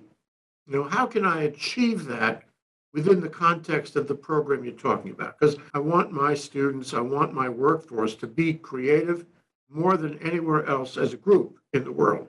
you 0.66 0.72
know, 0.76 0.84
how 0.84 1.06
can 1.06 1.24
I 1.24 1.42
achieve 1.42 2.06
that 2.06 2.44
within 2.92 3.20
the 3.20 3.28
context 3.28 3.94
of 3.96 4.08
the 4.08 4.14
program 4.14 4.64
you're 4.64 4.72
talking 4.74 5.12
about? 5.12 5.38
Because 5.38 5.56
I 5.74 5.78
want 5.78 6.10
my 6.10 6.34
students, 6.34 6.94
I 6.94 7.00
want 7.00 7.32
my 7.34 7.48
workforce 7.48 8.16
to 8.16 8.26
be 8.26 8.54
creative 8.54 9.26
more 9.68 9.96
than 9.96 10.18
anywhere 10.18 10.64
else 10.66 10.96
as 10.96 11.12
a 11.12 11.16
group 11.18 11.60
in 11.72 11.84
the 11.84 11.92
world. 11.92 12.28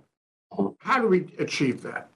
How 0.79 1.01
do 1.01 1.07
we 1.07 1.27
achieve 1.39 1.81
that? 1.83 2.09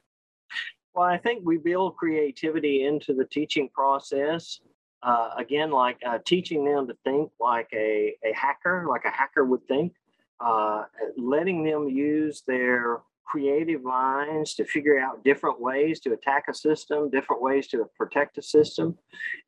Well, 0.94 1.06
I 1.06 1.18
think 1.18 1.42
we 1.44 1.58
build 1.58 1.98
creativity 1.98 2.86
into 2.86 3.14
the 3.14 3.26
teaching 3.26 3.70
process. 3.74 4.60
Uh, 5.04 5.32
again, 5.38 5.70
like 5.70 6.00
uh, 6.08 6.20
teaching 6.26 6.66
them 6.66 6.88
to 6.88 6.96
think 7.04 7.32
like 7.40 7.70
a, 7.74 8.16
a 8.24 8.34
hacker, 8.34 8.88
like 8.90 9.06
a 9.06 9.12
hacker 9.12 9.44
would 9.44 9.66
think, 9.68 9.94
uh, 10.40 10.86
letting 11.18 11.64
them 11.64 11.88
use 11.90 12.44
their 12.48 13.02
creative 13.26 13.84
minds 13.84 14.54
to 14.56 14.64
figure 14.64 14.98
out 15.00 15.24
different 15.24 15.60
ways 15.60 16.00
to 16.00 16.14
attack 16.14 16.46
a 16.50 16.54
system, 16.54 17.10
different 17.10 17.42
ways 17.42 17.68
to 17.68 17.86
protect 17.98 18.38
a 18.38 18.42
system. 18.42 18.98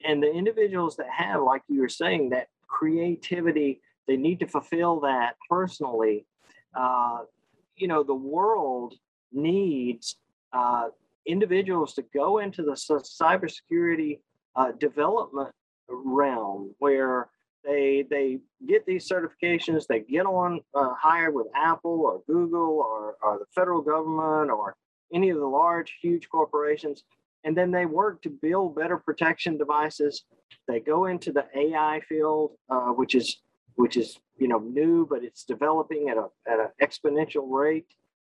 And 0.05 0.21
the 0.21 0.31
individuals 0.31 0.97
that 0.97 1.09
have, 1.09 1.41
like 1.41 1.61
you 1.69 1.81
were 1.81 1.89
saying, 1.89 2.31
that 2.31 2.47
creativity, 2.67 3.81
they 4.07 4.17
need 4.17 4.39
to 4.39 4.47
fulfill 4.47 4.99
that 5.01 5.35
personally. 5.49 6.25
Uh, 6.75 7.19
you 7.77 7.87
know, 7.87 8.03
the 8.03 8.13
world 8.13 8.95
needs 9.31 10.17
uh, 10.53 10.87
individuals 11.25 11.93
to 11.93 12.03
go 12.13 12.39
into 12.39 12.63
the 12.63 12.75
cy- 12.75 12.95
cybersecurity 12.95 14.19
uh, 14.55 14.71
development 14.79 15.53
realm 15.89 16.73
where 16.79 17.29
they 17.63 18.05
they 18.09 18.39
get 18.67 18.85
these 18.85 19.09
certifications, 19.09 19.85
they 19.87 19.99
get 19.99 20.25
on 20.25 20.61
uh, 20.73 20.93
hired 20.99 21.33
with 21.33 21.47
Apple 21.55 22.01
or 22.01 22.21
Google 22.27 22.79
or, 22.79 23.15
or 23.21 23.39
the 23.39 23.45
federal 23.53 23.81
government 23.81 24.51
or 24.51 24.75
any 25.13 25.29
of 25.29 25.37
the 25.37 25.45
large, 25.45 25.97
huge 26.01 26.29
corporations, 26.29 27.03
and 27.43 27.55
then 27.55 27.71
they 27.71 27.85
work 27.85 28.21
to 28.21 28.29
build 28.29 28.75
better 28.75 28.97
protection 28.97 29.57
devices. 29.57 30.23
They 30.67 30.79
go 30.79 31.05
into 31.05 31.31
the 31.31 31.45
AI 31.55 32.01
field, 32.07 32.51
uh, 32.69 32.91
which 32.91 33.15
is 33.15 33.37
which 33.77 33.95
is 33.95 34.19
you 34.37 34.47
know 34.47 34.59
new, 34.59 35.07
but 35.09 35.23
it's 35.23 35.43
developing 35.45 36.09
at 36.09 36.17
a 36.17 36.27
at 36.51 36.59
an 36.59 36.69
exponential 36.81 37.49
rate. 37.49 37.87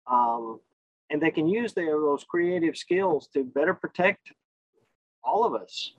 Um, 0.09 0.59
and 1.09 1.21
they 1.21 1.31
can 1.31 1.47
use 1.47 1.73
their 1.73 1.99
those 1.99 2.23
creative 2.23 2.77
skills 2.77 3.27
to 3.33 3.43
better 3.43 3.73
protect 3.73 4.31
all 5.23 5.43
of 5.43 5.53
us. 5.53 5.93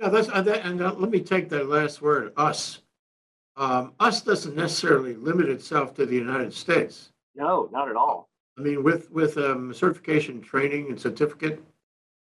Yeah, 0.00 0.08
that's, 0.08 0.28
and 0.28 0.44
that- 0.48 0.66
and 0.66 0.80
let 0.80 1.10
me 1.10 1.20
take 1.20 1.48
that 1.50 1.68
last 1.68 2.02
word, 2.02 2.32
us. 2.36 2.82
Um, 3.56 3.92
us 4.00 4.22
doesn't 4.22 4.56
necessarily 4.56 5.14
limit 5.14 5.48
itself 5.48 5.94
to 5.94 6.06
the 6.06 6.14
United 6.14 6.52
States. 6.52 7.12
No, 7.36 7.68
not 7.70 7.88
at 7.88 7.96
all. 7.96 8.28
I 8.58 8.62
mean, 8.62 8.82
with, 8.82 9.10
with, 9.10 9.38
um, 9.38 9.72
certification, 9.72 10.40
training 10.40 10.88
and 10.88 10.98
certificate, 11.00 11.62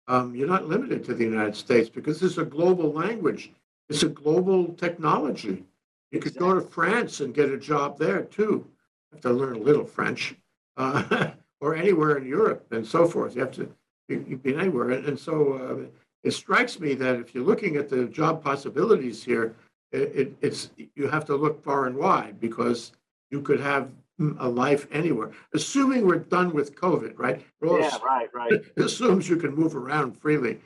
um, 0.07 0.35
you're 0.35 0.49
not 0.49 0.69
limited 0.69 1.03
to 1.05 1.15
the 1.15 1.25
United 1.25 1.57
States 1.57 1.89
because 1.89 2.23
it's 2.23 2.39
a 2.39 2.45
global 2.45 2.93
language. 2.93 3.53
It's 3.89 4.03
a 4.03 4.09
global 4.09 4.73
technology. 4.75 5.65
You 6.11 6.21
could 6.21 6.37
go 6.37 6.55
to 6.55 6.61
France 6.61 7.21
and 7.21 7.35
get 7.35 7.51
a 7.51 7.59
job 7.59 7.99
there 7.99 8.23
too. 8.23 8.67
You 8.71 9.13
Have 9.13 9.21
to 9.23 9.31
learn 9.31 9.57
a 9.57 9.61
little 9.61 9.85
French, 9.85 10.35
uh, 10.77 11.31
or 11.61 11.75
anywhere 11.75 12.17
in 12.17 12.27
Europe 12.27 12.67
and 12.71 12.87
so 12.87 13.07
forth. 13.07 13.35
You 13.35 13.43
have 13.43 13.53
to, 13.53 13.75
you, 14.09 14.25
you've 14.29 14.43
been 14.43 14.61
anywhere. 14.61 14.91
And, 14.91 15.05
and 15.07 15.19
so, 15.19 15.55
uh, 15.55 15.99
it 16.25 16.33
strikes 16.33 16.81
me 16.81 16.95
that 16.95 17.17
if 17.17 17.35
you're 17.35 17.45
looking 17.45 17.77
at 17.77 17.89
the 17.89 18.07
job 18.07 18.43
possibilities 18.43 19.23
here, 19.23 19.55
it, 19.93 20.13
it, 20.15 20.37
it's, 20.41 20.71
you 20.97 21.07
have 21.07 21.25
to 21.27 21.37
look 21.37 21.63
far 21.63 21.87
and 21.87 21.97
wide 21.97 22.41
because 22.41 22.93
you 23.31 23.43
could 23.43 23.61
have 23.61 23.91
mm, 24.19 24.35
a 24.41 24.49
life 24.49 24.89
anywhere, 24.91 25.31
assuming 25.53 26.07
we're 26.07 26.19
done 26.19 26.53
with 26.53 26.75
COVID, 26.75 27.15
right? 27.19 27.45
We're 27.61 27.81
Yeah, 27.81 27.99
right, 28.05 28.29
right. 28.35 28.53
it 28.53 28.73
assumes 28.77 29.29
you 29.29 29.37
can 29.37 29.55
move 29.55 29.77
around 29.77 30.17
freely. 30.19 30.61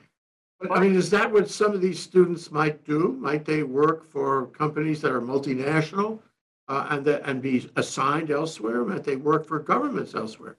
But 0.61 0.73
I 0.73 0.81
mean, 0.81 0.97
is 0.97 1.11
that 1.11 1.33
what 1.33 1.49
some 1.49 1.73
of 1.73 1.81
these 1.81 2.01
students 2.01 2.51
might 2.51 2.85
do? 2.85 3.17
Might 3.21 3.45
they 3.45 3.63
work 3.63 4.05
for 4.05 4.47
companies 4.47 5.01
that 5.03 5.13
are 5.13 5.21
multinational 5.21 6.21
uh, 6.67 6.89
and 6.91 7.05
that 7.05 7.23
and 7.29 7.41
be 7.41 7.71
assigned 7.77 8.31
elsewhere? 8.31 8.85
Might 8.85 9.05
they 9.05 9.17
work 9.17 9.47
for 9.47 9.61
governments 9.61 10.15
elsewhere? 10.15 10.57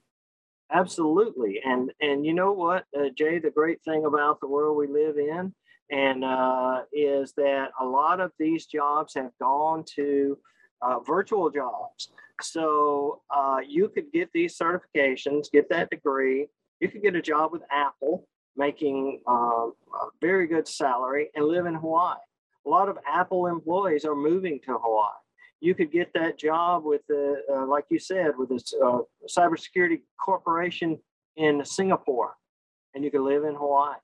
Absolutely. 0.72 1.60
And 1.64 1.92
and 2.00 2.24
you 2.24 2.32
know 2.32 2.52
what, 2.52 2.84
uh, 2.98 3.08
Jay, 3.16 3.38
the 3.38 3.50
great 3.50 3.82
thing 3.82 4.04
about 4.06 4.40
the 4.40 4.48
world 4.48 4.76
we 4.76 4.86
live 4.86 5.18
in 5.18 5.52
and 5.90 6.24
uh, 6.24 6.82
is 6.92 7.32
that 7.36 7.70
a 7.80 7.84
lot 7.84 8.20
of 8.20 8.32
these 8.38 8.66
jobs 8.66 9.14
have 9.14 9.32
gone 9.40 9.84
to 9.96 10.38
uh, 10.82 11.00
virtual 11.00 11.50
jobs. 11.50 12.10
So 12.40 13.22
uh, 13.34 13.58
you 13.66 13.88
could 13.88 14.12
get 14.12 14.30
these 14.32 14.56
certifications, 14.56 15.50
get 15.52 15.68
that 15.70 15.90
degree. 15.90 16.46
You 16.80 16.88
could 16.88 17.02
get 17.02 17.16
a 17.16 17.22
job 17.22 17.52
with 17.52 17.62
Apple, 17.70 18.26
making 18.56 19.20
um, 19.26 19.72
a 19.94 20.06
very 20.20 20.46
good 20.46 20.66
salary, 20.66 21.30
and 21.34 21.44
live 21.44 21.66
in 21.66 21.74
Hawaii. 21.74 22.16
A 22.66 22.68
lot 22.68 22.88
of 22.88 22.98
Apple 23.06 23.46
employees 23.46 24.04
are 24.04 24.14
moving 24.14 24.60
to 24.66 24.78
Hawaii. 24.78 25.12
You 25.60 25.74
could 25.74 25.92
get 25.92 26.12
that 26.14 26.38
job 26.38 26.84
with 26.84 27.02
the, 27.08 27.42
uh, 27.50 27.66
like 27.66 27.84
you 27.90 27.98
said, 27.98 28.32
with 28.36 28.48
this 28.48 28.74
uh, 28.82 28.98
cybersecurity 29.28 30.00
corporation 30.18 30.98
in 31.36 31.64
Singapore, 31.64 32.36
and 32.94 33.04
you 33.04 33.10
could 33.10 33.22
live 33.22 33.44
in 33.44 33.54
Hawaii. 33.54 33.96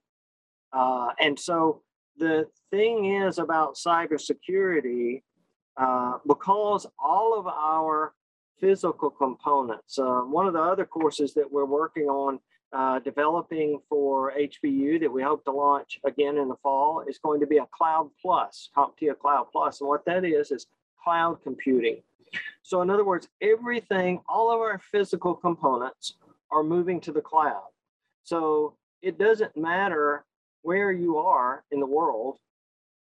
Uh, 0.73 1.11
and 1.21 1.39
so 1.39 1.83
the 2.19 2.47
thing 2.71 3.23
is 3.23 3.39
about 3.39 3.75
cybersecurity, 3.77 5.23
uh, 5.77 6.19
because 6.27 6.87
all 6.99 7.39
of 7.39 7.47
our 7.47 8.15
physical 8.59 9.11
components, 9.11 9.99
uh, 9.99 10.21
one 10.21 10.47
of 10.47 10.55
the 10.55 10.61
other 10.61 10.87
courses 10.87 11.35
that 11.35 11.51
we're 11.51 11.67
working 11.67 12.05
on 12.05 12.39
uh, 12.73 12.99
developing 13.01 13.81
for 13.89 14.33
HPU 14.33 15.01
that 15.01 15.13
we 15.13 15.23
hope 15.23 15.45
to 15.45 15.53
launch 15.53 15.99
again 16.05 16.37
in 16.37 16.49
the 16.49 16.57
fall 16.63 17.05
is 17.09 17.19
going 17.19 17.41
to 17.41 17.47
be 17.47 17.59
a 17.59 17.67
Cloud 17.73 18.11
Plus, 18.21 18.71
CompTIA 18.77 19.19
Cloud 19.19 19.47
Plus. 19.53 19.81
And 19.81 19.89
what 19.89 20.05
that 20.07 20.25
is, 20.25 20.51
is 20.51 20.67
cloud 21.03 21.39
computing. 21.43 22.03
So, 22.63 22.83
in 22.83 22.91
other 22.91 23.05
words, 23.05 23.29
everything, 23.41 24.21
all 24.29 24.51
of 24.53 24.61
our 24.61 24.79
physical 24.79 25.35
components 25.35 26.15
are 26.51 26.65
moving 26.65 27.01
to 27.03 27.13
the 27.13 27.21
cloud. 27.21 27.69
So, 28.25 28.75
it 29.03 29.19
doesn't 29.19 29.57
matter 29.57 30.25
where 30.63 30.91
you 30.91 31.19
are 31.19 31.65
in 31.71 31.79
the 31.79 31.87
world, 31.87 32.39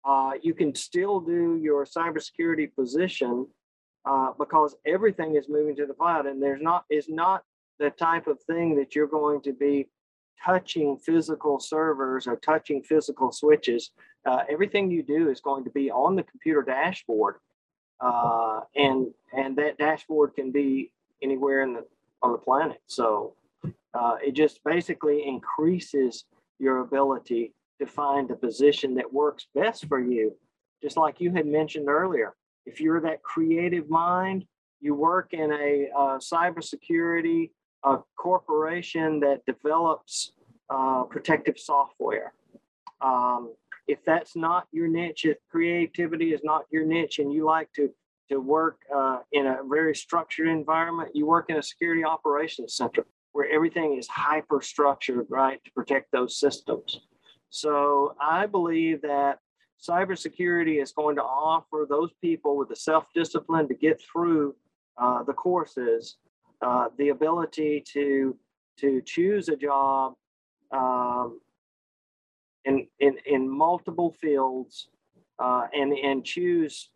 uh, 0.04 0.32
you 0.40 0.54
can 0.54 0.74
still 0.74 1.20
do 1.20 1.58
your 1.60 1.84
cybersecurity 1.84 2.72
position 2.74 3.46
uh, 4.04 4.30
because 4.38 4.76
everything 4.86 5.34
is 5.34 5.48
moving 5.48 5.74
to 5.76 5.86
the 5.86 5.92
cloud, 5.92 6.26
and 6.26 6.40
there's 6.40 6.62
not 6.62 6.84
is 6.88 7.08
not 7.08 7.42
the 7.78 7.90
type 7.90 8.26
of 8.26 8.40
thing 8.42 8.76
that 8.76 8.94
you're 8.94 9.06
going 9.06 9.40
to 9.42 9.52
be 9.52 9.88
touching 10.44 10.96
physical 10.98 11.58
servers 11.58 12.26
or 12.26 12.36
touching 12.36 12.82
physical 12.82 13.32
switches. 13.32 13.90
Uh, 14.26 14.42
everything 14.48 14.90
you 14.90 15.02
do 15.02 15.30
is 15.30 15.40
going 15.40 15.64
to 15.64 15.70
be 15.70 15.90
on 15.90 16.16
the 16.16 16.22
computer 16.22 16.62
dashboard, 16.62 17.36
uh, 18.00 18.60
and 18.76 19.08
and 19.36 19.56
that 19.56 19.78
dashboard 19.78 20.34
can 20.34 20.50
be 20.52 20.92
anywhere 21.22 21.62
in 21.62 21.74
the 21.74 21.84
on 22.22 22.32
the 22.32 22.38
planet. 22.38 22.78
So 22.86 23.34
uh, 23.94 24.16
it 24.24 24.32
just 24.32 24.62
basically 24.64 25.26
increases 25.26 26.24
your 26.58 26.80
ability 26.80 27.54
to 27.80 27.86
find 27.86 28.28
the 28.28 28.36
position 28.36 28.94
that 28.96 29.12
works 29.12 29.46
best 29.54 29.86
for 29.86 30.00
you. 30.00 30.34
Just 30.82 30.96
like 30.96 31.20
you 31.20 31.32
had 31.32 31.46
mentioned 31.46 31.88
earlier, 31.88 32.34
if 32.66 32.80
you're 32.80 33.00
that 33.00 33.22
creative 33.22 33.88
mind, 33.88 34.44
you 34.80 34.94
work 34.94 35.32
in 35.32 35.52
a 35.52 35.88
uh, 35.96 36.18
cybersecurity 36.18 37.50
uh, 37.84 37.98
corporation 38.16 39.20
that 39.20 39.44
develops 39.46 40.32
uh, 40.70 41.04
protective 41.04 41.58
software. 41.58 42.32
Um, 43.00 43.54
if 43.86 44.04
that's 44.04 44.36
not 44.36 44.66
your 44.72 44.88
niche, 44.88 45.24
if 45.24 45.38
creativity 45.50 46.32
is 46.34 46.40
not 46.44 46.64
your 46.70 46.84
niche, 46.84 47.18
and 47.18 47.32
you 47.32 47.44
like 47.44 47.72
to 47.74 47.90
to 48.28 48.40
work 48.40 48.80
uh, 48.94 49.20
in 49.32 49.46
a 49.46 49.58
very 49.66 49.94
structured 49.94 50.48
environment, 50.48 51.10
you 51.14 51.24
work 51.24 51.46
in 51.48 51.56
a 51.56 51.62
security 51.62 52.04
operations 52.04 52.74
center 52.74 53.06
where 53.32 53.50
everything 53.50 53.96
is 53.96 54.06
hyper 54.06 54.60
structured, 54.60 55.26
right, 55.30 55.62
to 55.64 55.70
protect 55.72 56.12
those 56.12 56.38
systems. 56.38 57.00
So 57.50 58.14
I 58.20 58.46
believe 58.46 59.00
that 59.02 59.38
cybersecurity 59.80 60.82
is 60.82 60.92
going 60.92 61.16
to 61.16 61.22
offer 61.22 61.86
those 61.88 62.10
people 62.20 62.56
with 62.56 62.68
the 62.68 62.76
self 62.76 63.06
discipline 63.14 63.68
to 63.68 63.74
get 63.74 64.00
through 64.00 64.54
uh, 64.98 65.22
the 65.22 65.32
courses 65.32 66.16
uh, 66.62 66.88
the 66.98 67.10
ability 67.10 67.82
to 67.92 68.36
to 68.78 69.02
choose 69.02 69.48
a 69.48 69.56
job 69.56 70.14
um, 70.72 71.40
in, 72.64 72.86
in 73.00 73.16
in 73.26 73.48
multiple 73.48 74.12
fields 74.20 74.88
uh, 75.38 75.66
and 75.74 75.92
and 75.92 76.24
choose 76.24 76.90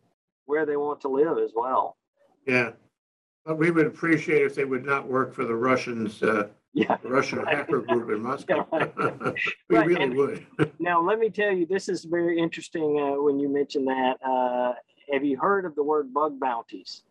where 0.45 0.65
they 0.65 0.77
want 0.77 1.01
to 1.01 1.07
live 1.07 1.37
as 1.37 1.51
well. 1.55 1.97
Yeah. 2.45 2.71
But 3.45 3.57
we 3.57 3.71
would 3.71 3.87
appreciate 3.87 4.41
if 4.43 4.55
they 4.55 4.63
would 4.65 4.85
not 4.85 5.07
work 5.07 5.33
for 5.33 5.43
the 5.45 5.55
Russians, 5.55 6.21
uh, 6.23 6.47
Yeah. 6.73 6.97
the 7.03 7.09
Russian 7.09 7.39
hacker 7.45 7.81
group 7.81 8.09
in 8.09 8.21
Moscow. 8.21 8.65
We 9.69 9.77
Right, 9.77 9.87
really 9.87 10.03
and- 10.03 10.15
would. 10.15 10.45
Now 10.79 11.01
let 11.01 11.19
me 11.19 11.29
tell 11.29 11.51
you, 11.51 11.65
this 11.65 11.87
is 11.89 12.03
very 12.05 12.39
interesting 12.39 12.99
uh, 12.99 13.21
when 13.21 13.39
you 13.39 13.49
mention 13.49 13.85
that. 13.85 14.15
Uh, 14.25 14.73
have 15.11 15.23
you 15.25 15.37
heard 15.37 15.65
of 15.65 15.75
the 15.75 15.83
word 15.83 16.13
bug 16.13 16.39
bounties? 16.39 17.03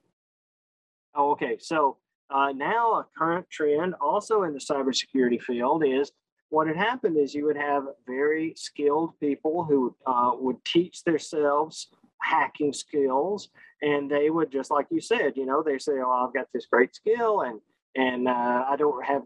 Oh, 1.14 1.30
okay. 1.32 1.56
So 1.58 1.98
uh, 2.30 2.52
now 2.54 2.92
a 2.94 3.06
current 3.16 3.48
trend 3.50 3.94
also 4.00 4.42
in 4.44 4.52
the 4.52 4.58
cybersecurity 4.58 5.40
field 5.40 5.84
is 5.84 6.12
what 6.50 6.66
had 6.66 6.76
happened 6.76 7.16
is 7.16 7.34
you 7.34 7.46
would 7.46 7.56
have 7.56 7.84
very 8.06 8.52
skilled 8.56 9.18
people 9.20 9.64
who 9.64 9.94
uh, 10.06 10.32
would 10.34 10.62
teach 10.64 11.02
themselves 11.04 11.88
hacking 12.20 12.72
skills 12.72 13.48
and 13.82 14.10
they 14.10 14.30
would 14.30 14.50
just 14.52 14.70
like 14.70 14.86
you 14.90 15.00
said 15.00 15.32
you 15.34 15.44
know 15.44 15.60
they 15.60 15.76
say 15.76 15.94
oh 15.94 16.24
i've 16.24 16.32
got 16.32 16.46
this 16.54 16.66
great 16.70 16.94
skill 16.94 17.40
and 17.40 17.60
and 17.96 18.28
uh, 18.28 18.64
i 18.68 18.76
don't 18.76 19.04
have 19.04 19.22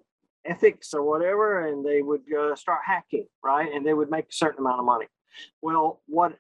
ethics 0.47 0.95
or 0.95 1.03
whatever 1.03 1.67
and 1.69 1.85
they 1.85 2.01
would 2.01 2.23
uh, 2.33 2.55
start 2.57 2.81
hacking 2.87 3.27
right? 3.47 3.73
And 3.73 3.87
they 3.87 3.95
would 3.95 4.11
make 4.11 4.25
a 4.25 4.33
certain 4.33 4.61
amount 4.61 4.81
of 4.81 4.85
money. 4.85 5.07
Well 5.63 6.01
what 6.07 6.37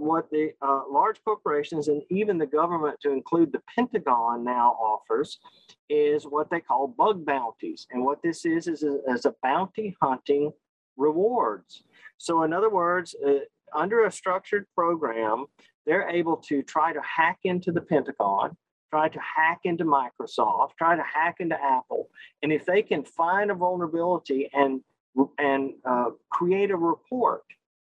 what 0.00 0.30
the 0.30 0.52
uh, 0.62 0.82
large 0.90 1.22
corporations 1.24 1.88
and 1.88 2.02
even 2.10 2.38
the 2.38 2.46
government 2.46 2.98
to 3.02 3.10
include 3.10 3.52
the 3.52 3.62
pentagon 3.74 4.44
now 4.44 4.70
offers 4.80 5.38
is 5.88 6.24
what 6.24 6.50
they 6.50 6.60
call 6.60 6.88
bug 6.88 7.24
bounties. 7.24 7.86
And 7.90 8.04
what 8.04 8.22
this 8.22 8.44
is 8.44 8.66
is 8.66 8.82
a, 8.82 8.98
is 9.08 9.24
a 9.24 9.34
bounty 9.42 9.96
hunting 10.00 10.52
rewards. 10.96 11.82
So 12.18 12.42
in 12.42 12.52
other 12.52 12.70
words 12.70 13.14
uh, 13.26 13.40
under 13.74 14.04
a 14.04 14.12
structured 14.12 14.66
program 14.74 15.46
they're 15.86 16.08
able 16.08 16.36
to 16.36 16.62
try 16.62 16.92
to 16.92 17.00
hack 17.02 17.38
into 17.44 17.72
the 17.72 17.80
pentagon 17.80 18.56
try 18.90 19.08
to 19.08 19.20
hack 19.20 19.60
into 19.64 19.84
microsoft 19.84 20.70
try 20.78 20.96
to 20.96 21.02
hack 21.02 21.36
into 21.38 21.56
apple. 21.62 22.08
And 22.42 22.52
if 22.52 22.64
they 22.64 22.82
can 22.82 23.04
find 23.04 23.50
a 23.50 23.54
vulnerability 23.54 24.48
and 24.52 24.82
and 25.38 25.72
uh, 25.84 26.10
create 26.30 26.70
a 26.70 26.76
report 26.76 27.42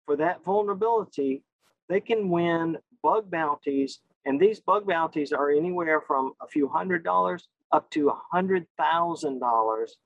for 0.06 0.16
that 0.18 0.44
vulnerability 0.44 1.44
they 1.90 2.00
can 2.00 2.30
win 2.30 2.78
bug 3.02 3.30
bounties 3.30 4.00
and 4.26 4.40
these 4.40 4.60
bug 4.60 4.88
bounties 4.88 5.32
are 5.32 5.50
anywhere 5.50 6.02
from 6.02 6.34
a 6.42 6.48
few 6.48 6.68
hundred 6.68 7.04
dollars 7.04 7.48
up 7.72 7.90
to 7.92 8.10
a 8.10 8.20
hundred 8.32 8.66
thousand 8.78 9.40
dollars 9.40 9.98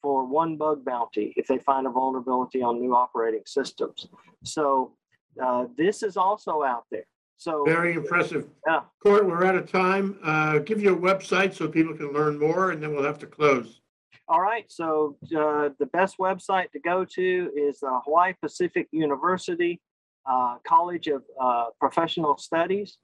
for 0.00 0.26
one 0.26 0.56
bug 0.56 0.84
bounty 0.84 1.32
if 1.36 1.46
they 1.46 1.58
find 1.58 1.86
a 1.86 1.90
vulnerability 1.90 2.62
on 2.62 2.80
new 2.80 2.94
operating 2.94 3.42
systems 3.46 4.08
so 4.44 4.92
uh, 5.42 5.66
this 5.76 6.02
is 6.02 6.16
also 6.16 6.62
out 6.62 6.84
there 6.90 7.04
so 7.42 7.64
Very 7.64 7.94
impressive. 7.94 8.46
Yeah. 8.68 8.82
Court, 9.02 9.26
we're 9.26 9.44
out 9.44 9.56
of 9.56 9.68
time. 9.68 10.16
Uh, 10.22 10.58
give 10.58 10.80
you 10.80 10.94
a 10.94 10.96
website 10.96 11.52
so 11.52 11.66
people 11.66 11.92
can 11.92 12.12
learn 12.12 12.38
more 12.38 12.70
and 12.70 12.80
then 12.80 12.94
we'll 12.94 13.02
have 13.02 13.18
to 13.18 13.26
close. 13.26 13.80
All 14.28 14.40
right, 14.40 14.64
so 14.70 15.16
uh, 15.36 15.70
the 15.80 15.86
best 15.92 16.18
website 16.18 16.70
to 16.70 16.78
go 16.78 17.04
to 17.04 17.50
is 17.56 17.82
uh, 17.82 17.98
Hawaii 18.04 18.34
Pacific 18.40 18.86
University 18.92 19.80
uh, 20.26 20.56
College 20.66 21.08
of 21.08 21.22
uh, 21.40 21.66
Professional 21.80 22.36
Studies. 22.36 22.98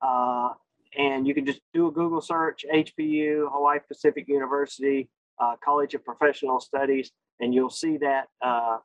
Uh, 0.00 0.50
and 0.98 1.26
you 1.26 1.34
can 1.34 1.46
just 1.46 1.60
do 1.72 1.86
a 1.88 1.90
Google 1.90 2.20
search, 2.20 2.64
HPU, 2.72 3.50
Hawaii 3.50 3.78
Pacific 3.86 4.26
University, 4.28 5.08
uh, 5.40 5.54
College 5.64 5.94
of 5.94 6.04
Professional 6.04 6.60
Studies, 6.60 7.10
and 7.40 7.54
you'll 7.54 7.70
see 7.70 7.96
that 7.98 8.26
uh, 8.44 8.78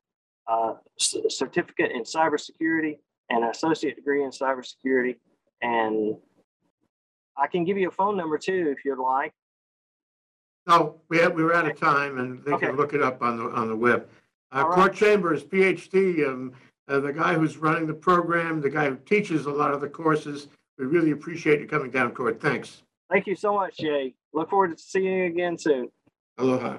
uh, 0.47 0.73
c- 0.97 1.23
certificate 1.29 1.91
in 1.91 2.03
cybersecurity 2.03 2.99
and 3.29 3.43
associate 3.45 3.95
degree 3.97 4.23
in 4.23 4.29
cybersecurity. 4.31 5.15
And 5.61 6.15
I 7.37 7.47
can 7.47 7.65
give 7.65 7.77
you 7.77 7.89
a 7.89 7.91
phone 7.91 8.15
number 8.15 8.37
too 8.37 8.73
if 8.75 8.85
you'd 8.85 8.99
like. 9.01 9.33
No, 10.65 11.01
we 11.09 11.17
have, 11.19 11.33
we 11.33 11.43
were 11.43 11.53
out 11.53 11.69
of 11.69 11.77
time 11.79 12.19
and 12.19 12.43
they 12.43 12.51
Okay. 12.53 12.67
can 12.67 12.75
look 12.77 12.93
it 12.93 13.01
up 13.01 13.21
on 13.21 13.37
the, 13.37 13.43
on 13.51 13.67
the 13.67 13.75
web. 13.75 14.07
Uh, 14.55 14.63
right. 14.65 14.75
Court 14.75 14.93
Chambers, 14.93 15.43
PhD, 15.43 16.25
um, 16.27 16.53
uh, 16.87 16.99
the 16.99 17.11
guy 17.11 17.33
who's 17.33 17.57
running 17.57 17.87
the 17.87 17.93
program, 17.93 18.61
the 18.61 18.69
guy 18.69 18.89
who 18.89 18.95
teaches 18.97 19.45
a 19.45 19.51
lot 19.51 19.73
of 19.73 19.81
the 19.81 19.89
courses. 19.89 20.47
We 20.77 20.85
really 20.85 21.11
appreciate 21.11 21.59
you 21.59 21.67
coming 21.67 21.91
down, 21.91 22.11
Court. 22.11 22.39
Thanks. 22.39 22.83
Thank 23.09 23.27
you 23.27 23.35
so 23.35 23.53
much, 23.53 23.77
Jay. 23.77 24.13
Look 24.33 24.49
forward 24.49 24.77
to 24.77 24.81
seeing 24.81 25.05
you 25.05 25.25
again 25.25 25.57
soon. 25.57 25.89
Aloha. 26.37 26.77